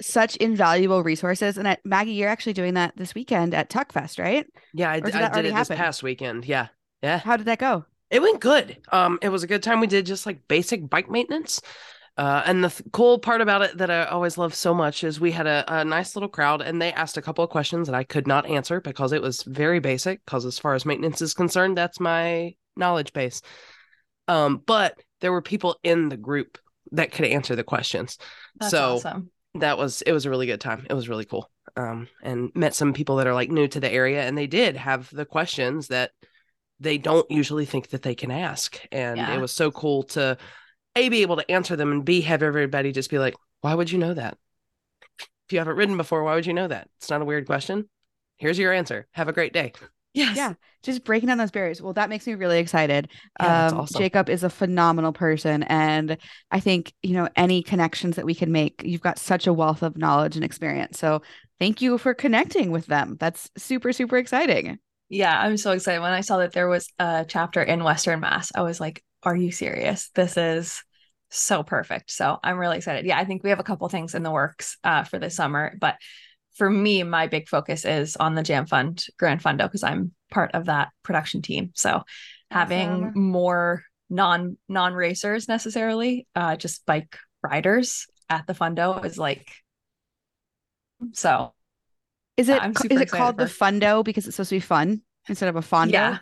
such 0.01 0.36
invaluable 0.38 1.03
resources. 1.03 1.58
And 1.58 1.67
at, 1.67 1.79
Maggie, 1.86 2.13
you're 2.13 2.29
actually 2.29 2.53
doing 2.53 2.73
that 2.73 2.95
this 2.97 3.15
weekend 3.15 3.53
at 3.53 3.69
Tuckfest, 3.69 4.19
right? 4.19 4.45
Yeah, 4.73 4.91
I, 4.91 4.99
did 4.99 5.15
I 5.15 5.19
did 5.19 5.32
already 5.32 5.49
it 5.49 5.51
this 5.51 5.67
happen? 5.69 5.77
past 5.77 6.03
weekend. 6.03 6.45
Yeah. 6.45 6.67
Yeah. 7.01 7.19
How 7.19 7.38
did 7.38 7.47
that 7.47 7.60
go? 7.60 7.86
It 8.10 8.21
went 8.21 8.39
good. 8.39 8.77
Um, 8.91 9.19
it 9.21 9.29
was 9.29 9.43
a 9.43 9.47
good 9.47 9.63
time. 9.63 9.79
We 9.79 9.88
did 9.88 10.06
just 10.06 10.25
like 10.25 10.47
basic 10.47 10.89
bike 10.89 11.10
maintenance. 11.10 11.62
Uh, 12.15 12.43
and 12.45 12.63
the 12.63 12.69
th- 12.69 12.84
cool 12.91 13.17
part 13.17 13.41
about 13.41 13.63
it 13.63 13.77
that 13.79 13.89
I 13.89 14.06
always 14.06 14.38
love 14.38 14.53
so 14.53 14.73
much 14.73 15.03
is 15.03 15.19
we 15.19 15.32
had 15.32 15.47
a, 15.47 15.65
a 15.67 15.84
nice 15.84 16.15
little 16.15 16.29
crowd 16.29 16.62
and 16.62 16.79
they 16.79 16.93
asked 16.93 17.17
a 17.17 17.23
couple 17.23 17.43
of 17.43 17.49
questions 17.49 17.88
that 17.88 17.95
I 17.95 18.03
could 18.03 18.27
not 18.27 18.45
answer 18.45 18.79
because 18.79 19.13
it 19.13 19.21
was 19.21 19.41
very 19.43 19.79
basic. 19.79 20.23
Because 20.23 20.45
as 20.45 20.60
far 20.60 20.75
as 20.75 20.86
maintenance 20.86 21.21
is 21.21 21.34
concerned, 21.34 21.75
that's 21.75 21.99
my 21.99 22.53
knowledge 22.75 23.13
base. 23.13 23.41
Um, 24.27 24.62
but 24.65 24.99
there 25.21 25.32
were 25.32 25.41
people 25.41 25.79
in 25.84 26.10
the 26.10 26.17
group 26.17 26.60
that 26.91 27.12
could 27.12 27.25
answer 27.25 27.56
the 27.56 27.63
questions. 27.63 28.19
That's 28.60 28.71
so 28.71 28.95
awesome. 28.95 29.32
That 29.55 29.77
was 29.77 30.01
it 30.01 30.11
was 30.11 30.25
a 30.25 30.29
really 30.29 30.45
good 30.45 30.61
time. 30.61 30.85
It 30.89 30.93
was 30.93 31.09
really 31.09 31.25
cool. 31.25 31.49
Um, 31.75 32.07
and 32.21 32.51
met 32.55 32.75
some 32.75 32.93
people 32.93 33.17
that 33.17 33.27
are 33.27 33.33
like 33.33 33.49
new 33.49 33.67
to 33.67 33.79
the 33.79 33.91
area 33.91 34.23
and 34.23 34.37
they 34.37 34.47
did 34.47 34.75
have 34.75 35.09
the 35.11 35.25
questions 35.25 35.87
that 35.87 36.11
they 36.79 36.97
don't 36.97 37.29
usually 37.31 37.65
think 37.65 37.89
that 37.89 38.01
they 38.01 38.15
can 38.15 38.31
ask. 38.31 38.79
And 38.91 39.17
Yeah. 39.17 39.35
it 39.35 39.41
was 39.41 39.51
so 39.51 39.71
cool 39.71 40.03
to 40.03 40.37
A 40.95 41.09
be 41.09 41.21
able 41.21 41.37
to 41.37 41.51
answer 41.51 41.75
them 41.75 41.91
and 41.91 42.05
B 42.05 42.21
have 42.21 42.43
everybody 42.43 42.91
just 42.91 43.09
be 43.09 43.19
like, 43.19 43.35
Why 43.61 43.73
would 43.73 43.91
you 43.91 43.97
know 43.97 44.13
that? 44.13 44.37
If 45.19 45.51
you 45.51 45.59
haven't 45.59 45.75
ridden 45.75 45.97
before, 45.97 46.23
why 46.23 46.35
would 46.35 46.45
you 46.45 46.53
know 46.53 46.67
that? 46.67 46.89
It's 46.97 47.09
not 47.09 47.21
a 47.21 47.25
weird 47.25 47.45
question. 47.45 47.89
Here's 48.37 48.57
your 48.57 48.73
answer. 48.73 49.07
Have 49.11 49.27
a 49.27 49.33
great 49.33 49.53
day. 49.53 49.73
Yes. 50.13 50.38
Yeah. 50.38 50.54
Just 50.84 51.06
breaking 51.06 51.28
down 51.28 51.38
those 51.38 51.52
barriers. 51.52 51.82
Well, 51.82 51.93
that 51.93 52.10
makes 52.10 52.28
me 52.28 52.36
really 52.36 52.60
excited. 52.60 53.08
Yeah, 53.39 53.67
um, 53.67 53.80
awesome. 53.80 53.99
Jacob 53.99 54.30
is 54.30 54.43
a 54.43 54.49
phenomenal 54.49 55.13
person. 55.13 55.63
And 55.63 56.17
I 56.52 56.60
think, 56.60 56.93
you 57.02 57.13
know, 57.13 57.30
any 57.36 57.63
connections 57.63 58.17
that 58.17 58.26
we 58.26 58.36
can 58.36 58.52
make, 58.52 58.82
you've 58.84 59.02
got 59.02 59.17
such 59.17 59.47
a 59.47 59.54
wealth 59.54 59.82
of 59.82 59.97
knowledge 59.97 60.36
and 60.36 60.43
experience. 60.43 60.99
So 60.99 61.21
thank 61.60 61.82
you 61.82 61.97
for 61.97 62.13
connecting 62.13 62.69
with 62.69 62.86
them. 62.88 63.15
That's 63.19 63.49
super, 63.58 63.93
super 63.93 64.17
exciting. 64.17 64.78
Yeah, 65.10 65.39
I'm 65.39 65.58
so 65.58 65.71
excited. 65.71 66.02
When 66.02 66.12
I 66.12 66.21
saw 66.21 66.38
that 66.39 66.54
there 66.54 66.67
was 66.67 66.91
a 66.99 67.26
chapter 67.28 67.62
in 67.62 67.84
Western 67.84 68.19
Mass, 68.19 68.52
I 68.54 68.62
was 68.62 68.80
like, 68.80 69.04
are 69.23 69.36
you 69.36 69.52
serious? 69.52 70.10
This 70.15 70.36
is 70.38 70.84
so 71.30 71.63
perfect. 71.63 72.12
So 72.12 72.38
I'm 72.43 72.58
really 72.58 72.78
excited. 72.78 73.06
Yeah, 73.06 73.17
I 73.17 73.26
think 73.26 73.43
we 73.43 73.52
have 73.52 73.60
a 73.60 73.63
couple 73.63 73.88
things 73.89 74.15
in 74.15 74.23
the 74.23 74.32
works 74.32 74.78
uh, 74.84 75.04
for 75.04 75.17
this 75.17 75.36
summer. 75.36 75.76
But 75.80 75.95
for 76.55 76.69
me, 76.69 77.03
my 77.03 77.27
big 77.27 77.49
focus 77.49 77.85
is 77.85 78.15
on 78.15 78.35
the 78.35 78.43
Jam 78.43 78.65
Fund 78.65 79.05
Grand 79.17 79.41
Fundo 79.41 79.65
because 79.65 79.83
I'm 79.83 80.11
part 80.31 80.51
of 80.53 80.65
that 80.65 80.89
production 81.03 81.41
team. 81.41 81.71
So 81.75 82.03
having 82.51 82.89
Awesome. 82.89 83.21
more 83.31 83.83
non 84.09 84.57
non 84.69 84.93
racers 84.93 85.47
necessarily, 85.47 86.27
uh, 86.35 86.55
just 86.55 86.85
bike 86.85 87.17
riders 87.43 88.07
at 88.29 88.47
the 88.47 88.53
Fundo 88.53 88.99
is 88.99 89.17
like 89.17 89.51
so 91.13 91.53
Is 92.38 92.49
it, 92.49 92.61
I'm 92.61 92.73
super 92.75 92.95
is 92.95 92.99
it 93.01 93.03
excited 93.03 93.17
called 93.23 93.38
the 93.38 93.47
Fundo 93.47 94.03
because 94.03 94.25
it's 94.28 94.36
supposed 94.36 94.49
to 94.49 94.55
be 94.55 94.59
fun 94.61 95.01
instead 95.28 95.49
of 95.49 95.55
a 95.55 95.61
Fondo? 95.61 95.91
Yeah. 95.91 96.17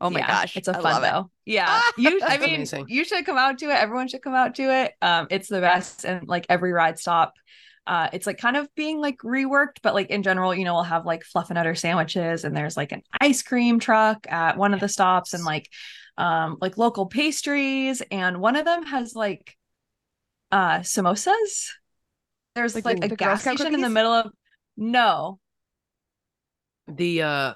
Oh 0.00 0.10
my 0.10 0.20
Yeah, 0.20 0.26
gosh. 0.26 0.56
it's 0.56 0.68
a 0.68 0.76
I 0.76 0.78
love 0.80 1.02
it. 1.02 1.06
fun 1.06 1.12
though. 1.12 1.30
Yeah, 1.46 1.80
you. 1.96 2.20
I 2.22 2.38
mean, 2.38 2.54
amazing. 2.56 2.86
you 2.88 3.04
should 3.04 3.24
come 3.24 3.38
out 3.38 3.58
to 3.60 3.66
it. 3.70 3.74
Everyone 3.76 4.08
should 4.08 4.22
come 4.22 4.34
out 4.34 4.54
to 4.56 4.62
it. 4.64 4.92
Um, 5.00 5.26
it's 5.30 5.48
the 5.48 5.60
best, 5.60 6.04
and 6.04 6.28
like 6.28 6.44
every 6.50 6.72
ride 6.72 6.98
stop, 6.98 7.32
uh, 7.86 8.08
it's 8.12 8.26
like 8.26 8.38
kind 8.38 8.56
of 8.56 8.68
being 8.74 9.00
like 9.00 9.18
reworked, 9.18 9.78
but 9.82 9.94
like 9.94 10.10
in 10.10 10.22
general, 10.22 10.54
you 10.54 10.64
know, 10.64 10.74
we'll 10.74 10.82
have 10.82 11.06
like 11.06 11.24
fluffernutter 11.24 11.76
sandwiches, 11.76 12.44
and 12.44 12.56
there's 12.56 12.76
like 12.76 12.92
an 12.92 13.02
ice 13.20 13.42
cream 13.42 13.78
truck 13.78 14.26
at 14.30 14.56
one 14.56 14.74
of 14.74 14.80
the 14.80 14.88
stops, 14.88 15.34
and 15.34 15.44
like, 15.44 15.68
um, 16.18 16.56
like 16.60 16.78
local 16.78 17.06
pastries, 17.06 18.02
and 18.10 18.40
one 18.40 18.56
of 18.56 18.64
them 18.64 18.84
has 18.84 19.14
like, 19.14 19.56
uh, 20.50 20.78
samosas. 20.80 21.70
There's 22.54 22.74
Like 22.74 22.84
like, 22.84 23.00
the- 23.00 23.06
a 23.06 23.08
the 23.10 23.16
gas 23.16 23.42
station 23.42 23.74
in 23.74 23.80
the 23.80 23.90
middle 23.90 24.12
of 24.12 24.32
no, 24.76 25.38
The 26.88 27.22
uh 27.22 27.54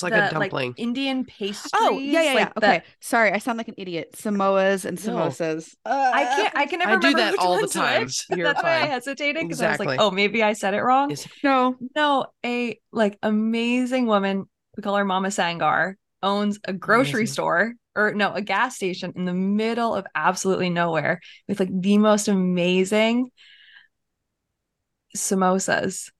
It's 0.00 0.02
like 0.02 0.12
the, 0.12 0.28
a 0.28 0.30
dumpling. 0.40 0.74
Indian 0.76 1.24
pastry. 1.24 1.70
Oh, 1.74 1.98
yeah, 1.98 2.22
yeah, 2.22 2.22
yeah. 2.22 2.34
like 2.34 2.54
the- 2.54 2.66
okay. 2.66 2.82
Sorry, 3.00 3.32
I 3.32 3.38
sound 3.38 3.58
like 3.58 3.68
an 3.68 3.74
idiot. 3.76 4.14
Samoas 4.16 4.84
and 4.84 5.04
No. 5.06 5.12
samosas. 5.12 5.74
I 5.84 6.24
uh, 6.24 6.36
can't. 6.36 6.56
I 6.56 6.66
can 6.66 6.78
never 6.78 6.92
I 6.96 7.00
do 7.00 7.14
that 7.14 7.32
which 7.32 7.40
all 7.40 7.60
the 7.60 7.66
time. 7.68 8.02
which. 8.04 8.24
You're 8.30 8.46
That's 8.46 8.62
why 8.62 8.76
I 8.82 8.86
hesitated 8.86 9.42
because 9.42 9.60
I 9.62 9.70
was 9.70 9.80
like, 9.80 10.00
oh, 10.00 10.10
maybe 10.10 10.42
I 10.42 10.54
said 10.54 10.74
it 10.74 10.80
wrong. 10.82 11.10
Is- 11.10 11.26
No. 11.44 11.76
No, 11.94 12.26
a 12.44 12.78
like 12.92 13.18
amazing 13.22 14.06
woman. 14.06 14.46
We 14.76 14.82
call 14.82 14.96
her 14.96 15.04
Mama 15.04 15.28
Sangar. 15.28 15.94
Owns 16.22 16.58
a 16.64 16.72
grocery 16.74 17.20
Amazing. 17.20 17.32
store 17.32 17.74
or 17.96 18.12
no, 18.12 18.32
a 18.34 18.42
gas 18.42 18.76
station 18.76 19.14
in 19.16 19.24
the 19.24 19.32
middle 19.32 19.94
of 19.94 20.06
absolutely 20.14 20.68
nowhere 20.68 21.20
with 21.48 21.58
like 21.60 21.70
the 21.72 21.96
most 21.96 22.28
amazing 22.28 23.30
samosas 25.16 26.10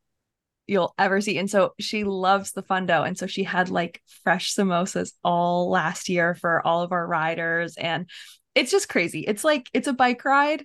you'll 0.70 0.94
ever 0.96 1.20
see. 1.20 1.36
And 1.36 1.50
so 1.50 1.74
she 1.80 2.04
loves 2.04 2.52
the 2.52 2.62
fundo. 2.62 3.02
And 3.02 3.18
so 3.18 3.26
she 3.26 3.42
had 3.42 3.70
like 3.70 4.00
fresh 4.22 4.54
samosas 4.54 5.12
all 5.24 5.68
last 5.68 6.08
year 6.08 6.36
for 6.36 6.64
all 6.64 6.82
of 6.82 6.92
our 6.92 7.04
riders. 7.04 7.74
And 7.76 8.08
it's 8.54 8.70
just 8.70 8.88
crazy. 8.88 9.24
It's 9.26 9.42
like 9.42 9.68
it's 9.74 9.88
a 9.88 9.92
bike 9.92 10.24
ride, 10.24 10.64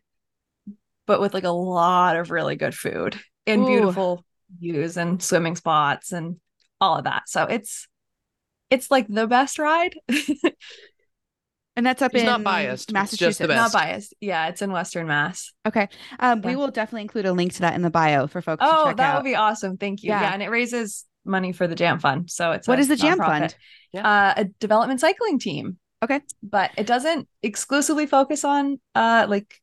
but 1.08 1.20
with 1.20 1.34
like 1.34 1.44
a 1.44 1.50
lot 1.50 2.18
of 2.18 2.30
really 2.30 2.56
good 2.56 2.76
food 2.76 3.20
and 3.48 3.64
Ooh. 3.64 3.68
beautiful 3.68 4.24
views 4.60 4.96
and 4.96 5.22
swimming 5.22 5.56
spots 5.56 6.12
and 6.12 6.40
all 6.80 6.98
of 6.98 7.06
that. 7.06 7.24
So 7.28 7.46
it's 7.46 7.88
it's 8.70 8.92
like 8.92 9.08
the 9.08 9.26
best 9.26 9.58
ride. 9.58 9.96
And 11.78 11.86
that's 11.86 12.02
up 12.02 12.14
He's 12.14 12.22
in 12.22 12.26
not 12.28 12.44
biased. 12.44 12.86
It's 12.86 12.94
Massachusetts. 12.94 13.38
just 13.38 13.50
the 13.50 13.54
Not 13.54 13.74
biased. 13.74 14.14
Yeah, 14.22 14.48
it's 14.48 14.62
in 14.62 14.72
Western 14.72 15.08
Mass. 15.08 15.52
Okay. 15.68 15.90
Um, 16.20 16.42
we 16.42 16.56
will 16.56 16.70
definitely 16.72 17.02
include 17.02 17.26
a 17.26 17.34
link 17.34 17.54
to 17.54 17.60
that 17.62 17.76
in 17.76 17.82
the 17.82 17.90
bio 17.90 18.28
for 18.28 18.42
folks 18.42 18.62
to 18.64 18.68
Oh, 18.70 18.86
check 18.86 18.98
that 18.98 19.16
out. 19.16 19.18
would 19.24 19.28
be 19.30 19.36
awesome. 19.36 19.76
Thank 19.78 20.02
you. 20.04 20.10
Yeah. 20.10 20.22
Yeah. 20.22 20.34
and 20.34 20.42
it 20.42 20.50
raises 20.50 21.04
money 21.26 21.52
for 21.52 21.68
the 21.68 21.76
Jam 21.76 22.00
Fund. 22.00 22.32
So 22.32 22.54
it's 22.54 22.68
What 22.68 22.78
a 22.78 22.82
is 22.82 22.88
the 22.88 22.96
Jam. 22.96 23.18
Fund? 23.18 23.54
Yeah. 23.92 24.08
Uh, 24.08 24.34
a 24.38 24.46
development 24.62 25.02
cycling 25.02 25.38
team. 25.40 25.78
Okay. 26.04 26.22
But 26.42 26.72
it 26.78 26.88
doesn't 26.88 27.28
exclusively 27.44 28.06
focus 28.06 28.46
on 28.46 28.80
uh 28.94 29.26
like 29.28 29.60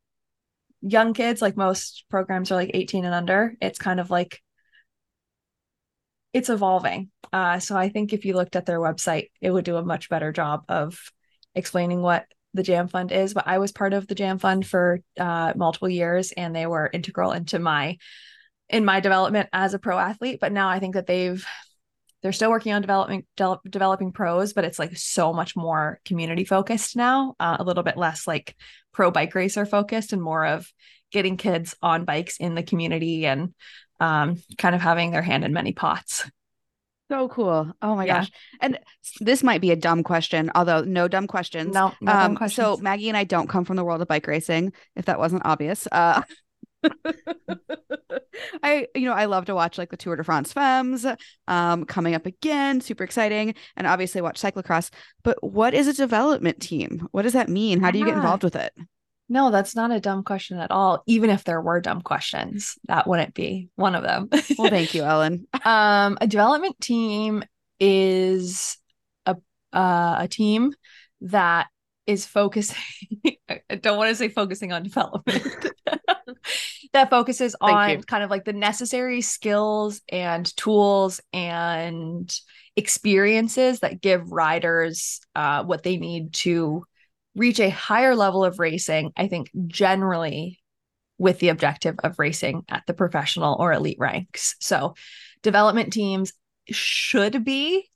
young 0.83 1.15
kids. 1.15 1.41
Like 1.41 1.57
most 1.57 2.05
programs 2.11 2.51
are 2.51 2.57
like 2.57 2.73
18 2.75 3.05
and 3.07 3.15
under. 3.15 3.55
It's 3.63 3.79
kind 3.79 4.01
of 4.01 4.11
like 4.11 4.43
it's 6.33 6.49
evolving. 6.51 7.11
Uh, 7.33 7.59
so 7.59 7.77
I 7.77 7.89
think 7.89 8.13
if 8.13 8.25
you 8.25 8.35
looked 8.35 8.57
at 8.57 8.67
their 8.67 8.81
website, 8.81 9.31
it 9.41 9.51
would 9.51 9.65
do 9.65 9.77
a 9.77 9.85
much 9.85 10.09
better 10.09 10.33
job 10.33 10.65
of 10.69 10.99
explaining 11.55 12.03
what 12.03 12.27
the 12.55 12.63
Jam 12.63 12.89
Fund 12.89 13.13
is. 13.13 13.35
But 13.35 13.47
I 13.47 13.59
was 13.59 13.73
part 13.73 13.93
of 13.93 14.07
the 14.07 14.15
Jam 14.15 14.39
Fund 14.39 14.67
for 14.67 15.01
uh, 15.19 15.53
multiple 15.57 15.89
years, 15.89 16.33
and 16.33 16.55
they 16.55 16.67
were 16.67 16.91
integral 16.93 17.33
into 17.33 17.59
my 17.59 17.99
in 18.69 18.85
my 18.85 19.01
development 19.01 19.49
as 19.53 19.75
a 19.75 19.79
pro 19.79 19.99
athlete. 19.99 20.41
But 20.41 20.53
now 20.53 20.69
I 20.69 20.79
think 20.79 20.95
that 20.95 21.07
they've 21.07 21.45
they're 22.23 22.33
still 22.33 22.51
working 22.51 22.73
on 22.73 22.83
developing 22.83 23.27
de- 23.37 23.61
developing 23.69 24.13
pros, 24.13 24.53
but 24.53 24.65
it's 24.65 24.79
like 24.79 24.97
so 24.97 25.33
much 25.33 25.57
more 25.57 26.01
community 26.05 26.45
focused 26.45 26.97
now, 26.97 27.35
uh, 27.41 27.57
a 27.59 27.65
little 27.65 27.83
bit 27.83 27.97
less 27.97 28.27
like 28.27 28.55
pro 28.93 29.11
bike 29.11 29.35
racer 29.35 29.67
focused, 29.67 30.13
and 30.13 30.23
more 30.23 30.47
of 30.47 30.71
getting 31.11 31.37
kids 31.37 31.75
on 31.83 32.05
bikes 32.05 32.37
in 32.39 32.55
the 32.55 32.63
community 32.63 33.27
and 33.27 33.55
um, 34.01 34.43
kind 34.57 34.75
of 34.75 34.81
having 34.81 35.11
their 35.11 35.23
hand 35.23 35.45
in 35.45 35.53
many 35.53 35.73
pots. 35.73 36.29
So 37.13 37.29
cool. 37.29 37.71
Oh 37.83 37.95
my 37.95 38.07
Yeah. 38.07 38.21
gosh. 38.21 38.31
And 38.63 38.79
this 39.21 39.43
might 39.43 39.61
be 39.61 39.71
a 39.71 39.77
dumb 39.77 40.03
question, 40.03 40.51
although 40.55 40.81
no 40.83 41.09
dumb 41.09 41.27
questions. 41.27 41.75
No, 41.75 41.93
no 42.01 42.13
dumb 42.13 42.31
Um, 42.31 42.37
questions. 42.37 42.79
so 42.79 42.83
Maggie 42.83 43.09
and 43.09 43.19
I 43.19 43.25
don't 43.25 43.49
come 43.49 43.67
from 43.67 43.77
the 43.77 43.85
world 43.85 44.01
of 44.01 44.09
bike 44.09 44.27
racing, 44.27 44.73
if 44.97 45.05
that 45.05 45.19
wasn't 45.19 45.43
obvious. 45.45 45.87
Uh, 45.93 46.23
I, 48.63 48.87
you 48.95 49.03
know, 49.07 49.13
I 49.13 49.27
love 49.27 49.45
to 49.47 49.55
watch 49.55 49.77
like 49.77 49.91
the 49.91 49.97
Tour 49.99 50.17
de 50.17 50.25
France 50.25 50.55
Femmes 50.55 51.05
um, 51.49 51.85
coming 51.85 52.15
up 52.15 52.25
again, 52.25 52.81
super 52.81 53.05
exciting, 53.05 53.55
and 53.77 53.87
obviously 53.87 54.23
watch 54.23 54.41
cyclocross. 54.41 54.91
But 55.23 55.37
what 55.43 55.75
is 55.75 55.87
a 55.89 55.93
development 55.93 56.61
team? 56.61 57.09
What 57.13 57.23
does 57.23 57.35
that 57.35 57.51
mean? 57.51 57.81
How 57.81 57.91
do 57.91 57.99
you 57.99 58.07
get 58.07 58.15
involved 58.17 58.43
with 58.43 58.57
it? 58.57 58.73
No, 59.29 59.51
that's 59.51 59.75
not 59.75 59.91
a 59.91 60.01
dumb 60.01 60.25
question 60.25 60.59
at 60.59 60.71
all. 60.71 61.03
Even 61.07 61.31
if 61.31 61.45
there 61.45 61.61
were 61.61 61.81
dumb 61.81 62.03
questions, 62.03 62.77
that 62.89 63.07
wouldn't 63.07 63.35
be 63.35 63.69
one 63.77 63.95
of 63.95 64.03
them. 64.03 64.29
Well, 64.59 64.69
thank 64.69 64.95
you, 64.95 65.05
Ellen. 65.05 65.47
um, 65.65 66.19
a 66.21 66.27
development 66.27 66.79
team 66.81 67.43
is 67.81 68.77
a 69.25 69.37
uh, 69.73 70.17
a 70.21 70.29
team 70.29 70.75
that 71.23 71.69
is 72.07 72.27
focusing. 72.27 72.77
I 73.49 73.77
don't 73.77 73.97
want 73.97 74.11
to 74.11 74.15
say 74.15 74.29
focusing 74.29 74.73
on 74.73 74.83
development. 74.83 75.47
that 76.93 77.11
focuses 77.11 77.57
Thank 77.61 77.75
on 77.75 77.91
you. 77.91 77.99
kind 78.03 78.25
of 78.25 78.31
like 78.31 78.45
the 78.45 78.53
necessary 78.53 79.21
skills 79.21 80.01
and 80.11 80.45
tools 80.57 81.21
and 81.33 82.35
experiences 82.77 83.81
that 83.81 84.01
give 84.01 84.31
riders 84.33 85.21
uh, 85.35 85.65
what 85.65 85.83
they 85.83 85.97
need 85.97 86.33
to 86.33 86.85
reach 87.35 87.61
a 87.61 87.71
higher 87.71 88.15
level 88.15 88.45
of 88.45 88.59
racing. 88.59 89.13
I 89.17 89.29
think 89.29 89.51
generally 89.67 90.61
with 91.19 91.39
the 91.39 91.51
objective 91.51 91.97
of 92.03 92.19
racing 92.19 92.65
at 92.69 92.83
the 92.87 92.95
professional 92.95 93.57
or 93.59 93.73
elite 93.73 93.99
ranks. 93.99 94.57
So, 94.61 94.95
development 95.43 95.93
teams 95.93 96.33
should 96.71 97.45
be 97.45 97.89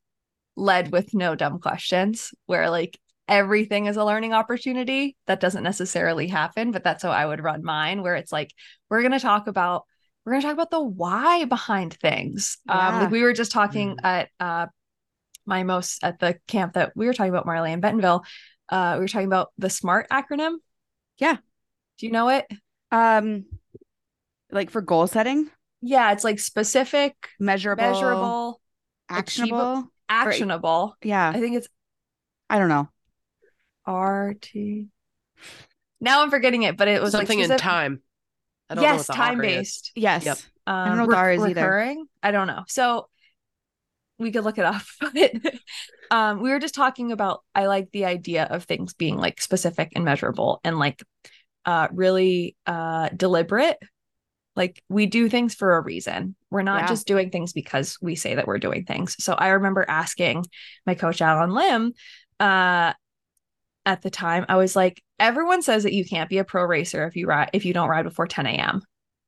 led 0.56 0.92
with 0.92 1.14
no 1.14 1.34
dumb 1.34 1.58
questions, 1.58 2.32
where 2.46 2.70
like 2.70 2.98
everything 3.28 3.86
is 3.86 3.96
a 3.96 4.04
learning 4.04 4.32
opportunity. 4.32 5.16
That 5.26 5.40
doesn't 5.40 5.64
necessarily 5.64 6.28
happen, 6.28 6.70
but 6.70 6.84
that's 6.84 7.02
how 7.02 7.10
I 7.10 7.26
would 7.26 7.42
run 7.42 7.64
mine, 7.64 8.02
where 8.02 8.14
it's 8.14 8.32
like, 8.32 8.52
we're 8.88 9.02
going 9.02 9.12
to 9.12 9.20
talk 9.20 9.48
about. 9.48 9.84
We're 10.24 10.32
going 10.32 10.42
to 10.42 10.46
talk 10.48 10.54
about 10.54 10.70
the 10.70 10.82
why 10.82 11.44
behind 11.44 11.94
things. 11.94 12.58
Um, 12.68 13.02
like 13.02 13.10
we 13.12 13.22
were 13.22 13.32
just 13.32 13.52
talking 13.52 13.96
at 14.02 14.28
uh, 14.40 14.66
my 15.46 15.62
most 15.62 16.02
at 16.02 16.18
the 16.18 16.38
camp 16.48 16.72
that 16.72 16.92
we 16.96 17.06
were 17.06 17.12
talking 17.12 17.30
about 17.30 17.46
Marley 17.46 17.72
and 17.72 17.80
Bentonville. 17.80 18.24
Uh, 18.68 18.94
we 18.94 19.00
were 19.00 19.08
talking 19.08 19.26
about 19.26 19.52
the 19.58 19.70
SMART 19.70 20.08
acronym. 20.10 20.56
Yeah. 21.18 21.36
Do 21.98 22.06
you 22.06 22.12
know 22.12 22.28
it? 22.28 22.46
Um, 22.90 23.46
like 24.50 24.70
for 24.70 24.80
goal 24.80 25.06
setting, 25.06 25.50
Yeah, 25.80 26.12
it's 26.12 26.24
like 26.24 26.38
specific, 26.38 27.14
measurable, 27.40 27.82
measurable, 27.82 28.60
actionable. 29.08 29.90
actionable. 30.08 30.96
Yeah, 31.02 31.28
I 31.28 31.40
think 31.40 31.56
it's 31.56 31.68
I 32.48 32.58
don't 32.58 32.68
know. 32.68 32.88
RT. 33.86 34.88
Now 36.00 36.22
I'm 36.22 36.30
forgetting 36.30 36.62
it, 36.62 36.76
but 36.76 36.88
it 36.88 37.00
was 37.00 37.12
Something 37.12 37.40
like 37.40 37.50
in 37.50 37.56
time. 37.56 38.02
I 38.68 38.74
don't 38.74 38.82
know 38.84 38.90
Yes, 38.90 38.98
what 39.00 39.06
the 39.08 39.12
time 39.14 39.38
R 39.38 39.44
is. 39.44 39.56
based. 39.56 39.92
Yes. 39.94 40.24
Yep. 40.24 40.38
Um, 40.66 40.88
don't 40.88 40.96
know 40.98 41.02
what 41.04 41.10
the 41.10 41.16
R 41.16 41.32
is 41.32 41.42
either. 41.44 41.96
I 42.22 42.30
don't 42.30 42.46
know. 42.46 42.64
So 42.68 43.08
we 44.18 44.32
could 44.32 44.44
look 44.44 44.58
it 44.58 44.64
up. 44.64 44.82
But 45.00 45.14
um, 46.10 46.40
we 46.40 46.50
were 46.50 46.58
just 46.58 46.74
talking 46.74 47.12
about. 47.12 47.42
I 47.54 47.66
like 47.66 47.90
the 47.92 48.04
idea 48.04 48.44
of 48.44 48.64
things 48.64 48.94
being 48.94 49.16
like 49.16 49.40
specific 49.40 49.92
and 49.94 50.04
measurable 50.04 50.60
and 50.64 50.78
like 50.78 51.02
uh, 51.64 51.88
really 51.92 52.56
uh, 52.66 53.08
deliberate. 53.10 53.78
Like 54.54 54.82
we 54.88 55.06
do 55.06 55.28
things 55.28 55.54
for 55.54 55.76
a 55.76 55.80
reason. 55.82 56.34
We're 56.50 56.62
not 56.62 56.82
Yeah. 56.82 56.88
just 56.88 57.06
doing 57.06 57.30
things 57.30 57.52
because 57.52 57.98
we 58.00 58.14
say 58.14 58.34
that 58.36 58.46
we're 58.46 58.58
doing 58.58 58.84
things. 58.84 59.16
So 59.22 59.34
I 59.34 59.48
remember 59.48 59.84
asking 59.86 60.46
my 60.86 60.94
coach 60.94 61.20
Allen 61.20 61.50
Lim 61.50 61.92
uh, 62.40 62.92
at 63.84 64.02
the 64.02 64.10
time. 64.10 64.46
I 64.48 64.56
was 64.56 64.74
like, 64.74 65.02
everyone 65.18 65.62
says 65.62 65.82
that 65.82 65.92
you 65.92 66.04
can't 66.04 66.30
be 66.30 66.38
a 66.38 66.44
pro 66.44 66.64
racer 66.64 67.06
if 67.06 67.16
you 67.16 67.26
ride 67.26 67.50
if 67.52 67.64
you 67.64 67.74
don't 67.74 67.88
ride 67.88 68.04
before 68.04 68.26
10 68.26 68.46
a.m 68.46 68.82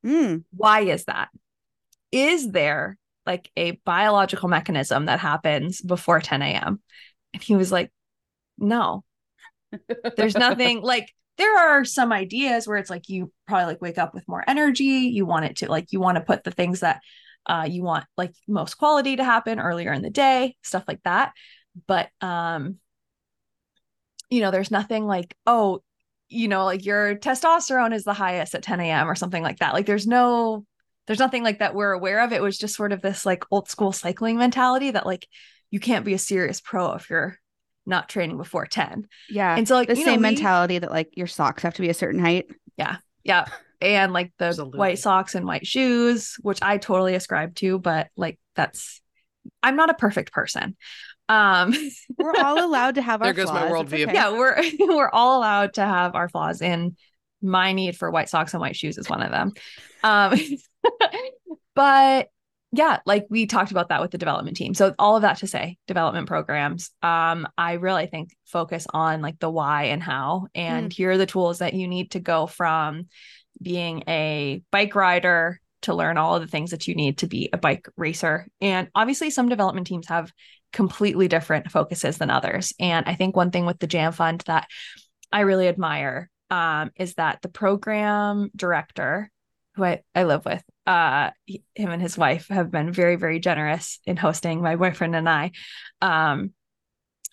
Mm, 0.05 0.45
why 0.55 0.81
is 0.81 1.03
that? 1.05 1.27
Is 2.11 2.51
there 2.51 2.97
like 3.25 3.51
a 3.55 3.71
biological 3.85 4.49
mechanism 4.49 5.05
that 5.05 5.19
happens 5.19 5.81
before 5.81 6.19
10 6.19 6.41
a.m.? 6.41 6.81
And 7.33 7.43
he 7.43 7.55
was 7.55 7.71
like, 7.71 7.91
no, 8.57 9.03
there's 10.15 10.35
nothing 10.35 10.81
like 10.83 11.13
there 11.37 11.57
are 11.57 11.85
some 11.85 12.11
ideas 12.11 12.67
where 12.67 12.77
it's 12.77 12.89
like 12.89 13.07
you 13.07 13.31
probably 13.47 13.65
like 13.65 13.81
wake 13.81 13.97
up 13.97 14.13
with 14.13 14.27
more 14.27 14.43
energy. 14.47 15.11
You 15.13 15.25
want 15.25 15.45
it 15.45 15.57
to 15.57 15.69
like 15.69 15.91
you 15.91 15.99
want 15.99 16.17
to 16.17 16.23
put 16.23 16.43
the 16.43 16.51
things 16.51 16.81
that 16.81 17.01
uh 17.45 17.65
you 17.69 17.81
want 17.83 18.05
like 18.17 18.33
most 18.47 18.75
quality 18.75 19.15
to 19.15 19.23
happen 19.23 19.59
earlier 19.59 19.93
in 19.93 20.01
the 20.01 20.09
day, 20.09 20.55
stuff 20.61 20.83
like 20.87 21.01
that. 21.03 21.31
But 21.87 22.09
um, 22.21 22.79
you 24.29 24.41
know, 24.41 24.51
there's 24.51 24.71
nothing 24.71 25.05
like, 25.05 25.35
oh, 25.45 25.81
you 26.27 26.47
know, 26.47 26.65
like 26.65 26.85
your 26.85 27.15
testosterone 27.15 27.93
is 27.93 28.03
the 28.03 28.13
highest 28.13 28.53
at 28.55 28.63
10 28.63 28.79
a.m. 28.79 29.09
or 29.09 29.15
something 29.15 29.41
like 29.41 29.59
that. 29.59 29.73
Like 29.73 29.85
there's 29.85 30.07
no, 30.07 30.65
there's 31.09 31.19
nothing 31.19 31.43
like 31.43 31.57
that 31.57 31.73
we're 31.73 31.91
aware 31.91 32.19
of. 32.23 32.31
It 32.31 32.41
was 32.41 32.55
just 32.55 32.75
sort 32.75 32.91
of 32.91 33.01
this 33.01 33.25
like 33.25 33.43
old 33.49 33.67
school 33.67 33.91
cycling 33.91 34.37
mentality 34.37 34.91
that 34.91 35.07
like 35.07 35.27
you 35.71 35.79
can't 35.79 36.05
be 36.05 36.13
a 36.13 36.19
serious 36.19 36.61
pro 36.61 36.93
if 36.93 37.09
you're 37.09 37.35
not 37.87 38.09
training 38.09 38.37
before 38.37 38.67
10. 38.67 39.07
yeah. 39.27 39.55
And 39.57 39.67
so 39.67 39.73
like 39.73 39.87
the 39.87 39.97
you 39.97 40.03
same 40.05 40.21
know, 40.21 40.29
we- 40.29 40.35
mentality 40.35 40.77
that 40.77 40.91
like 40.91 41.17
your 41.17 41.25
socks 41.25 41.63
have 41.63 41.73
to 41.73 41.81
be 41.81 41.89
a 41.89 41.95
certain 41.95 42.19
height. 42.19 42.45
yeah. 42.77 42.97
Yeah. 43.23 43.45
And 43.81 44.13
like 44.13 44.33
the 44.37 44.45
Absolutely. 44.45 44.77
white 44.77 44.99
socks 44.99 45.33
and 45.33 45.47
white 45.47 45.65
shoes, 45.65 46.35
which 46.41 46.59
I 46.61 46.77
totally 46.77 47.15
ascribe 47.15 47.55
to, 47.55 47.79
but 47.79 48.09
like 48.15 48.37
that's 48.55 49.01
I'm 49.63 49.75
not 49.75 49.89
a 49.89 49.95
perfect 49.95 50.31
person. 50.31 50.77
Um 51.27 51.73
We're 52.19 52.35
all 52.35 52.63
allowed 52.63 52.95
to 52.95 53.01
have 53.01 53.21
our 53.23 53.33
There 53.33 53.45
goes 53.45 53.51
my 53.51 53.67
flaws. 53.67 53.81
It's 53.85 53.93
worldview. 53.93 54.03
okay. 54.03 54.13
yeah, 54.13 54.29
we're 54.31 54.61
we're 54.95 55.09
all 55.09 55.39
allowed 55.39 55.73
to 55.75 55.81
have 55.85 56.13
our 56.13 56.29
flaws 56.29 56.61
and 56.61 56.95
my 57.41 57.71
need 57.73 57.95
for 57.97 58.11
white 58.11 58.29
socks 58.29 58.53
and 58.53 58.61
white 58.61 58.75
shoes 58.75 58.97
is 58.99 59.09
one 59.09 59.23
of 59.23 59.31
them. 59.31 59.53
Um 60.03 60.37
but 61.75 62.29
yeah, 62.71 62.99
like 63.05 63.25
we 63.29 63.47
talked 63.47 63.71
about 63.71 63.89
that 63.89 64.01
with 64.01 64.11
the 64.11 64.17
development 64.17 64.55
team. 64.55 64.73
So 64.73 64.93
all 64.99 65.15
of 65.15 65.23
that 65.23 65.37
to 65.39 65.47
say, 65.47 65.77
development 65.87 66.27
programs, 66.27 66.91
um, 67.01 67.47
I 67.57 67.73
really 67.73 68.05
think 68.05 68.35
focus 68.45 68.85
on 68.93 69.21
like 69.21 69.39
the 69.39 69.49
why 69.49 69.85
and 69.85 70.03
how, 70.03 70.47
and 70.53 70.93
here 70.93 71.11
are 71.11 71.17
the 71.17 71.25
tools 71.25 71.59
that 71.59 71.73
you 71.73 71.87
need 71.87 72.11
to 72.11 72.19
go 72.19 72.45
from 72.45 73.07
being 73.61 74.03
a 74.07 74.61
bike 74.71 74.93
rider 74.93 75.59
to 75.81 75.95
learn 75.95 76.17
all 76.17 76.35
of 76.35 76.41
the 76.41 76.47
things 76.47 76.71
that 76.71 76.87
you 76.87 76.95
need 76.95 77.19
to 77.19 77.27
be 77.27 77.49
a 77.53 77.57
bike 77.57 77.87
racer. 77.97 78.47
And 78.61 78.89
obviously, 78.93 79.29
some 79.29 79.49
development 79.49 79.87
teams 79.87 80.07
have 80.07 80.31
completely 80.71 81.27
different 81.27 81.71
focuses 81.71 82.17
than 82.17 82.29
others. 82.29 82.73
And 82.79 83.07
I 83.07 83.15
think 83.15 83.35
one 83.35 83.51
thing 83.51 83.65
with 83.65 83.79
the 83.79 83.87
Jam 83.87 84.11
Fund 84.11 84.43
that 84.45 84.67
I 85.31 85.41
really 85.41 85.67
admire 85.67 86.29
um, 86.51 86.91
is 86.95 87.15
that 87.15 87.41
the 87.41 87.49
program 87.49 88.51
director, 88.55 89.31
who 89.79 89.85
I, 89.85 90.01
I 90.13 90.23
live 90.25 90.45
with, 90.45 90.63
uh, 90.85 91.31
he- 91.45 91.63
him 91.73 91.89
and 91.89 92.01
his 92.01 92.17
wife 92.17 92.47
have 92.49 92.69
been 92.69 92.91
very, 92.91 93.15
very 93.15 93.39
generous 93.39 93.99
in 94.05 94.17
hosting 94.17 94.61
my 94.61 94.75
boyfriend 94.75 95.15
and 95.15 95.27
I. 95.27 95.51
Um, 96.01 96.53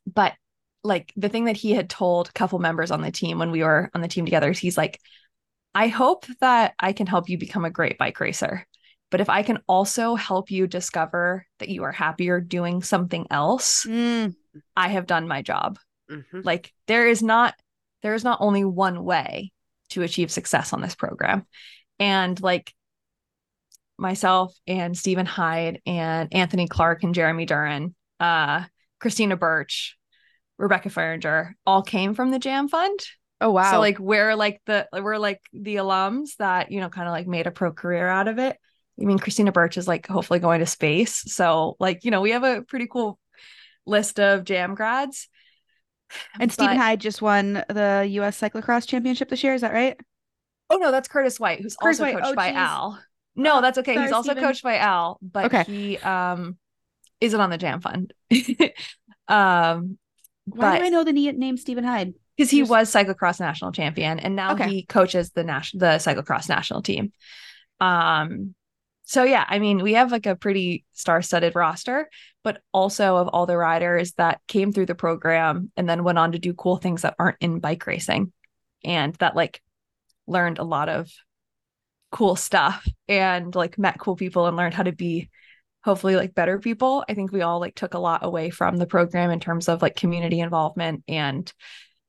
but 0.07 0.35
like 0.85 1.13
the 1.17 1.29
thing 1.29 1.47
that 1.47 1.57
he 1.57 1.73
had 1.73 1.91
told 1.91 2.29
a 2.29 2.33
couple 2.33 2.59
members 2.61 2.91
on 2.91 3.03
the 3.03 3.11
team 3.11 3.39
when 3.39 3.51
we 3.51 3.63
were 3.65 3.91
on 3.95 4.01
the 4.01 4.09
team 4.09 4.25
together 4.25 4.51
is 4.51 4.59
he's 4.59 4.79
like, 4.79 5.01
I 5.75 5.89
hope 5.89 6.27
that 6.41 6.75
I 6.79 6.93
can 6.93 7.07
help 7.07 7.29
you 7.29 7.37
become 7.39 7.65
a 7.65 7.71
great 7.71 7.99
bike 7.99 8.21
racer. 8.21 8.65
But 9.11 9.21
if 9.21 9.29
I 9.29 9.43
can 9.43 9.59
also 9.69 10.15
help 10.15 10.51
you 10.51 10.67
discover 10.67 11.47
that 11.59 11.69
you 11.69 11.83
are 11.83 11.93
happier 11.93 12.41
doing 12.41 12.83
something 12.83 13.27
else, 13.31 13.85
Mm, 13.85 14.35
I 14.77 14.89
have 14.89 15.07
done 15.07 15.29
my 15.29 15.43
job. 15.43 15.79
Mhm. 16.11 16.45
Like 16.45 16.73
there 16.87 17.09
is 17.09 17.23
not 17.23 17.55
there 18.03 18.15
is 18.15 18.25
not 18.25 18.39
only 18.41 18.65
one 18.65 19.05
way 19.05 19.53
to 19.91 20.03
achieve 20.03 20.31
success 20.31 20.73
on 20.73 20.81
this 20.81 20.95
program. 20.95 21.47
And 21.99 22.41
like 22.41 22.73
myself 23.99 24.55
and 24.67 24.97
Stephen 24.97 25.27
Hyde 25.27 25.81
and 25.87 26.29
Anthony 26.33 26.69
Clark 26.69 27.03
and 27.03 27.15
Jeremy 27.15 27.47
Durrin, 27.47 27.95
uh, 28.21 28.65
Christina 29.01 29.37
Birch, 29.37 29.97
Rebecca 30.59 30.89
Fahringer 30.89 31.53
all 31.67 31.83
came 31.83 32.15
from 32.15 32.31
the 32.31 32.39
Jam 32.39 32.69
Fund. 32.69 32.99
Oh 33.41 33.51
wow. 33.51 33.73
So 33.73 33.81
like 33.81 33.99
we're 33.99 34.35
like 34.35 34.61
the 34.67 34.89
we're 34.93 35.19
like 35.19 35.41
the 35.53 35.77
alums 35.77 36.37
that, 36.39 36.71
you 36.73 36.81
know, 36.81 36.89
kind 36.89 37.07
of 37.07 37.13
like 37.13 37.27
made 37.27 37.47
a 37.47 37.51
pro 37.51 37.73
career 37.73 38.09
out 38.09 38.29
of 38.29 38.39
it. 38.39 38.57
I 39.01 39.05
mean, 39.05 39.19
Christina 39.19 39.53
Birch 39.53 39.77
is 39.77 39.87
like 39.87 40.07
hopefully 40.07 40.41
going 40.41 40.61
to 40.61 40.67
space. 40.67 41.23
So 41.33 41.77
like, 41.79 42.05
you 42.05 42.11
know, 42.11 42.23
we 42.23 42.31
have 42.31 42.45
a 42.45 42.63
pretty 42.63 42.87
cool 42.87 43.19
list 43.87 44.19
of 44.19 44.45
jam 44.45 44.75
grads. 44.75 45.29
and 46.41 46.51
Stephen 46.51 46.77
Hyde 46.79 47.01
just 47.01 47.21
won 47.21 47.65
the 47.69 48.07
US 48.11 48.41
cyclocross 48.41 48.87
championship 48.87 49.29
this 49.29 49.45
year, 49.45 49.55
is 49.55 49.61
that 49.61 49.73
right? 49.73 49.99
Oh 50.71 50.77
no, 50.77 50.91
that's 50.91 51.09
Curtis 51.09 51.39
White, 51.39 51.61
who's 51.63 51.77
Curtis 51.81 51.99
also 51.99 52.05
White. 52.05 52.15
coached 52.15 52.29
Oh, 52.29 52.35
by 52.35 52.47
geez. 52.47 52.57
Al. 52.59 53.03
No, 53.37 53.59
Oh, 53.59 53.61
that's 53.61 53.79
okay. 53.79 53.95
sorry, 53.95 54.03
He's 54.03 54.13
also 54.13 54.33
Stephen. 54.33 54.45
coached 54.45 54.63
by 54.63 54.79
Al, 54.79 55.19
but 55.23 55.47
Okay. 55.47 55.65
he 55.67 55.99
um 55.99 56.57
isn't 57.21 57.41
on 57.41 57.51
the 57.51 57.59
Jam 57.59 57.81
Fund. 57.81 58.13
um 59.29 59.99
Why 60.47 60.71
but 60.71 60.79
do 60.79 60.85
I 60.85 60.89
know 60.89 61.05
the 61.05 61.13
name 61.13 61.57
Stephen 61.57 61.85
Hyde? 61.85 62.15
because 62.37 62.51
he 62.51 62.63
was 62.63 62.93
cyclocross 62.93 63.41
national 63.41 63.73
champion 63.73 64.19
and 64.19 64.37
now 64.37 64.53
Okay. 64.53 64.57
he 64.57 64.85
coaches 64.85 65.31
the 65.31 65.45
national 65.45 65.81
the 65.81 65.97
cyclocross 65.99 66.49
national 66.49 66.83
team. 66.83 67.13
Um 67.81 68.55
so 69.09 69.25
yeah, 69.25 69.45
I 69.49 69.61
mean, 69.61 69.83
we 69.83 69.95
have 69.95 70.11
like 70.11 70.27
a 70.27 70.37
pretty 70.37 70.85
star-studded 70.93 71.55
roster, 71.55 72.11
but 72.43 72.61
also 72.73 73.17
of 73.17 73.29
all 73.29 73.47
the 73.47 73.57
riders 73.57 74.13
that 74.15 74.41
came 74.49 74.73
through 74.73 74.87
the 74.87 74.97
program 74.97 75.71
and 75.77 75.89
then 75.89 76.05
went 76.05 76.19
on 76.19 76.33
to 76.33 76.41
do 76.41 76.53
cool 76.55 76.77
things 76.77 77.03
that 77.03 77.15
aren't 77.19 77.37
in 77.41 77.61
bike 77.61 77.87
racing 77.87 78.33
and 78.85 79.15
that 79.17 79.37
like 79.37 79.63
learned 80.27 80.59
a 80.59 80.65
lot 80.65 80.89
of 80.89 81.11
cool 82.13 82.37
stuff 82.37 82.87
and 83.09 83.55
like 83.55 83.79
met 83.79 83.99
cool 83.99 84.17
people 84.17 84.47
and 84.47 84.57
learned 84.57 84.75
how 84.75 84.83
to 84.83 84.93
be 84.93 85.29
hopefully 85.85 86.17
like 86.17 86.35
better 86.35 86.59
people. 86.59 87.05
I 87.09 87.15
think 87.15 87.31
we 87.31 87.43
all 87.43 87.61
like 87.61 87.75
took 87.75 87.95
a 87.95 87.99
lot 87.99 88.25
away 88.25 88.51
from 88.51 88.77
the 88.77 88.87
program 88.87 89.31
in 89.31 89.41
terms 89.41 89.69
of 89.69 89.83
like 89.83 89.97
community 89.97 90.41
involvement 90.41 91.05
and 91.07 91.53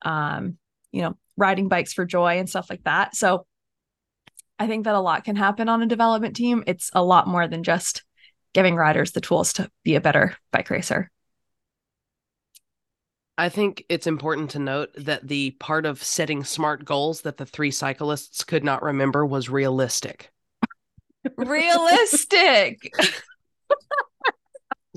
um 0.03 0.57
you 0.91 1.01
know 1.01 1.17
riding 1.35 1.67
bikes 1.67 1.93
for 1.93 2.05
joy 2.05 2.39
and 2.39 2.49
stuff 2.49 2.69
like 2.69 2.83
that. 2.83 3.15
So 3.15 3.45
I 4.59 4.67
think 4.67 4.85
that 4.85 4.95
a 4.95 4.99
lot 4.99 5.23
can 5.23 5.35
happen 5.35 5.69
on 5.69 5.83
a 5.83 5.87
development 5.87 6.35
team. 6.35 6.63
It's 6.65 6.89
a 6.93 7.03
lot 7.03 7.27
more 7.27 7.47
than 7.47 7.63
just 7.63 8.03
giving 8.53 8.75
riders 8.75 9.11
the 9.11 9.21
tools 9.21 9.53
to 9.53 9.69
be 9.83 9.95
a 9.95 10.01
better 10.01 10.35
bike 10.51 10.69
racer. 10.69 11.11
I 13.37 13.49
think 13.49 13.85
it's 13.87 14.07
important 14.07 14.49
to 14.51 14.59
note 14.59 14.89
that 14.97 15.27
the 15.27 15.51
part 15.59 15.85
of 15.85 16.03
setting 16.03 16.43
smart 16.43 16.85
goals 16.85 17.21
that 17.21 17.37
the 17.37 17.45
three 17.45 17.71
cyclists 17.71 18.43
could 18.43 18.63
not 18.63 18.81
remember 18.81 19.25
was 19.25 19.49
realistic. 19.49 20.31
Realistic. 21.37 22.91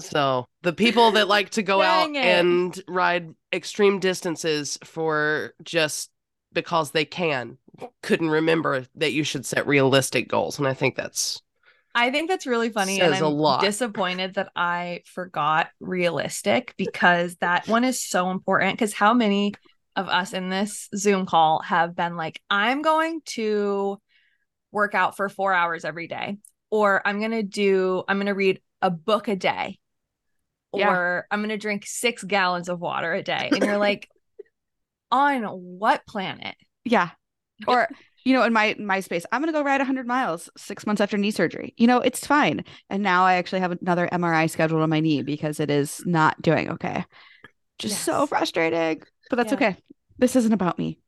So 0.00 0.48
the 0.62 0.72
people 0.72 1.12
that 1.12 1.28
like 1.28 1.50
to 1.50 1.62
go 1.62 1.82
out 1.82 2.10
it. 2.10 2.16
and 2.16 2.82
ride 2.88 3.34
extreme 3.52 4.00
distances 4.00 4.78
for 4.84 5.54
just 5.62 6.10
because 6.52 6.90
they 6.90 7.04
can 7.04 7.58
couldn't 8.02 8.30
remember 8.30 8.86
that 8.96 9.12
you 9.12 9.24
should 9.24 9.46
set 9.46 9.66
realistic 9.66 10.28
goals. 10.28 10.58
And 10.58 10.66
I 10.66 10.74
think 10.74 10.96
that's 10.96 11.42
I 11.94 12.10
think 12.10 12.28
that's 12.30 12.46
really 12.46 12.70
funny. 12.70 13.00
and 13.00 13.12
Says 13.14 13.22
a 13.22 13.26
I'm 13.26 13.32
lot. 13.32 13.60
disappointed 13.60 14.34
that 14.34 14.50
I 14.54 15.02
forgot 15.06 15.68
realistic 15.80 16.74
because 16.76 17.36
that 17.36 17.66
one 17.68 17.84
is 17.84 18.00
so 18.00 18.30
important. 18.30 18.74
Because 18.78 18.92
how 18.92 19.12
many 19.14 19.54
of 19.96 20.08
us 20.08 20.32
in 20.32 20.50
this 20.50 20.88
Zoom 20.94 21.26
call 21.26 21.60
have 21.62 21.96
been 21.96 22.16
like, 22.16 22.40
I'm 22.48 22.82
going 22.82 23.20
to 23.26 24.00
work 24.70 24.94
out 24.94 25.16
for 25.16 25.28
four 25.28 25.52
hours 25.52 25.84
every 25.84 26.06
day, 26.06 26.38
or 26.70 27.02
I'm 27.06 27.18
going 27.18 27.32
to 27.32 27.42
do, 27.42 28.04
I'm 28.06 28.18
going 28.18 28.26
to 28.26 28.34
read 28.34 28.60
a 28.80 28.90
book 28.90 29.26
a 29.26 29.34
day, 29.34 29.78
Yeah. 30.72 30.90
or 30.90 31.26
I'm 31.30 31.40
going 31.40 31.48
to 31.50 31.56
drink 31.58 31.84
six 31.86 32.22
gallons 32.22 32.68
of 32.68 32.78
water 32.78 33.12
a 33.12 33.22
day. 33.24 33.48
And 33.52 33.64
you're 33.64 33.78
like, 33.78 34.08
on 35.10 35.42
what 35.42 36.06
planet? 36.06 36.54
Yeah. 36.84 37.10
Or, 37.66 37.88
you 38.24 38.32
know, 38.34 38.42
in 38.42 38.52
my 38.52 38.76
my 38.78 39.00
space, 39.00 39.24
I'm 39.32 39.40
gonna 39.40 39.52
go 39.52 39.62
ride 39.62 39.80
100 39.80 40.06
miles 40.06 40.50
six 40.56 40.86
months 40.86 41.00
after 41.00 41.16
knee 41.16 41.30
surgery. 41.30 41.74
You 41.76 41.86
know, 41.86 41.98
it's 41.98 42.26
fine. 42.26 42.64
And 42.88 43.02
now 43.02 43.24
I 43.24 43.34
actually 43.34 43.60
have 43.60 43.72
another 43.72 44.08
MRI 44.12 44.48
scheduled 44.48 44.82
on 44.82 44.90
my 44.90 45.00
knee 45.00 45.22
because 45.22 45.60
it 45.60 45.70
is 45.70 46.02
not 46.06 46.40
doing 46.42 46.70
okay. 46.70 47.04
Just 47.78 48.02
so 48.02 48.26
frustrating. 48.26 49.02
But 49.30 49.36
that's 49.36 49.52
Yeah. 49.52 49.56
okay. 49.56 49.76
This 50.18 50.36
isn't 50.36 50.52
about 50.52 50.78
me. 50.78 50.98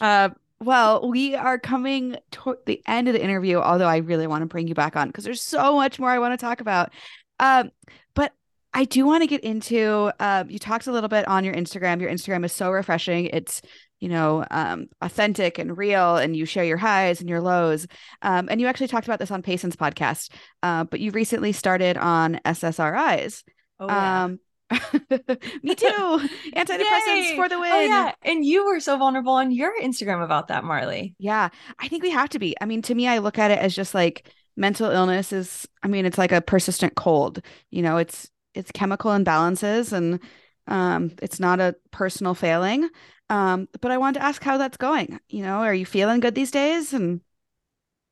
Uh, 0.00 0.30
well, 0.60 1.08
we 1.08 1.34
are 1.34 1.58
coming 1.58 2.16
to 2.32 2.56
the 2.66 2.82
end 2.86 3.08
of 3.08 3.14
the 3.14 3.22
interview, 3.22 3.58
although 3.58 3.86
I 3.86 3.98
really 3.98 4.26
want 4.26 4.42
to 4.42 4.46
bring 4.46 4.68
you 4.68 4.74
back 4.74 4.94
on 4.96 5.08
because 5.08 5.24
there's 5.24 5.40
so 5.40 5.76
much 5.76 5.98
more 5.98 6.10
I 6.10 6.18
want 6.18 6.38
to 6.38 6.44
talk 6.44 6.60
about. 6.60 6.92
Um, 7.38 7.70
but 8.14 8.32
I 8.74 8.84
do 8.84 9.06
want 9.06 9.22
to 9.22 9.26
get 9.26 9.40
into 9.42 10.12
um, 10.20 10.50
you 10.50 10.58
talked 10.58 10.86
a 10.86 10.92
little 10.92 11.08
bit 11.08 11.26
on 11.28 11.44
your 11.44 11.54
Instagram. 11.54 12.00
Your 12.00 12.10
Instagram 12.10 12.44
is 12.44 12.52
so 12.52 12.70
refreshing. 12.70 13.26
It's 13.26 13.62
you 14.00 14.08
know, 14.08 14.44
um, 14.50 14.86
authentic 15.00 15.58
and 15.58 15.76
real, 15.76 16.16
and 16.16 16.34
you 16.34 16.46
share 16.46 16.64
your 16.64 16.78
highs 16.78 17.20
and 17.20 17.28
your 17.28 17.40
lows. 17.40 17.86
Um, 18.22 18.48
and 18.50 18.60
you 18.60 18.66
actually 18.66 18.88
talked 18.88 19.06
about 19.06 19.18
this 19.18 19.30
on 19.30 19.42
Payson's 19.42 19.76
podcast, 19.76 20.30
uh, 20.62 20.84
but 20.84 21.00
you 21.00 21.10
recently 21.10 21.52
started 21.52 21.96
on 21.96 22.40
SSRIs. 22.44 23.44
Oh, 23.78 23.86
yeah. 23.86 24.24
Um, 24.24 24.40
me 24.70 25.74
too. 25.74 25.86
Antidepressants 26.54 27.30
Yay! 27.30 27.36
for 27.36 27.48
the 27.48 27.58
win. 27.58 27.72
Oh, 27.72 27.80
yeah. 27.80 28.12
And 28.22 28.44
you 28.44 28.64
were 28.64 28.80
so 28.80 28.96
vulnerable 28.96 29.32
on 29.32 29.50
your 29.50 29.72
Instagram 29.80 30.24
about 30.24 30.48
that, 30.48 30.64
Marley. 30.64 31.14
Yeah, 31.18 31.48
I 31.78 31.88
think 31.88 32.02
we 32.02 32.10
have 32.10 32.28
to 32.30 32.38
be. 32.38 32.56
I 32.60 32.66
mean, 32.66 32.82
to 32.82 32.94
me, 32.94 33.08
I 33.08 33.18
look 33.18 33.38
at 33.38 33.50
it 33.50 33.58
as 33.58 33.74
just 33.74 33.94
like 33.94 34.28
mental 34.56 34.90
illness 34.90 35.32
is, 35.32 35.66
I 35.82 35.88
mean, 35.88 36.06
it's 36.06 36.18
like 36.18 36.32
a 36.32 36.40
persistent 36.40 36.94
cold. 36.94 37.42
You 37.70 37.82
know, 37.82 37.96
it's 37.96 38.30
it's 38.54 38.72
chemical 38.72 39.12
imbalances 39.12 39.92
and 39.92 40.18
um 40.66 41.12
it's 41.22 41.40
not 41.40 41.60
a 41.60 41.74
personal 41.90 42.34
failing. 42.34 42.88
Um, 43.30 43.68
but 43.80 43.92
I 43.92 43.98
wanted 43.98 44.20
to 44.20 44.26
ask 44.26 44.42
how 44.44 44.58
that's 44.58 44.78
going. 44.78 45.20
You 45.30 45.44
know, 45.44 45.60
are 45.60 45.74
you 45.74 45.86
feeling 45.86 46.20
good 46.20 46.36
these 46.36 46.52
days? 46.52 46.92
And 46.94 47.22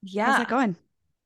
yeah, 0.02 0.24
how's 0.24 0.36
that 0.36 0.48
going? 0.48 0.76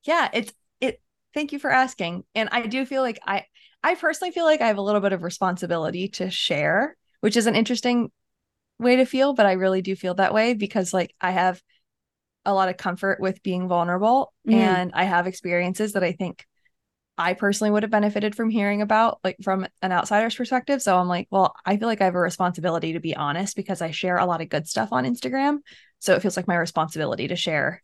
Yeah. 0.04 0.30
It's 0.32 0.52
it 0.80 1.00
thank 1.34 1.52
you 1.52 1.58
for 1.58 1.70
asking. 1.70 2.24
And 2.34 2.48
I 2.52 2.66
do 2.66 2.86
feel 2.86 3.02
like 3.02 3.20
I 3.26 3.46
I 3.82 3.94
personally 3.96 4.32
feel 4.32 4.44
like 4.44 4.60
I 4.60 4.68
have 4.68 4.78
a 4.78 4.82
little 4.82 5.00
bit 5.00 5.12
of 5.12 5.22
responsibility 5.22 6.08
to 6.10 6.30
share, 6.30 6.96
which 7.20 7.36
is 7.36 7.46
an 7.46 7.56
interesting 7.56 8.12
way 8.78 8.96
to 8.96 9.06
feel, 9.06 9.34
but 9.34 9.46
I 9.46 9.52
really 9.52 9.82
do 9.82 9.96
feel 9.96 10.14
that 10.16 10.34
way 10.34 10.54
because 10.54 10.94
like 10.94 11.14
I 11.20 11.32
have 11.32 11.62
a 12.46 12.54
lot 12.54 12.68
of 12.70 12.76
comfort 12.78 13.20
with 13.20 13.42
being 13.42 13.68
vulnerable 13.68 14.34
Mhm. 14.44 14.52
and 14.54 14.92
I 14.94 15.04
have 15.04 15.26
experiences 15.26 15.94
that 15.94 16.04
I 16.04 16.12
think 16.12 16.46
I 17.18 17.34
personally 17.34 17.70
would 17.70 17.82
have 17.82 17.90
benefited 17.90 18.34
from 18.34 18.50
hearing 18.50 18.80
about, 18.80 19.18
like 19.22 19.36
from 19.42 19.66
an 19.82 19.92
outsider's 19.92 20.34
perspective. 20.34 20.80
So 20.80 20.96
I'm 20.96 21.08
like, 21.08 21.28
well, 21.30 21.54
I 21.64 21.76
feel 21.76 21.88
like 21.88 22.00
I 22.00 22.06
have 22.06 22.14
a 22.14 22.20
responsibility 22.20 22.94
to 22.94 23.00
be 23.00 23.14
honest 23.14 23.54
because 23.54 23.82
I 23.82 23.90
share 23.90 24.16
a 24.16 24.26
lot 24.26 24.40
of 24.40 24.48
good 24.48 24.66
stuff 24.66 24.88
on 24.92 25.04
Instagram. 25.04 25.58
So 25.98 26.14
it 26.14 26.22
feels 26.22 26.36
like 26.36 26.48
my 26.48 26.56
responsibility 26.56 27.28
to 27.28 27.36
share 27.36 27.82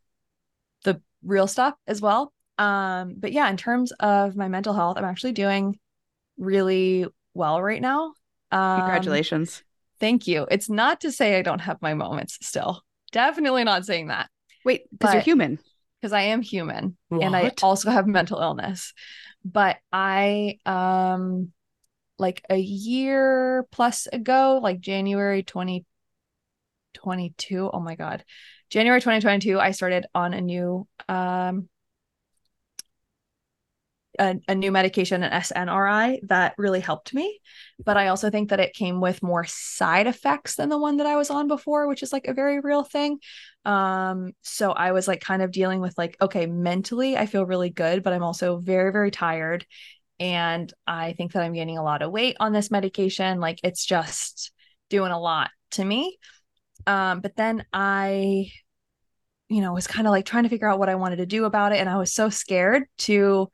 the 0.84 1.00
real 1.22 1.46
stuff 1.46 1.74
as 1.86 2.00
well. 2.00 2.32
Um, 2.56 3.14
but 3.18 3.32
yeah, 3.32 3.48
in 3.50 3.56
terms 3.56 3.92
of 3.92 4.34
my 4.34 4.48
mental 4.48 4.72
health, 4.72 4.96
I'm 4.96 5.04
actually 5.04 5.32
doing 5.32 5.78
really 6.38 7.06
well 7.34 7.62
right 7.62 7.82
now. 7.82 8.14
Um, 8.50 8.80
Congratulations. 8.80 9.62
Thank 10.00 10.26
you. 10.26 10.46
It's 10.50 10.70
not 10.70 11.02
to 11.02 11.12
say 11.12 11.38
I 11.38 11.42
don't 11.42 11.60
have 11.60 11.82
my 11.82 11.94
moments 11.94 12.38
still. 12.40 12.82
Definitely 13.12 13.64
not 13.64 13.84
saying 13.84 14.08
that. 14.08 14.30
Wait, 14.64 14.84
because 14.90 15.14
you're 15.14 15.22
human. 15.22 15.58
Because 16.00 16.12
I 16.12 16.22
am 16.22 16.42
human 16.42 16.96
and 17.10 17.36
I 17.36 17.52
also 17.62 17.90
have 17.90 18.06
mental 18.06 18.40
illness. 18.40 18.92
But 19.44 19.76
I 19.92 20.58
um 20.66 21.52
like 22.18 22.44
a 22.50 22.56
year 22.56 23.66
plus 23.70 24.06
ago, 24.06 24.60
like 24.62 24.80
January 24.80 25.42
2022. 25.42 27.70
Oh 27.72 27.80
my 27.80 27.94
God. 27.94 28.24
January 28.70 29.00
2022, 29.00 29.58
I 29.58 29.70
started 29.70 30.06
on 30.14 30.34
a 30.34 30.40
new 30.40 30.86
um 31.08 31.68
a, 34.18 34.36
a 34.48 34.54
new 34.54 34.72
medication, 34.72 35.22
an 35.22 35.32
SNRI, 35.32 36.20
that 36.28 36.54
really 36.58 36.80
helped 36.80 37.14
me. 37.14 37.40
But 37.84 37.96
I 37.96 38.08
also 38.08 38.30
think 38.30 38.50
that 38.50 38.60
it 38.60 38.74
came 38.74 39.00
with 39.00 39.22
more 39.22 39.44
side 39.46 40.06
effects 40.06 40.56
than 40.56 40.68
the 40.68 40.78
one 40.78 40.98
that 40.98 41.06
I 41.06 41.16
was 41.16 41.30
on 41.30 41.48
before, 41.48 41.88
which 41.88 42.02
is 42.02 42.12
like 42.12 42.26
a 42.26 42.34
very 42.34 42.60
real 42.60 42.82
thing. 42.82 43.18
Um, 43.64 44.32
so 44.42 44.72
I 44.72 44.92
was 44.92 45.06
like 45.06 45.20
kind 45.20 45.42
of 45.42 45.52
dealing 45.52 45.80
with 45.80 45.96
like, 45.96 46.16
okay, 46.20 46.46
mentally, 46.46 47.16
I 47.16 47.26
feel 47.26 47.46
really 47.46 47.70
good, 47.70 48.02
but 48.02 48.12
I'm 48.12 48.24
also 48.24 48.58
very, 48.58 48.92
very 48.92 49.10
tired. 49.10 49.66
And 50.20 50.72
I 50.86 51.12
think 51.12 51.32
that 51.32 51.42
I'm 51.42 51.52
gaining 51.52 51.78
a 51.78 51.84
lot 51.84 52.02
of 52.02 52.10
weight 52.10 52.36
on 52.40 52.52
this 52.52 52.70
medication. 52.70 53.40
Like 53.40 53.60
it's 53.62 53.84
just 53.84 54.52
doing 54.90 55.12
a 55.12 55.20
lot 55.20 55.50
to 55.72 55.84
me. 55.84 56.18
Um, 56.86 57.20
but 57.20 57.36
then 57.36 57.64
I, 57.72 58.50
you 59.48 59.60
know, 59.60 59.72
was 59.72 59.86
kind 59.86 60.06
of 60.06 60.10
like 60.10 60.26
trying 60.26 60.44
to 60.44 60.48
figure 60.48 60.68
out 60.68 60.78
what 60.78 60.88
I 60.88 60.94
wanted 60.96 61.16
to 61.16 61.26
do 61.26 61.44
about 61.44 61.72
it. 61.72 61.78
And 61.78 61.88
I 61.88 61.96
was 61.98 62.12
so 62.12 62.28
scared 62.28 62.84
to 62.98 63.48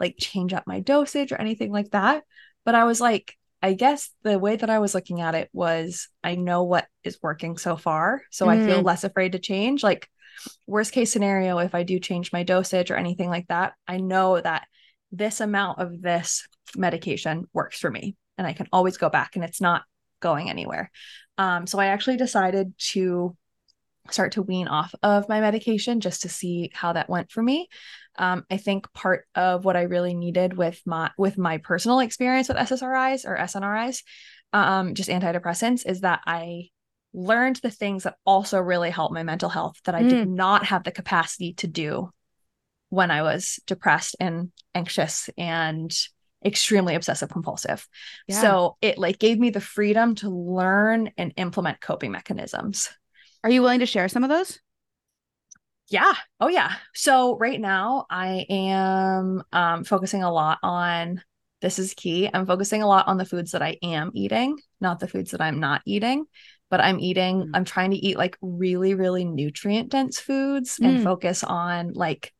like 0.00 0.16
change 0.18 0.52
up 0.52 0.64
my 0.66 0.80
dosage 0.80 1.32
or 1.32 1.40
anything 1.40 1.72
like 1.72 1.90
that. 1.90 2.24
But 2.64 2.74
I 2.74 2.84
was 2.84 3.00
like, 3.00 3.36
I 3.62 3.72
guess 3.72 4.10
the 4.22 4.38
way 4.38 4.56
that 4.56 4.70
I 4.70 4.78
was 4.78 4.94
looking 4.94 5.20
at 5.20 5.34
it 5.34 5.48
was 5.52 6.08
I 6.22 6.36
know 6.36 6.64
what 6.64 6.86
is 7.02 7.18
working 7.22 7.58
so 7.58 7.76
far. 7.76 8.22
So 8.30 8.48
I 8.48 8.58
feel 8.58 8.82
Mm. 8.82 8.86
less 8.86 9.04
afraid 9.04 9.32
to 9.32 9.38
change. 9.38 9.82
Like, 9.82 10.08
worst 10.66 10.92
case 10.92 11.12
scenario, 11.12 11.58
if 11.58 11.74
I 11.74 11.82
do 11.82 11.98
change 11.98 12.32
my 12.32 12.42
dosage 12.44 12.90
or 12.90 12.96
anything 12.96 13.30
like 13.30 13.48
that, 13.48 13.72
I 13.86 13.98
know 13.98 14.40
that 14.40 14.66
this 15.10 15.40
amount 15.40 15.80
of 15.80 16.00
this 16.02 16.46
medication 16.76 17.46
works 17.52 17.78
for 17.80 17.90
me 17.90 18.14
and 18.36 18.46
I 18.46 18.52
can 18.52 18.68
always 18.72 18.96
go 18.98 19.08
back 19.08 19.34
and 19.34 19.44
it's 19.44 19.60
not 19.60 19.82
going 20.20 20.50
anywhere. 20.50 20.90
Um, 21.38 21.66
so 21.66 21.78
I 21.78 21.86
actually 21.86 22.16
decided 22.16 22.74
to 22.92 23.36
start 24.12 24.32
to 24.32 24.42
wean 24.42 24.68
off 24.68 24.94
of 25.02 25.28
my 25.28 25.40
medication 25.40 26.00
just 26.00 26.22
to 26.22 26.28
see 26.28 26.70
how 26.74 26.92
that 26.92 27.08
went 27.08 27.30
for 27.30 27.42
me. 27.42 27.68
Um, 28.16 28.44
I 28.50 28.56
think 28.56 28.92
part 28.92 29.26
of 29.34 29.64
what 29.64 29.76
I 29.76 29.82
really 29.82 30.14
needed 30.14 30.56
with 30.56 30.80
my 30.84 31.10
with 31.16 31.38
my 31.38 31.58
personal 31.58 32.00
experience 32.00 32.48
with 32.48 32.56
SSRIs 32.56 33.24
or 33.26 33.36
SNRIs, 33.36 34.02
um, 34.52 34.94
just 34.94 35.08
antidepressants, 35.08 35.88
is 35.88 36.00
that 36.00 36.20
I 36.26 36.70
learned 37.14 37.56
the 37.56 37.70
things 37.70 38.02
that 38.02 38.16
also 38.26 38.58
really 38.58 38.90
helped 38.90 39.14
my 39.14 39.22
mental 39.22 39.48
health 39.48 39.76
that 39.84 39.94
I 39.94 40.02
did 40.02 40.28
not 40.28 40.66
have 40.66 40.84
the 40.84 40.90
capacity 40.90 41.54
to 41.54 41.66
do 41.66 42.10
when 42.90 43.10
I 43.10 43.22
was 43.22 43.60
depressed 43.66 44.16
and 44.20 44.52
anxious 44.74 45.30
and 45.36 45.94
extremely 46.44 46.94
obsessive 46.94 47.28
compulsive. 47.28 47.86
Yeah. 48.26 48.40
So 48.40 48.76
it 48.80 48.98
like 48.98 49.18
gave 49.18 49.38
me 49.38 49.50
the 49.50 49.60
freedom 49.60 50.14
to 50.16 50.30
learn 50.30 51.10
and 51.16 51.32
implement 51.36 51.80
coping 51.80 52.12
mechanisms. 52.12 52.88
Are 53.44 53.50
you 53.50 53.62
willing 53.62 53.80
to 53.80 53.86
share 53.86 54.08
some 54.08 54.24
of 54.24 54.30
those? 54.30 54.58
Yeah. 55.88 56.12
Oh 56.38 56.48
yeah. 56.48 56.74
So 56.94 57.36
right 57.38 57.60
now 57.60 58.06
I 58.10 58.44
am 58.50 59.42
um 59.52 59.84
focusing 59.84 60.22
a 60.22 60.32
lot 60.32 60.58
on 60.62 61.22
this 61.60 61.78
is 61.78 61.94
key. 61.94 62.28
I'm 62.32 62.46
focusing 62.46 62.82
a 62.82 62.86
lot 62.86 63.08
on 63.08 63.16
the 63.16 63.24
foods 63.24 63.52
that 63.52 63.62
I 63.62 63.78
am 63.82 64.10
eating, 64.14 64.58
not 64.80 65.00
the 65.00 65.08
foods 65.08 65.30
that 65.32 65.40
I'm 65.40 65.60
not 65.60 65.82
eating, 65.86 66.26
but 66.70 66.80
I'm 66.80 67.00
eating 67.00 67.44
Mm. 67.44 67.50
I'm 67.54 67.64
trying 67.64 67.90
to 67.92 67.96
eat 67.96 68.18
like 68.18 68.36
really 68.42 68.94
really 68.94 69.24
nutrient 69.24 69.88
dense 69.90 70.20
foods 70.20 70.78
and 70.82 70.98
Mm. 70.98 71.04
focus 71.04 71.42
on 71.42 71.92
like 71.94 72.32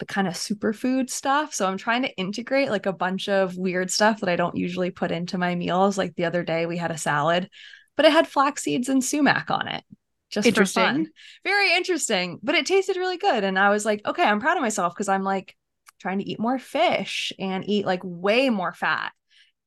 the 0.00 0.06
kind 0.06 0.26
of 0.26 0.34
superfood 0.34 1.08
stuff. 1.08 1.54
So 1.54 1.66
I'm 1.68 1.78
trying 1.78 2.02
to 2.02 2.16
integrate 2.16 2.70
like 2.70 2.86
a 2.86 2.92
bunch 2.92 3.28
of 3.28 3.56
weird 3.56 3.90
stuff 3.92 4.20
that 4.20 4.28
I 4.28 4.34
don't 4.36 4.56
usually 4.56 4.90
put 4.90 5.12
into 5.12 5.38
my 5.38 5.54
meals. 5.54 5.96
Like 5.96 6.16
the 6.16 6.24
other 6.24 6.42
day 6.42 6.66
we 6.66 6.76
had 6.78 6.90
a 6.90 6.98
salad, 6.98 7.48
but 7.96 8.06
it 8.06 8.12
had 8.12 8.26
flax 8.26 8.64
seeds 8.64 8.88
and 8.88 9.04
sumac 9.04 9.50
on 9.52 9.68
it. 9.68 9.84
Just 10.32 10.48
for 10.48 10.64
fun 10.64 10.96
Interesting. 10.96 11.08
very 11.44 11.74
interesting, 11.74 12.40
but 12.42 12.54
it 12.54 12.66
tasted 12.66 12.96
really 12.96 13.18
good. 13.18 13.44
And 13.44 13.58
I 13.58 13.70
was 13.70 13.84
like, 13.84 14.00
okay, 14.06 14.24
I'm 14.24 14.40
proud 14.40 14.56
of 14.56 14.62
myself 14.62 14.94
because 14.94 15.08
I'm 15.08 15.22
like 15.22 15.56
trying 16.00 16.18
to 16.18 16.28
eat 16.28 16.40
more 16.40 16.58
fish 16.58 17.32
and 17.38 17.68
eat 17.68 17.86
like 17.86 18.00
way 18.02 18.50
more 18.50 18.72
fat 18.72 19.12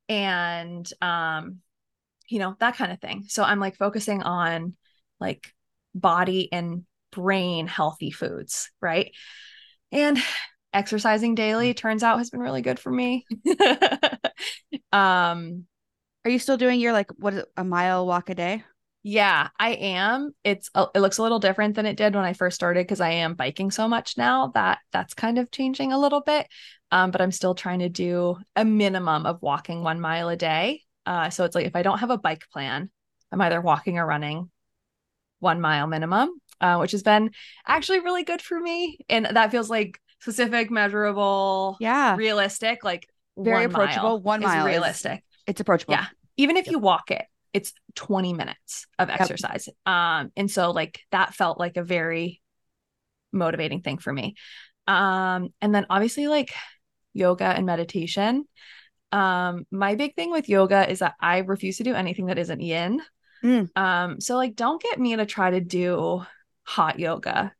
and 0.09 0.89
um, 1.01 1.59
you 2.29 2.39
know, 2.39 2.55
that 2.59 2.75
kind 2.75 2.91
of 2.91 2.99
thing. 2.99 3.25
So 3.27 3.43
I'm 3.43 3.59
like 3.59 3.77
focusing 3.77 4.23
on 4.23 4.75
like 5.19 5.53
body 5.93 6.49
and 6.51 6.83
brain 7.11 7.67
healthy 7.67 8.11
foods, 8.11 8.71
right? 8.81 9.11
And 9.91 10.17
exercising 10.73 11.35
daily 11.35 11.73
turns 11.73 12.03
out 12.03 12.17
has 12.17 12.29
been 12.29 12.41
really 12.41 12.61
good 12.61 12.79
for 12.79 12.91
me. 12.91 13.25
um 14.91 15.65
Are 16.25 16.31
you 16.31 16.39
still 16.39 16.57
doing 16.57 16.79
your 16.79 16.93
like 16.93 17.11
what 17.17 17.33
is 17.33 17.39
it, 17.41 17.47
a 17.57 17.63
mile 17.63 18.07
walk 18.07 18.29
a 18.29 18.35
day? 18.35 18.63
Yeah, 19.07 19.49
I 19.59 19.73
am. 19.73 20.31
It's 20.43 20.71
a- 20.73 20.87
it 20.95 20.99
looks 20.99 21.19
a 21.19 21.21
little 21.21 21.37
different 21.37 21.75
than 21.75 21.85
it 21.85 21.95
did 21.95 22.15
when 22.15 22.23
I 22.25 22.33
first 22.33 22.55
started 22.55 22.87
because 22.87 23.01
I 23.01 23.11
am 23.11 23.35
biking 23.35 23.69
so 23.69 23.87
much 23.87 24.17
now 24.17 24.47
that 24.55 24.79
that's 24.91 25.13
kind 25.13 25.37
of 25.37 25.51
changing 25.51 25.93
a 25.93 25.99
little 25.99 26.21
bit. 26.21 26.47
Um, 26.91 27.11
but 27.11 27.21
I'm 27.21 27.31
still 27.31 27.53
trying 27.53 27.79
to 27.79 27.89
do 27.89 28.35
a 28.55 28.65
minimum 28.65 29.27
of 29.27 29.43
walking 29.43 29.83
one 29.83 30.01
mile 30.01 30.27
a 30.29 30.35
day. 30.35 30.81
Uh, 31.05 31.29
so 31.29 31.43
it's 31.45 31.53
like 31.53 31.67
if 31.67 31.75
I 31.75 31.83
don't 31.83 31.99
have 31.99 32.09
a 32.09 32.17
bike 32.17 32.45
plan, 32.51 32.89
I'm 33.31 33.39
either 33.41 33.61
walking 33.61 33.99
or 33.99 34.07
running 34.07 34.49
one 35.37 35.61
mile 35.61 35.85
minimum, 35.85 36.31
uh, 36.59 36.77
which 36.77 36.93
has 36.93 37.03
been 37.03 37.29
actually 37.67 37.99
really 37.99 38.23
good 38.23 38.41
for 38.41 38.59
me. 38.59 38.97
And 39.07 39.27
that 39.27 39.51
feels 39.51 39.69
like 39.69 40.01
specific, 40.19 40.71
measurable, 40.71 41.77
Yeah. 41.79 42.15
realistic, 42.15 42.83
like 42.83 43.07
Very 43.37 43.67
one 43.67 43.75
approachable. 43.75 44.19
One 44.23 44.41
is 44.41 44.47
mile 44.47 44.65
is- 44.65 44.71
realistic 44.71 45.23
It's 45.45 45.61
approachable. 45.61 45.93
Yeah. 45.93 46.07
even 46.37 46.57
if 46.57 46.65
you 46.65 46.79
walk 46.79 47.11
it 47.11 47.25
it's 47.55 47.71
20 47.95 48.33
minutes 48.33 48.85
of 48.99 49.09
exercise. 49.09 49.69
Um 49.85 50.31
and 50.35 50.51
so 50.51 50.71
like 50.71 50.99
that 51.11 51.33
felt 51.33 51.57
like 51.57 51.77
a 51.77 51.83
very 51.83 52.41
motivating 53.31 53.81
thing 53.81 53.97
for 53.97 54.11
me. 54.11 54.35
Um 54.87 55.53
and 55.61 55.73
then 55.73 55.85
obviously 55.89 56.27
like 56.27 56.53
yoga 57.13 57.45
and 57.45 57.65
meditation. 57.65 58.43
Um 59.13 59.65
my 59.71 59.95
big 59.95 60.15
thing 60.15 60.31
with 60.31 60.49
yoga 60.49 60.89
is 60.91 60.99
that 60.99 61.15
i 61.21 61.37
refuse 61.37 61.77
to 61.77 61.83
do 61.83 61.95
anything 61.95 62.25
that 62.25 62.37
isn't 62.37 62.59
yin. 62.59 63.01
Mm. 63.43 63.69
um 63.77 64.19
so 64.19 64.35
like 64.35 64.55
don't 64.55 64.81
get 64.81 64.99
me 64.99 65.15
to 65.15 65.25
try 65.25 65.49
to 65.49 65.61
do 65.61 66.23
hot 66.63 66.99
yoga. 66.99 67.53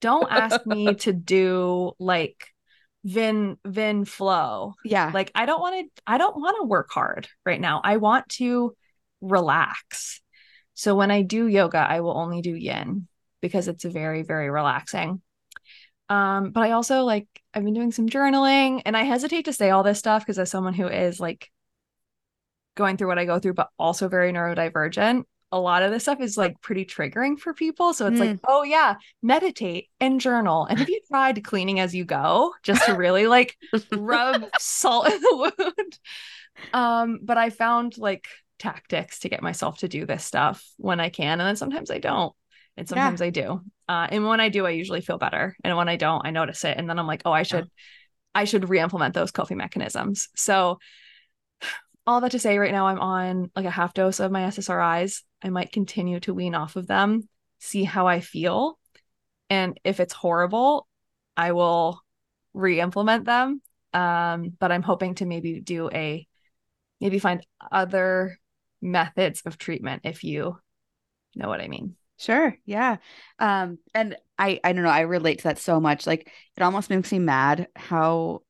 Don't 0.00 0.30
ask 0.30 0.64
me 0.64 0.94
to 1.04 1.12
do 1.12 1.92
like 1.98 2.46
vin 3.04 3.58
vin 3.66 4.06
flow. 4.06 4.72
Yeah. 4.86 5.10
like 5.12 5.30
I 5.34 5.44
don't 5.44 5.60
want 5.60 5.86
to 5.94 6.02
I 6.06 6.16
don't 6.16 6.40
want 6.40 6.56
to 6.60 6.66
work 6.66 6.88
hard 6.90 7.28
right 7.44 7.60
now. 7.60 7.82
I 7.84 7.98
want 7.98 8.26
to 8.40 8.74
relax. 9.30 10.20
So 10.74 10.94
when 10.94 11.10
I 11.10 11.22
do 11.22 11.46
yoga, 11.46 11.78
I 11.78 12.00
will 12.00 12.16
only 12.16 12.42
do 12.42 12.54
yin 12.54 13.08
because 13.40 13.68
it's 13.68 13.84
very 13.84 14.22
very 14.22 14.50
relaxing. 14.50 15.22
Um 16.08 16.50
but 16.50 16.62
I 16.62 16.72
also 16.72 17.02
like 17.04 17.26
I've 17.52 17.64
been 17.64 17.74
doing 17.74 17.92
some 17.92 18.08
journaling 18.08 18.82
and 18.84 18.96
I 18.96 19.04
hesitate 19.04 19.46
to 19.46 19.52
say 19.52 19.70
all 19.70 19.82
this 19.82 19.98
stuff 19.98 20.22
because 20.22 20.38
as 20.38 20.50
someone 20.50 20.74
who 20.74 20.86
is 20.88 21.20
like 21.20 21.50
going 22.76 22.96
through 22.96 23.08
what 23.08 23.18
I 23.18 23.24
go 23.24 23.38
through 23.38 23.54
but 23.54 23.70
also 23.78 24.08
very 24.08 24.32
neurodivergent, 24.32 25.24
a 25.52 25.60
lot 25.60 25.84
of 25.84 25.92
this 25.92 26.02
stuff 26.02 26.20
is 26.20 26.36
like 26.36 26.60
pretty 26.60 26.84
triggering 26.84 27.38
for 27.38 27.54
people. 27.54 27.94
So 27.94 28.08
it's 28.08 28.18
like, 28.18 28.40
oh 28.48 28.64
yeah, 28.64 28.96
meditate 29.22 29.88
and 30.00 30.20
journal. 30.20 30.64
And 30.64 30.80
have 30.80 30.88
you 30.88 31.00
tried 31.06 31.44
cleaning 31.44 31.78
as 31.78 31.94
you 31.94 32.04
go 32.04 32.52
just 32.64 32.84
to 32.86 32.94
really 32.94 33.28
like 33.28 33.56
rub 33.92 34.44
salt 34.58 35.06
in 35.06 35.20
the 35.20 35.52
wound. 35.56 35.98
Um, 36.72 37.20
but 37.22 37.38
I 37.38 37.50
found 37.50 37.96
like 37.98 38.26
tactics 38.64 39.20
to 39.20 39.28
get 39.28 39.42
myself 39.42 39.78
to 39.78 39.88
do 39.88 40.06
this 40.06 40.24
stuff 40.24 40.64
when 40.76 41.00
I 41.00 41.08
can, 41.08 41.40
and 41.40 41.46
then 41.46 41.56
sometimes 41.56 41.90
I 41.90 41.98
don't, 41.98 42.34
and 42.76 42.88
sometimes 42.88 43.20
I 43.22 43.30
do. 43.30 43.60
Uh, 43.88 44.08
and 44.10 44.26
when 44.26 44.40
I 44.40 44.48
do, 44.48 44.66
I 44.66 44.70
usually 44.70 45.00
feel 45.00 45.18
better, 45.18 45.56
and 45.62 45.76
when 45.76 45.88
I 45.88 45.96
don't, 45.96 46.26
I 46.26 46.30
notice 46.30 46.64
it, 46.64 46.76
and 46.76 46.88
then 46.88 46.98
I'm 46.98 47.06
like, 47.06 47.22
oh, 47.24 47.32
I 47.32 47.42
should, 47.44 47.68
I 48.34 48.44
should 48.44 48.68
re-implement 48.68 49.14
those 49.14 49.30
coping 49.30 49.58
mechanisms. 49.58 50.28
So, 50.34 50.78
all 52.06 52.20
that 52.20 52.32
to 52.32 52.38
say, 52.38 52.58
right 52.58 52.72
now 52.72 52.86
I'm 52.86 53.00
on 53.00 53.50
like 53.56 53.64
a 53.64 53.70
half 53.70 53.94
dose 53.94 54.20
of 54.20 54.30
my 54.30 54.42
SSRIs. 54.42 55.22
I 55.42 55.50
might 55.50 55.72
continue 55.72 56.20
to 56.20 56.34
wean 56.34 56.54
off 56.54 56.76
of 56.76 56.86
them, 56.86 57.28
see 57.60 57.84
how 57.84 58.06
I 58.06 58.20
feel, 58.20 58.78
and 59.48 59.78
if 59.84 60.00
it's 60.00 60.12
horrible, 60.12 60.86
I 61.36 61.52
will 61.52 62.00
re-implement 62.54 63.24
them 63.24 63.60
um 63.94 64.52
but 64.58 64.72
i'm 64.72 64.82
hoping 64.82 65.14
to 65.14 65.24
maybe 65.24 65.60
do 65.60 65.88
a 65.90 66.26
maybe 67.00 67.18
find 67.18 67.46
other 67.70 68.38
methods 68.84 69.42
of 69.46 69.58
treatment 69.58 70.02
if 70.04 70.22
you 70.22 70.56
know 71.34 71.48
what 71.48 71.60
i 71.60 71.68
mean 71.68 71.96
Sure. 72.18 72.56
Yeah. 72.64 72.96
Um, 73.38 73.78
and 73.94 74.16
I 74.38 74.60
I 74.62 74.72
don't 74.72 74.84
know, 74.84 74.90
I 74.90 75.00
relate 75.00 75.38
to 75.38 75.44
that 75.44 75.58
so 75.58 75.80
much. 75.80 76.06
Like 76.06 76.30
it 76.56 76.62
almost 76.62 76.90
makes 76.90 77.10
me 77.10 77.18
mad 77.18 77.68
how 77.74 78.42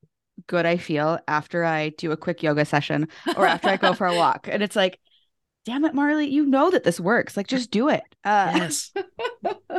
good 0.46 0.66
I 0.66 0.76
feel 0.76 1.18
after 1.28 1.64
I 1.64 1.90
do 1.90 2.12
a 2.12 2.16
quick 2.16 2.42
yoga 2.42 2.64
session 2.64 3.08
or 3.36 3.46
after 3.46 3.68
I 3.68 3.76
go 3.76 3.94
for 3.94 4.06
a 4.06 4.14
walk. 4.16 4.48
And 4.50 4.62
it's 4.62 4.76
like, 4.76 4.98
damn 5.64 5.84
it, 5.84 5.94
Marley, 5.94 6.28
you 6.28 6.44
know 6.46 6.70
that 6.70 6.84
this 6.84 7.00
works. 7.00 7.36
Like 7.36 7.46
just 7.46 7.70
do 7.70 7.88
it. 7.88 8.02
Uh 8.24 8.52
Yes. 8.54 8.92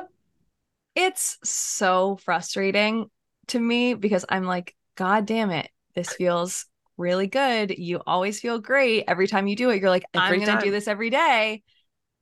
it's 0.95 1.37
so 1.43 2.17
frustrating 2.17 3.09
to 3.47 3.59
me 3.59 3.93
because 3.93 4.25
I'm 4.29 4.45
like, 4.45 4.75
God 4.95 5.25
damn 5.25 5.51
it, 5.51 5.69
this 5.93 6.13
feels 6.13 6.65
really 6.97 7.27
good. 7.27 7.77
You 7.77 8.01
always 8.05 8.39
feel 8.39 8.59
great 8.59 9.05
every 9.07 9.27
time 9.27 9.47
you 9.47 9.55
do 9.55 9.69
it. 9.69 9.81
You're 9.81 9.89
like, 9.89 10.05
Every 10.13 10.39
I'm 10.39 10.45
gonna 10.45 10.61
do 10.61 10.71
this 10.71 10.87
every 10.87 11.09
day. 11.09 11.63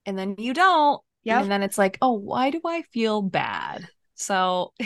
And 0.06 0.18
then 0.18 0.36
you 0.38 0.54
don't. 0.54 1.02
Yep. 1.24 1.44
And 1.44 1.52
then 1.52 1.64
it's 1.64 1.78
like, 1.78 1.98
oh, 2.02 2.14
why 2.14 2.50
do 2.50 2.62
I 2.66 2.82
feel 2.92 3.22
bad? 3.22 3.88
So 4.16 4.74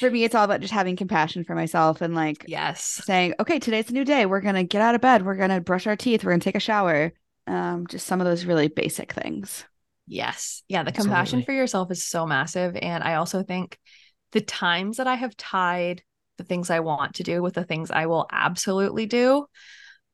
For 0.00 0.10
me, 0.10 0.24
it's 0.24 0.34
all 0.34 0.44
about 0.44 0.60
just 0.60 0.72
having 0.72 0.96
compassion 0.96 1.44
for 1.44 1.54
myself 1.54 2.00
and 2.00 2.14
like 2.14 2.44
yes. 2.48 2.82
saying, 2.82 3.34
okay, 3.38 3.60
today's 3.60 3.90
a 3.90 3.92
new 3.92 4.04
day. 4.04 4.26
We're 4.26 4.40
gonna 4.40 4.64
get 4.64 4.82
out 4.82 4.96
of 4.96 5.00
bed. 5.00 5.24
We're 5.24 5.36
gonna 5.36 5.60
brush 5.60 5.86
our 5.86 5.96
teeth. 5.96 6.24
We're 6.24 6.32
gonna 6.32 6.40
take 6.40 6.56
a 6.56 6.60
shower. 6.60 7.12
Um, 7.46 7.86
just 7.86 8.06
some 8.06 8.20
of 8.20 8.26
those 8.26 8.44
really 8.44 8.68
basic 8.68 9.12
things. 9.12 9.64
Yes. 10.06 10.62
Yeah, 10.68 10.82
the 10.82 10.92
compassion 10.92 11.42
for 11.42 11.52
yourself 11.52 11.90
is 11.92 12.02
so 12.02 12.26
massive. 12.26 12.76
And 12.76 13.04
I 13.04 13.14
also 13.14 13.42
think 13.42 13.78
the 14.32 14.40
times 14.40 14.96
that 14.96 15.06
I 15.06 15.14
have 15.14 15.36
tied 15.36 16.02
the 16.38 16.44
things 16.44 16.70
I 16.70 16.80
want 16.80 17.16
to 17.16 17.22
do 17.22 17.42
with 17.42 17.54
the 17.54 17.64
things 17.64 17.90
I 17.90 18.06
will 18.06 18.26
absolutely 18.30 19.06
do, 19.06 19.46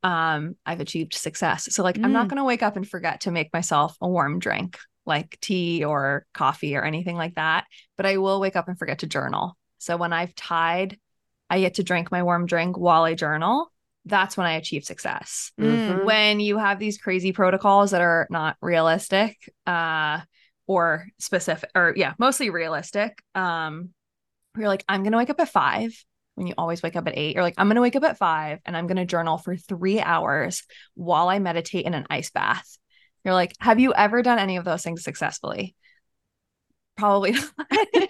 um, 0.03 0.57
I've 0.65 0.81
achieved 0.81 1.15
success. 1.15 1.75
So 1.75 1.83
like 1.83 2.01
I'm 2.03 2.13
not 2.13 2.27
Mm. 2.27 2.31
gonna 2.31 2.45
wake 2.45 2.63
up 2.63 2.77
and 2.77 2.89
forget 2.89 3.23
to 3.23 3.31
make 3.31 3.53
myself 3.53 3.97
a 4.01 4.09
warm 4.09 4.39
drink 4.39 4.79
like 5.07 5.39
tea 5.41 5.85
or 5.85 6.27
coffee 6.35 6.77
or 6.77 6.85
anything 6.85 7.17
like 7.17 7.35
that. 7.35 7.65
But 7.97 8.07
I 8.07 8.19
will 8.19 8.41
wake 8.41 8.57
up 8.57 8.69
and 8.69 8.79
forget 8.79 9.01
to 9.01 9.07
journal. 9.07 9.57
So 9.79 9.97
when 9.97 10.13
I've 10.13 10.35
tied 10.35 10.99
I 11.49 11.61
get 11.61 11.75
to 11.75 11.83
drink 11.83 12.13
my 12.13 12.23
warm 12.23 12.47
drink 12.47 12.79
while 12.79 13.03
I 13.03 13.15
journal, 13.15 13.73
that's 14.05 14.37
when 14.37 14.47
I 14.47 14.53
achieve 14.53 14.85
success 14.85 15.53
Mhm. 15.59 16.05
when 16.05 16.41
you 16.41 16.57
have 16.59 16.79
these 16.79 16.97
crazy 16.97 17.33
protocols 17.33 17.91
that 17.91 18.01
are 18.01 18.27
not 18.31 18.57
realistic 18.63 19.37
uh 19.67 20.21
or 20.67 21.09
specific 21.19 21.71
or 21.75 21.93
yeah 21.97 22.15
mostly 22.19 22.49
realistic 22.49 23.23
um 23.35 23.91
you're 24.57 24.69
like 24.69 24.85
i'm 24.89 25.03
gonna 25.03 25.17
wake 25.17 25.31
up 25.31 25.41
at 25.41 25.49
five 25.49 25.93
when 26.41 26.47
you 26.47 26.55
always 26.57 26.83
wake 26.83 26.97
up 26.97 27.07
at 27.07 27.19
eight 27.19 27.35
you're 27.35 27.45
like 27.45 27.53
i'm 27.59 27.69
gonna 27.69 27.83
wake 27.83 27.97
up 27.97 28.03
at 28.03 28.17
five 28.17 28.61
and 28.65 28.75
i'm 28.75 28.87
gonna 28.87 29.05
journal 29.05 29.37
for 29.37 29.55
three 29.57 30.01
hours 30.01 30.63
while 30.95 31.29
i 31.29 31.39
meditate 31.39 31.85
in 31.85 31.93
an 31.93 32.07
ice 32.09 32.31
bath. 32.31 32.79
You're 33.25 33.35
like 33.35 33.53
have 33.61 33.79
you 33.79 33.93
ever 33.93 34.23
done 34.23 34.39
any 34.39 34.57
of 34.57 34.65
those 34.65 34.83
things 34.83 35.05
successfully? 35.05 35.75
Probably 36.97 37.33
not. 37.33 37.47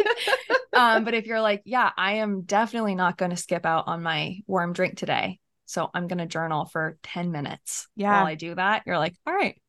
Um 0.73 1.05
but 1.05 1.15
if 1.15 1.27
you're 1.27 1.41
like 1.41 1.63
yeah 1.65 1.91
i 1.97 2.13
am 2.19 2.43
definitely 2.43 2.95
not 2.95 3.19
going 3.19 3.33
to 3.33 3.37
skip 3.37 3.67
out 3.67 3.89
on 3.89 4.05
my 4.05 4.39
warm 4.47 4.73
drink 4.73 4.97
today 4.97 5.41
so 5.67 5.91
i'm 5.93 6.07
going 6.07 6.19
to 6.19 6.27
journal 6.27 6.67
for 6.67 6.97
10 7.03 7.33
minutes 7.33 7.89
Yeah. 7.97 8.13
while 8.13 8.27
i 8.27 8.37
do 8.37 8.55
that 8.55 8.85
you're 8.87 8.97
like 8.97 9.17
all 9.27 9.35
right 9.35 9.61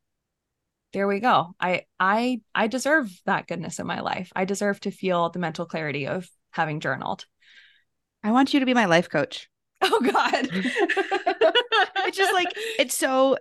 there 0.92 1.08
we 1.08 1.20
go. 1.20 1.54
I 1.58 1.86
i 1.98 2.40
i 2.54 2.66
deserve 2.66 3.10
that 3.24 3.46
goodness 3.46 3.78
in 3.78 3.86
my 3.86 4.00
life. 4.00 4.30
I 4.36 4.44
deserve 4.44 4.78
to 4.80 4.90
feel 4.90 5.30
the 5.30 5.38
mental 5.38 5.66
clarity 5.66 6.06
of 6.06 6.28
having 6.50 6.80
journaled 6.80 7.24
I 8.22 8.30
want 8.32 8.54
you 8.54 8.60
to 8.60 8.66
be 8.66 8.74
my 8.74 8.86
life 8.86 9.08
coach. 9.08 9.48
oh 9.82 10.00
god 10.00 10.48
It's 12.06 12.16
just 12.16 12.32
like 12.32 12.52
it's 12.78 12.94
so 12.96 13.36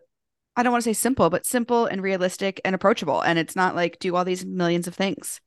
I 0.58 0.64
don't 0.64 0.74
want 0.74 0.84
to 0.84 0.90
say 0.90 0.94
simple, 0.94 1.30
but 1.30 1.46
simple 1.46 1.86
and 1.86 2.04
realistic 2.04 2.60
and 2.66 2.76
approachable. 2.76 3.22
And 3.22 3.40
it's 3.40 3.56
not 3.56 3.74
like 3.76 4.00
do 4.00 4.16
all 4.16 4.26
these 4.26 4.46
millions 4.46 4.86
of 4.86 4.94
things. 4.94 5.40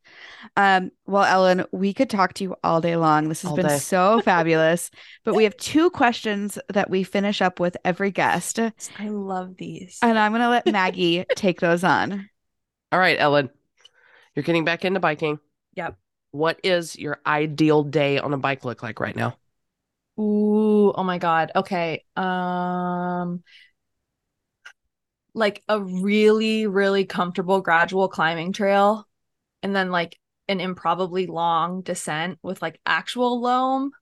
Um, 0.57 0.93
well, 1.07 1.25
Ellen, 1.25 1.67
we 1.73 1.93
could 1.93 2.09
talk 2.09 2.33
to 2.35 2.45
you 2.45 2.57
all 2.65 2.81
day 2.81 2.97
long. 2.97 3.29
This 3.29 3.43
has 3.43 3.51
All 3.51 3.57
been 3.57 3.67
day. 3.67 3.79
so 3.79 4.23
fabulous. 4.23 4.91
But 5.23 5.35
we 5.35 5.45
have 5.45 5.57
two 5.59 5.91
questions 5.91 6.59
that 6.73 6.89
we 6.89 7.03
finish 7.03 7.43
up 7.43 7.61
with 7.61 7.77
every 7.85 8.11
guest. 8.13 8.59
I 8.59 9.09
love 9.09 9.57
these 9.59 9.99
And 10.01 10.19
I'm 10.19 10.33
gonna 10.33 10.49
let 10.49 10.67
Maggie 10.67 11.27
take 11.37 11.61
those 11.61 11.85
on. 11.85 12.31
All 12.91 12.99
right, 12.99 13.19
Ellen, 13.19 13.51
you're 14.35 14.43
getting 14.43 14.65
back 14.65 14.87
into 14.87 15.01
biking. 15.01 15.39
Yep. 15.75 15.99
What 16.35 16.59
is 16.65 16.99
your 16.99 17.21
ideal 17.25 17.85
day 17.85 18.19
on 18.19 18.35
a 18.35 18.37
bike 18.37 18.65
look 18.65 18.83
like 18.83 18.99
right 18.99 19.15
now? 19.15 19.37
Ooh, 20.19 20.93
oh 20.93 21.05
my 21.05 21.19
God. 21.19 21.53
Okay. 21.55 22.05
Um 22.17 23.45
like 25.33 25.63
a 25.69 25.81
really, 25.81 26.67
really 26.67 27.05
comfortable 27.05 27.61
gradual 27.61 28.09
climbing 28.09 28.53
trail 28.53 29.07
and 29.63 29.77
then 29.77 29.93
like 29.93 30.19
an 30.49 30.59
improbably 30.59 31.27
long 31.29 31.83
descent 31.83 32.41
with 32.43 32.61
like 32.61 32.81
actual 32.85 33.41
loam. 33.41 33.93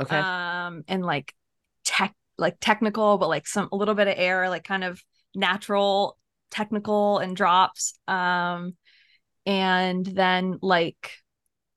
Okay. 0.00 0.16
Um 0.16 0.82
and 0.88 1.04
like 1.04 1.36
tech 1.84 2.16
like 2.36 2.56
technical, 2.60 3.16
but 3.16 3.28
like 3.28 3.46
some 3.46 3.68
a 3.70 3.76
little 3.76 3.94
bit 3.94 4.08
of 4.08 4.14
air, 4.16 4.48
like 4.48 4.64
kind 4.64 4.82
of 4.82 5.00
natural 5.36 6.18
technical 6.50 7.18
and 7.18 7.36
drops. 7.36 7.96
Um 8.08 8.74
and 9.46 10.04
then 10.04 10.58
like 10.60 11.12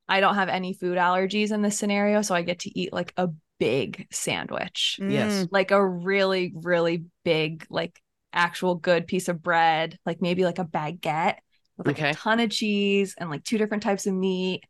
I 0.09 0.19
don't 0.19 0.35
have 0.35 0.49
any 0.49 0.73
food 0.73 0.97
allergies 0.97 1.51
in 1.51 1.61
this 1.61 1.77
scenario, 1.77 2.21
so 2.21 2.35
I 2.35 2.41
get 2.41 2.59
to 2.59 2.79
eat 2.79 2.91
like 2.91 3.13
a 3.17 3.29
big 3.59 4.07
sandwich. 4.11 4.97
Yes. 4.99 5.31
Mm, 5.31 5.49
Like 5.51 5.71
a 5.71 5.85
really, 5.85 6.51
really 6.55 7.05
big, 7.23 7.65
like 7.69 8.01
actual 8.33 8.75
good 8.75 9.07
piece 9.07 9.27
of 9.29 9.41
bread, 9.41 9.97
like 10.05 10.21
maybe 10.21 10.43
like 10.45 10.59
a 10.59 10.65
baguette 10.65 11.37
with 11.77 11.87
like 11.87 11.97
Okay. 11.97 12.09
a 12.11 12.13
ton 12.13 12.39
of 12.39 12.49
cheese 12.49 13.15
and 13.17 13.29
like 13.29 13.43
two 13.43 13.57
different 13.57 13.83
types 13.83 14.07
of 14.07 14.13
meat 14.13 14.63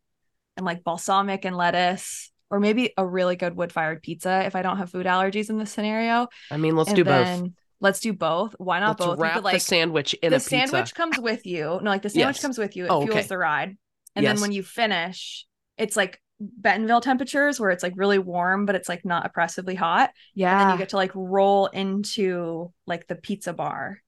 and 0.57 0.65
like 0.65 0.83
balsamic 0.83 1.45
and 1.45 1.55
lettuce. 1.55 2.31
Or 2.51 2.59
maybe 2.59 2.91
a 2.97 3.05
really 3.05 3.35
good 3.35 3.55
wood 3.55 3.71
fired 3.71 4.01
pizza 4.01 4.43
if 4.45 4.55
I 4.55 4.63
don't 4.63 4.77
have 4.77 4.89
food 4.89 5.05
allergies 5.05 5.49
in 5.51 5.59
this 5.59 5.71
scenario. 5.71 6.27
I 6.49 6.57
mean, 6.57 6.75
let's 6.75 6.89
And 6.89 6.95
do 6.97 7.05
both. 7.05 7.43
Let's 7.79 7.99
do 7.99 8.11
both. 8.11 8.55
Why 8.57 8.79
not 8.79 8.99
Let's 8.99 9.05
both? 9.05 9.19
Wrap 9.19 9.35
could, 9.35 9.53
the 9.53 9.59
sandwich 9.59 10.13
in 10.15 10.31
the 10.31 10.37
a 10.37 10.39
pizza. 10.39 10.49
sandwich 10.49 10.95
comes 10.95 11.19
with 11.19 11.45
you. 11.45 11.79
No, 11.81 11.91
like 11.91 12.01
the 12.01 12.09
sandwich 12.09 12.35
Yes. 12.37 12.41
comes 12.41 12.57
with 12.57 12.75
you. 12.75 12.85
It 12.85 12.91
Oh, 12.91 13.01
fuels 13.03 13.19
okay. 13.19 13.27
the 13.27 13.37
ride. 13.37 13.77
And 14.20 14.24
Yes. 14.26 14.36
then 14.36 14.41
when 14.41 14.51
you 14.51 14.63
finish, 14.63 15.45
it's 15.78 15.95
like 15.95 16.22
Bentonville 16.39 17.01
temperatures 17.01 17.59
where 17.59 17.70
it's 17.70 17.84
like 17.84 17.93
really 17.95 18.20
warm, 18.20 18.65
but 18.65 18.76
it's 18.76 18.89
like 18.89 19.05
not 19.05 19.26
oppressively 19.26 19.76
hot. 19.76 20.11
Yeah. 20.36 20.51
And 20.51 20.61
then 20.61 20.72
you 20.72 20.78
get 20.78 20.89
to 20.89 20.95
like 20.97 21.11
roll 21.15 21.67
into 21.67 22.74
like 22.86 23.07
the 23.07 23.15
pizza 23.15 23.53
bar 23.53 23.99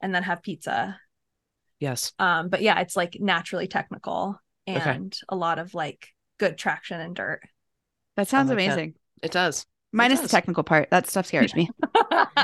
and 0.00 0.14
then 0.14 0.22
have 0.24 0.42
pizza. 0.42 0.98
Yes. 1.78 2.12
Um, 2.18 2.48
but 2.48 2.62
yeah, 2.62 2.80
it's 2.80 2.96
like 2.96 3.16
naturally 3.20 3.66
technical 3.68 4.40
Okay. 4.68 4.78
and 4.90 5.16
a 5.28 5.36
lot 5.36 5.58
of 5.58 5.72
like 5.74 6.08
good 6.38 6.56
traction 6.58 7.00
and 7.00 7.14
dirt. 7.16 7.40
that 8.16 8.28
sounds 8.28 8.48
like 8.50 8.58
that. 8.58 8.64
amazing. 8.64 8.94
It 9.22 9.32
does. 9.32 9.66
Minus 9.92 10.18
the 10.20 10.24
does. 10.24 10.30
technical 10.30 10.62
part. 10.62 10.90
That 10.90 11.08
stuff 11.08 11.26
scares 11.26 11.54
me. 11.54 11.68
Not 12.12 12.34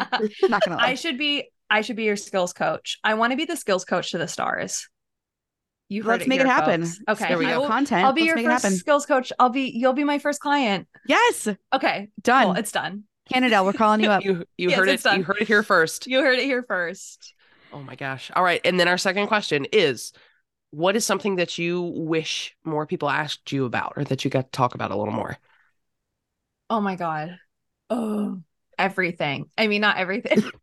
gonna 0.65 0.77
lie. 0.77 0.89
I 0.91 0.95
should 0.95 1.19
be 1.19 1.51
I 1.71 1.81
should 1.83 1.97
be 1.97 2.05
your 2.05 2.17
skills 2.17 2.53
coach. 2.53 2.99
I 3.05 3.15
want 3.15 3.31
to 3.33 3.37
be 3.37 3.45
the 3.45 3.57
skills 3.57 3.85
coach 3.85 4.11
to 4.13 4.19
the 4.19 4.29
stars. 4.29 4.89
You 5.89 6.03
Let's 6.03 6.27
make 6.27 6.41
it 6.41 6.47
happen. 6.47 6.85
folks. 6.85 7.01
Okay, 7.09 7.29
There 7.29 7.39
we 7.39 7.45
go. 7.47 7.61
will- 7.61 7.69
Content. 7.69 8.05
I'll 8.05 8.13
be 8.13 8.23
Let's 8.23 8.43
your 8.43 8.51
first 8.61 8.79
skills 8.79 9.07
coach. 9.07 9.33
I'll 9.39 9.51
be 9.51 9.71
you'll 9.71 9.93
be 9.93 10.03
my 10.05 10.19
first 10.19 10.41
client. 10.41 10.89
Yes. 11.07 11.49
Okay, 11.73 12.09
Done. 12.23 12.45
cool. 12.45 12.53
It's 12.55 12.73
done. 12.73 13.05
Canada, 13.33 13.63
we're 13.65 13.73
calling 13.73 14.01
you 14.01 14.11
up. 14.11 14.23
You 14.25 14.45
you 14.59 14.71
Yes, 14.71 14.79
heard 14.79 14.89
it. 14.89 15.03
done. 15.03 15.19
You 15.19 15.25
heard 15.25 15.39
it 15.41 15.47
here 15.49 15.63
first. 15.63 16.07
You 16.07 16.21
heard 16.21 16.39
it 16.39 16.45
here 16.45 16.65
first. 16.67 17.35
Oh 17.73 17.81
my 17.83 17.95
gosh. 17.95 18.31
All 18.35 18.43
right. 18.43 18.61
And 18.65 18.79
then 18.81 18.89
our 18.89 18.99
second 18.99 19.27
question 19.29 19.67
is 19.73 20.13
what 20.71 20.97
is 20.97 21.05
something 21.05 21.37
that 21.37 21.57
you 21.59 21.81
wish 21.83 22.57
more 22.65 22.87
people 22.87 23.09
asked 23.09 23.53
you 23.53 23.65
about 23.65 23.93
or 23.97 24.05
that 24.05 24.25
you 24.25 24.31
got 24.31 24.45
to 24.47 24.51
talk 24.51 24.75
about 24.75 24.91
a 24.91 24.97
little 24.97 25.15
more? 25.15 25.37
Oh 26.69 26.81
my 26.81 26.97
god. 26.97 27.39
Oh, 27.91 28.41
everything. 28.79 29.51
I 29.57 29.69
mean, 29.69 29.81
not 29.81 29.99
everything. 29.99 30.43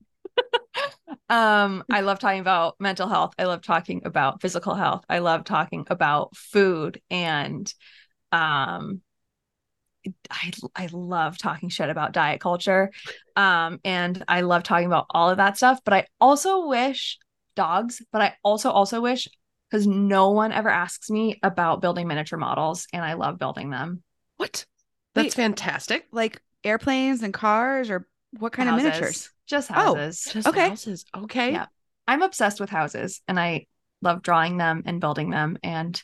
um, 1.29 1.83
I 1.91 2.01
love 2.01 2.19
talking 2.19 2.39
about 2.41 2.75
mental 2.79 3.07
health. 3.07 3.33
I 3.37 3.45
love 3.45 3.61
talking 3.61 4.01
about 4.05 4.41
physical 4.41 4.75
health. 4.75 5.03
I 5.09 5.19
love 5.19 5.43
talking 5.43 5.85
about 5.89 6.35
food 6.35 7.01
and 7.09 7.71
um 8.31 9.01
I 10.29 10.51
I 10.75 10.89
love 10.91 11.37
talking 11.37 11.69
shit 11.69 11.89
about 11.89 12.11
diet 12.11 12.41
culture. 12.41 12.91
Um, 13.35 13.79
and 13.85 14.23
I 14.27 14.41
love 14.41 14.63
talking 14.63 14.87
about 14.87 15.05
all 15.09 15.29
of 15.29 15.37
that 15.37 15.57
stuff, 15.57 15.79
but 15.85 15.93
I 15.93 16.07
also 16.19 16.67
wish 16.67 17.17
dogs, 17.55 18.01
but 18.11 18.21
I 18.21 18.35
also 18.43 18.69
also 18.69 19.01
wish 19.01 19.27
because 19.69 19.87
no 19.87 20.31
one 20.31 20.51
ever 20.51 20.69
asks 20.69 21.09
me 21.09 21.39
about 21.41 21.81
building 21.81 22.07
miniature 22.07 22.37
models 22.37 22.87
and 22.93 23.03
I 23.03 23.13
love 23.13 23.39
building 23.39 23.69
them. 23.69 24.03
What? 24.37 24.65
That's 25.15 25.27
Wait. 25.27 25.33
fantastic. 25.33 26.07
Like 26.11 26.41
airplanes 26.63 27.23
and 27.23 27.33
cars, 27.33 27.89
or 27.89 28.07
what 28.39 28.53
kind 28.53 28.69
Houses. 28.69 28.85
of 28.85 28.85
miniatures? 28.85 29.29
Just 29.47 29.71
Oh, 29.71 29.95
houses. 29.95 30.29
Just 30.31 30.47
Okay. 30.47 30.69
houses. 30.69 31.05
Okay. 31.15 31.51
Yeah. 31.53 31.65
I'm 32.07 32.21
obsessed 32.21 32.59
with 32.59 32.69
houses 32.69 33.21
and 33.27 33.39
I 33.39 33.67
love 34.01 34.21
drawing 34.21 34.57
them 34.57 34.83
and 34.85 34.99
building 34.99 35.29
them 35.29 35.57
and 35.63 36.01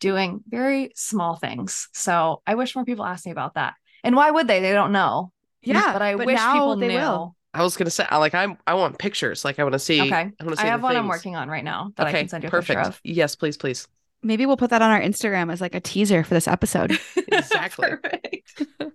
doing 0.00 0.42
very 0.48 0.92
small 0.94 1.36
things. 1.36 1.88
So 1.92 2.42
I 2.46 2.54
wish 2.54 2.74
more 2.74 2.84
people 2.84 3.04
asked 3.04 3.26
me 3.26 3.32
about 3.32 3.54
that. 3.54 3.74
And 4.02 4.16
why 4.16 4.30
would 4.30 4.48
they? 4.48 4.60
They 4.60 4.72
don't 4.72 4.92
know. 4.92 5.32
Yeah, 5.62 5.92
But 5.92 6.02
I 6.02 6.14
wish 6.14 6.36
now 6.36 6.52
people 6.52 6.76
they 6.76 6.88
knew. 6.88 6.94
will. 6.98 7.36
I 7.54 7.62
was 7.62 7.76
gonna 7.76 7.90
say, 7.90 8.04
like, 8.10 8.34
I'm, 8.34 8.58
I 8.66 8.74
want 8.74 8.98
pictures. 8.98 9.44
Like, 9.44 9.58
I 9.58 9.62
want 9.62 9.74
to 9.74 9.78
see. 9.78 10.02
Okay. 10.02 10.12
I 10.12 10.44
want 10.44 10.50
to 10.50 10.56
see. 10.56 10.62
I 10.64 10.66
have 10.66 10.80
the 10.80 10.84
one 10.84 10.96
I'm 10.96 11.08
working 11.08 11.36
on 11.36 11.48
right 11.48 11.64
now 11.64 11.92
that 11.96 12.08
okay. 12.08 12.18
I 12.18 12.20
can 12.22 12.28
send 12.28 12.42
you 12.42 12.48
a 12.48 12.50
perfect. 12.50 12.78
picture 12.78 12.88
of. 12.88 13.00
Yes, 13.04 13.36
please, 13.36 13.56
please. 13.56 13.86
Maybe 14.22 14.44
we'll 14.44 14.56
put 14.56 14.70
that 14.70 14.82
on 14.82 14.90
our 14.90 15.00
Instagram 15.00 15.52
as 15.52 15.60
like 15.60 15.74
a 15.74 15.80
teaser 15.80 16.24
for 16.24 16.34
this 16.34 16.48
episode. 16.48 16.98
Exactly. 17.28 17.88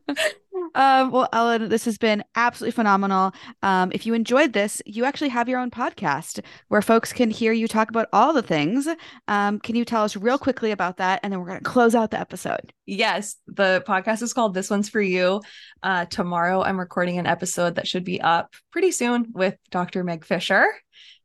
Um, 0.75 1.11
well, 1.11 1.27
Ellen, 1.33 1.69
this 1.69 1.85
has 1.85 1.97
been 1.97 2.23
absolutely 2.35 2.71
phenomenal. 2.71 3.31
Um, 3.63 3.91
if 3.93 4.05
you 4.05 4.13
enjoyed 4.13 4.53
this, 4.53 4.81
you 4.85 5.05
actually 5.05 5.29
have 5.29 5.49
your 5.49 5.59
own 5.59 5.71
podcast 5.71 6.41
where 6.67 6.81
folks 6.81 7.11
can 7.13 7.29
hear 7.29 7.51
you 7.51 7.67
talk 7.67 7.89
about 7.89 8.07
all 8.13 8.33
the 8.33 8.41
things. 8.41 8.87
Um, 9.27 9.59
can 9.59 9.75
you 9.75 9.85
tell 9.85 10.03
us 10.03 10.15
real 10.15 10.37
quickly 10.37 10.71
about 10.71 10.97
that? 10.97 11.19
And 11.23 11.31
then 11.31 11.39
we're 11.39 11.47
going 11.47 11.59
to 11.59 11.63
close 11.63 11.95
out 11.95 12.11
the 12.11 12.19
episode. 12.19 12.73
Yes, 12.85 13.35
the 13.47 13.83
podcast 13.87 14.21
is 14.21 14.33
called 14.33 14.53
This 14.53 14.69
One's 14.69 14.89
for 14.89 15.01
You. 15.01 15.41
Uh, 15.83 16.05
tomorrow, 16.05 16.61
I'm 16.61 16.79
recording 16.79 17.17
an 17.17 17.27
episode 17.27 17.75
that 17.75 17.87
should 17.87 18.03
be 18.03 18.21
up 18.21 18.53
pretty 18.71 18.91
soon 18.91 19.27
with 19.33 19.55
Dr. 19.71 20.03
Meg 20.03 20.25
Fisher 20.25 20.67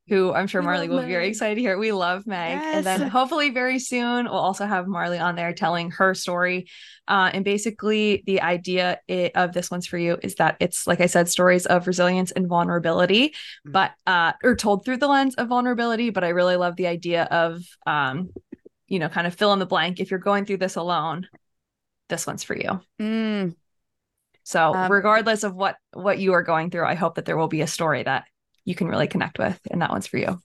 who 0.09 0.33
I'm 0.35 0.47
sure 0.47 0.61
We 0.61 0.67
Marley 0.67 0.89
will 0.89 1.01
be 1.01 1.07
very 1.09 1.29
excited 1.29 1.55
to 1.55 1.61
hear. 1.63 1.79
We 1.79 1.93
love 1.93 2.27
Meg. 2.27 2.61
And 2.63 2.85
then 2.85 3.09
hopefully 3.09 3.51
very 3.51 3.79
soon 3.79 4.27
we'll 4.27 4.35
also 4.35 4.67
have 4.67 4.87
Marley 4.87 5.19
on 5.19 5.35
there 5.35 5.55
telling 5.55 5.91
her 5.93 6.15
story. 6.15 6.69
Uh, 7.09 7.31
and 7.33 7.45
basically 7.45 8.23
the 8.27 8.43
idea 8.43 8.99
i- 9.09 9.31
of 9.35 9.53
this 9.53 9.71
one's 9.71 9.87
for 9.87 9.97
you 9.97 10.19
is 10.23 10.35
that 10.37 10.57
it's 10.61 10.87
like 10.87 11.01
I 11.01 11.07
said, 11.07 11.29
stories 11.29 11.65
of 11.67 11.87
resilience 11.87 12.33
and 12.33 12.47
vulnerability, 12.49 13.35
Mm. 13.67 13.73
but 13.73 13.93
uh 14.07 14.33
or 14.43 14.57
told 14.57 14.85
through 14.85 14.99
the 14.99 15.09
lens 15.09 15.35
of 15.37 15.49
vulnerability. 15.49 16.11
But 16.11 16.25
I 16.25 16.29
really 16.29 16.57
love 16.57 16.77
the 16.77 16.87
idea 16.87 17.25
of 17.25 17.63
um, 17.87 18.31
you 18.87 18.99
know, 18.99 19.09
kind 19.09 19.27
of 19.27 19.35
fill 19.35 19.55
in 19.55 19.59
the 19.59 19.67
blank. 19.67 20.01
If 20.01 20.11
you're 20.11 20.21
going 20.21 20.45
through 20.45 20.59
this 20.59 20.77
alone, 20.77 21.27
this 22.11 22.27
one's 22.27 22.43
for 22.45 22.55
you. 22.55 22.81
Mm, 23.01 23.55
So 24.43 24.75
Um, 24.75 24.93
regardless 24.93 25.43
of 25.43 25.55
what 25.55 25.77
what 25.95 26.19
you 26.19 26.35
are 26.35 26.43
going 26.43 26.71
through, 26.71 26.85
I 26.85 26.95
hope 26.95 27.15
that 27.15 27.25
there 27.25 27.39
will 27.39 27.49
be 27.49 27.63
a 27.63 27.67
story 27.67 28.03
that 28.03 28.25
you 28.65 28.75
can 28.75 28.89
really 28.89 29.09
connect 29.09 29.39
with, 29.39 29.59
and 29.71 29.83
that 29.83 29.91
one's 29.91 30.07
for 30.07 30.19
you. 30.19 30.39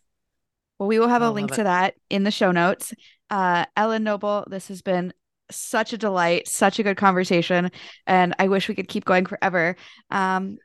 Well, 0.77 0.87
we 0.87 0.99
will 0.99 1.07
have 1.07 1.23
I 1.23 1.27
a 1.27 1.31
link 1.31 1.51
it. 1.51 1.55
to 1.55 1.63
that 1.63 1.95
in 2.09 2.23
the 2.23 2.31
show 2.31 2.51
notes. 2.51 2.93
Uh, 3.29 3.65
Ellen 3.75 4.03
Noble, 4.03 4.45
this 4.49 4.69
has 4.69 4.81
been 4.81 5.13
such 5.51 5.93
a 5.93 5.97
delight, 5.97 6.47
such 6.47 6.79
a 6.79 6.83
good 6.83 6.97
conversation, 6.97 7.71
and 8.07 8.35
I 8.39 8.47
wish 8.47 8.67
we 8.67 8.75
could 8.75 8.87
keep 8.87 9.05
going 9.05 9.25
forever. 9.25 9.75
Um, 10.09 10.57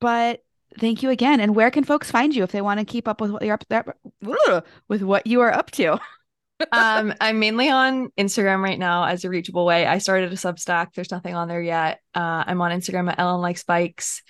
but 0.00 0.40
thank 0.78 1.02
you 1.02 1.10
again. 1.10 1.40
And 1.40 1.54
where 1.54 1.70
can 1.70 1.84
folks 1.84 2.10
find 2.10 2.34
you 2.34 2.42
if 2.42 2.52
they 2.52 2.60
want 2.60 2.80
to 2.80 2.86
keep 2.86 3.08
up 3.08 3.20
with 3.20 3.30
what 3.30 3.42
you're 3.42 3.54
up 3.54 3.64
there 3.68 3.96
with 4.88 5.02
what 5.02 5.26
you 5.26 5.40
are 5.40 5.52
up 5.52 5.70
to? 5.72 5.92
um, 6.72 7.14
I'm 7.20 7.38
mainly 7.38 7.68
on 7.68 8.10
Instagram 8.18 8.62
right 8.62 8.78
now 8.78 9.04
as 9.04 9.24
a 9.24 9.28
reachable 9.28 9.64
way. 9.64 9.86
I 9.86 9.98
started 9.98 10.32
a 10.32 10.36
Substack. 10.36 10.94
There's 10.94 11.10
nothing 11.10 11.34
on 11.34 11.48
there 11.48 11.62
yet. 11.62 12.00
Uh, 12.14 12.44
I'm 12.46 12.60
on 12.60 12.70
Instagram 12.70 13.10
at 13.10 13.18
Ellen 13.18 13.40
Likes 13.40 13.64
Bikes, 13.64 14.22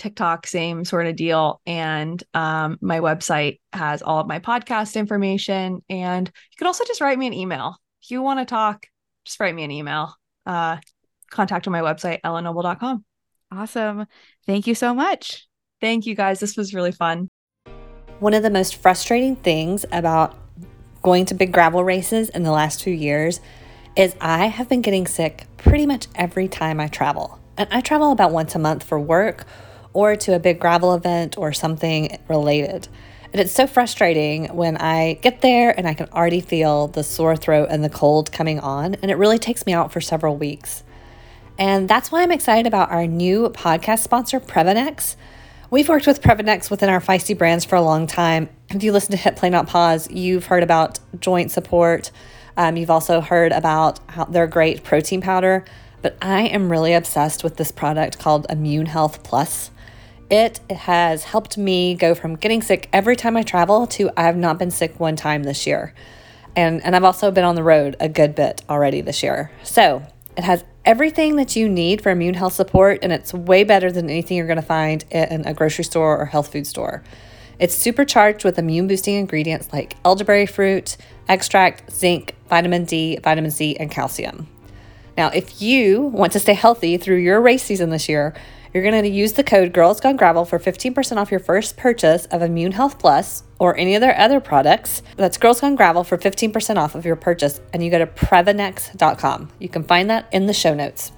TikTok, 0.00 0.46
same 0.46 0.84
sort 0.84 1.06
of 1.06 1.14
deal. 1.14 1.60
And 1.66 2.22
um, 2.34 2.78
my 2.80 3.00
website 3.00 3.60
has 3.72 4.02
all 4.02 4.18
of 4.18 4.26
my 4.26 4.40
podcast 4.40 4.96
information. 4.96 5.82
And 5.88 6.26
you 6.26 6.56
can 6.56 6.66
also 6.66 6.84
just 6.84 7.00
write 7.00 7.18
me 7.18 7.26
an 7.26 7.34
email. 7.34 7.76
If 8.02 8.10
you 8.10 8.22
want 8.22 8.40
to 8.40 8.46
talk, 8.46 8.86
just 9.24 9.38
write 9.38 9.54
me 9.54 9.62
an 9.62 9.70
email. 9.70 10.14
Uh, 10.46 10.78
contact 11.30 11.66
on 11.66 11.72
my 11.72 11.82
website, 11.82 12.20
ellennoble.com. 12.22 13.04
Awesome. 13.52 14.06
Thank 14.46 14.66
you 14.66 14.74
so 14.74 14.94
much. 14.94 15.46
Thank 15.80 16.06
you 16.06 16.14
guys. 16.14 16.40
This 16.40 16.56
was 16.56 16.74
really 16.74 16.92
fun. 16.92 17.28
One 18.20 18.34
of 18.34 18.42
the 18.42 18.50
most 18.50 18.76
frustrating 18.76 19.36
things 19.36 19.84
about 19.92 20.36
going 21.02 21.26
to 21.26 21.34
big 21.34 21.52
gravel 21.52 21.84
races 21.84 22.28
in 22.30 22.42
the 22.42 22.50
last 22.50 22.82
few 22.82 22.92
years 22.92 23.40
is 23.96 24.14
I 24.20 24.46
have 24.46 24.68
been 24.68 24.82
getting 24.82 25.06
sick 25.06 25.46
pretty 25.56 25.86
much 25.86 26.06
every 26.14 26.48
time 26.48 26.80
I 26.80 26.88
travel. 26.88 27.38
And 27.56 27.68
I 27.70 27.80
travel 27.80 28.12
about 28.12 28.32
once 28.32 28.54
a 28.54 28.58
month 28.58 28.82
for 28.82 28.98
work 28.98 29.46
or 29.92 30.16
to 30.16 30.34
a 30.34 30.38
big 30.38 30.60
gravel 30.60 30.94
event 30.94 31.36
or 31.36 31.52
something 31.52 32.18
related. 32.28 32.88
And 33.32 33.40
it's 33.40 33.52
so 33.52 33.66
frustrating 33.66 34.46
when 34.46 34.76
I 34.76 35.14
get 35.22 35.40
there 35.40 35.76
and 35.76 35.86
I 35.86 35.94
can 35.94 36.08
already 36.10 36.40
feel 36.40 36.88
the 36.88 37.04
sore 37.04 37.36
throat 37.36 37.68
and 37.70 37.84
the 37.84 37.88
cold 37.88 38.32
coming 38.32 38.58
on. 38.58 38.96
And 38.96 39.10
it 39.10 39.16
really 39.16 39.38
takes 39.38 39.66
me 39.66 39.72
out 39.72 39.92
for 39.92 40.00
several 40.00 40.36
weeks. 40.36 40.82
And 41.58 41.88
that's 41.88 42.10
why 42.10 42.22
I'm 42.22 42.32
excited 42.32 42.66
about 42.66 42.90
our 42.90 43.06
new 43.06 43.50
podcast 43.50 44.00
sponsor, 44.00 44.40
Previnex. 44.40 45.14
We've 45.70 45.88
worked 45.88 46.06
with 46.06 46.20
Previnex 46.20 46.70
within 46.70 46.88
our 46.88 47.00
Feisty 47.00 47.38
brands 47.38 47.64
for 47.64 47.76
a 47.76 47.82
long 47.82 48.08
time. 48.08 48.48
If 48.70 48.82
you 48.82 48.90
listen 48.90 49.12
to 49.12 49.16
Hit 49.16 49.36
Play 49.36 49.50
Not 49.50 49.68
Pause, 49.68 50.10
you've 50.10 50.46
heard 50.46 50.64
about 50.64 50.98
joint 51.20 51.52
support. 51.52 52.10
Um, 52.56 52.76
you've 52.76 52.90
also 52.90 53.20
heard 53.20 53.52
about 53.52 54.00
their 54.32 54.48
great 54.48 54.82
protein 54.82 55.20
powder. 55.20 55.64
But 56.02 56.16
I 56.20 56.42
am 56.42 56.72
really 56.72 56.94
obsessed 56.94 57.44
with 57.44 57.56
this 57.56 57.70
product 57.70 58.18
called 58.18 58.46
Immune 58.50 58.86
Health 58.86 59.22
Plus. 59.22 59.70
It 60.30 60.60
has 60.70 61.24
helped 61.24 61.58
me 61.58 61.94
go 61.96 62.14
from 62.14 62.36
getting 62.36 62.62
sick 62.62 62.88
every 62.92 63.16
time 63.16 63.36
I 63.36 63.42
travel 63.42 63.88
to 63.88 64.10
I 64.16 64.22
have 64.22 64.36
not 64.36 64.58
been 64.58 64.70
sick 64.70 65.00
one 65.00 65.16
time 65.16 65.42
this 65.42 65.66
year. 65.66 65.92
And, 66.54 66.84
and 66.84 66.94
I've 66.94 67.04
also 67.04 67.30
been 67.32 67.44
on 67.44 67.56
the 67.56 67.64
road 67.64 67.96
a 67.98 68.08
good 68.08 68.36
bit 68.36 68.62
already 68.68 69.00
this 69.00 69.22
year. 69.24 69.50
So 69.64 70.02
it 70.36 70.44
has 70.44 70.64
everything 70.84 71.36
that 71.36 71.56
you 71.56 71.68
need 71.68 72.00
for 72.00 72.10
immune 72.10 72.34
health 72.34 72.52
support, 72.52 73.00
and 73.02 73.12
it's 73.12 73.34
way 73.34 73.64
better 73.64 73.90
than 73.90 74.08
anything 74.08 74.36
you're 74.36 74.46
going 74.46 74.56
to 74.56 74.62
find 74.62 75.04
in 75.10 75.44
a 75.46 75.52
grocery 75.52 75.84
store 75.84 76.16
or 76.16 76.26
health 76.26 76.52
food 76.52 76.66
store. 76.66 77.02
It's 77.58 77.74
supercharged 77.74 78.44
with 78.44 78.58
immune 78.58 78.88
boosting 78.88 79.16
ingredients 79.16 79.68
like 79.72 79.96
elderberry 80.04 80.46
fruit, 80.46 80.96
extract, 81.28 81.92
zinc, 81.92 82.34
vitamin 82.48 82.84
D, 82.84 83.18
vitamin 83.22 83.50
C, 83.50 83.76
and 83.76 83.90
calcium. 83.90 84.48
Now, 85.18 85.28
if 85.28 85.60
you 85.60 86.00
want 86.00 86.32
to 86.32 86.40
stay 86.40 86.54
healthy 86.54 86.96
through 86.96 87.18
your 87.18 87.40
race 87.40 87.62
season 87.62 87.90
this 87.90 88.08
year, 88.08 88.34
you're 88.72 88.82
going 88.82 89.02
to 89.02 89.08
use 89.08 89.32
the 89.32 89.42
code 89.42 89.72
Girls 89.72 90.00
Gone 90.00 90.16
Gravel 90.16 90.44
for 90.44 90.58
15% 90.58 91.16
off 91.16 91.30
your 91.30 91.40
first 91.40 91.76
purchase 91.76 92.26
of 92.26 92.42
Immune 92.42 92.72
Health 92.72 92.98
Plus 92.98 93.42
or 93.58 93.76
any 93.76 93.94
of 93.94 94.00
their 94.00 94.16
other 94.16 94.38
products. 94.40 95.02
That's 95.16 95.36
Girls 95.36 95.60
Gone 95.60 95.74
Gravel 95.74 96.04
for 96.04 96.16
15% 96.16 96.76
off 96.76 96.94
of 96.94 97.04
your 97.04 97.16
purchase, 97.16 97.60
and 97.72 97.84
you 97.84 97.90
go 97.90 97.98
to 97.98 98.06
Previnex.com. 98.06 99.50
You 99.58 99.68
can 99.68 99.82
find 99.82 100.08
that 100.10 100.28
in 100.32 100.46
the 100.46 100.52
show 100.52 100.74
notes. 100.74 101.12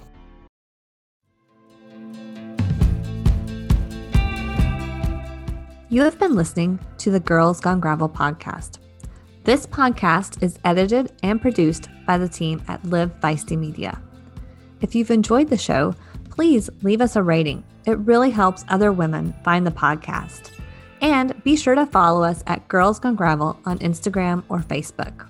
You 5.90 6.02
have 6.04 6.18
been 6.18 6.34
listening 6.34 6.78
to 6.98 7.10
the 7.10 7.20
Girls 7.20 7.60
Gone 7.60 7.80
Gravel 7.80 8.08
podcast. 8.08 8.78
This 9.44 9.66
podcast 9.66 10.42
is 10.42 10.58
edited 10.64 11.12
and 11.22 11.42
produced 11.42 11.90
by 12.06 12.16
the 12.16 12.28
team 12.28 12.62
at 12.66 12.82
Live 12.86 13.12
Feisty 13.20 13.58
Media. 13.58 14.00
If 14.80 14.94
you've 14.94 15.10
enjoyed 15.10 15.48
the 15.48 15.58
show, 15.58 15.94
please 16.32 16.70
leave 16.80 17.02
us 17.02 17.14
a 17.14 17.22
rating. 17.22 17.62
It 17.84 17.98
really 17.98 18.30
helps 18.30 18.64
other 18.68 18.90
women 18.90 19.34
find 19.44 19.66
the 19.66 19.70
podcast. 19.70 20.50
And 21.02 21.40
be 21.44 21.56
sure 21.56 21.74
to 21.74 21.84
follow 21.84 22.24
us 22.24 22.42
at 22.46 22.66
Girls 22.68 22.98
Gone 22.98 23.16
Gravel 23.16 23.60
on 23.66 23.78
Instagram 23.80 24.42
or 24.48 24.60
Facebook. 24.60 25.28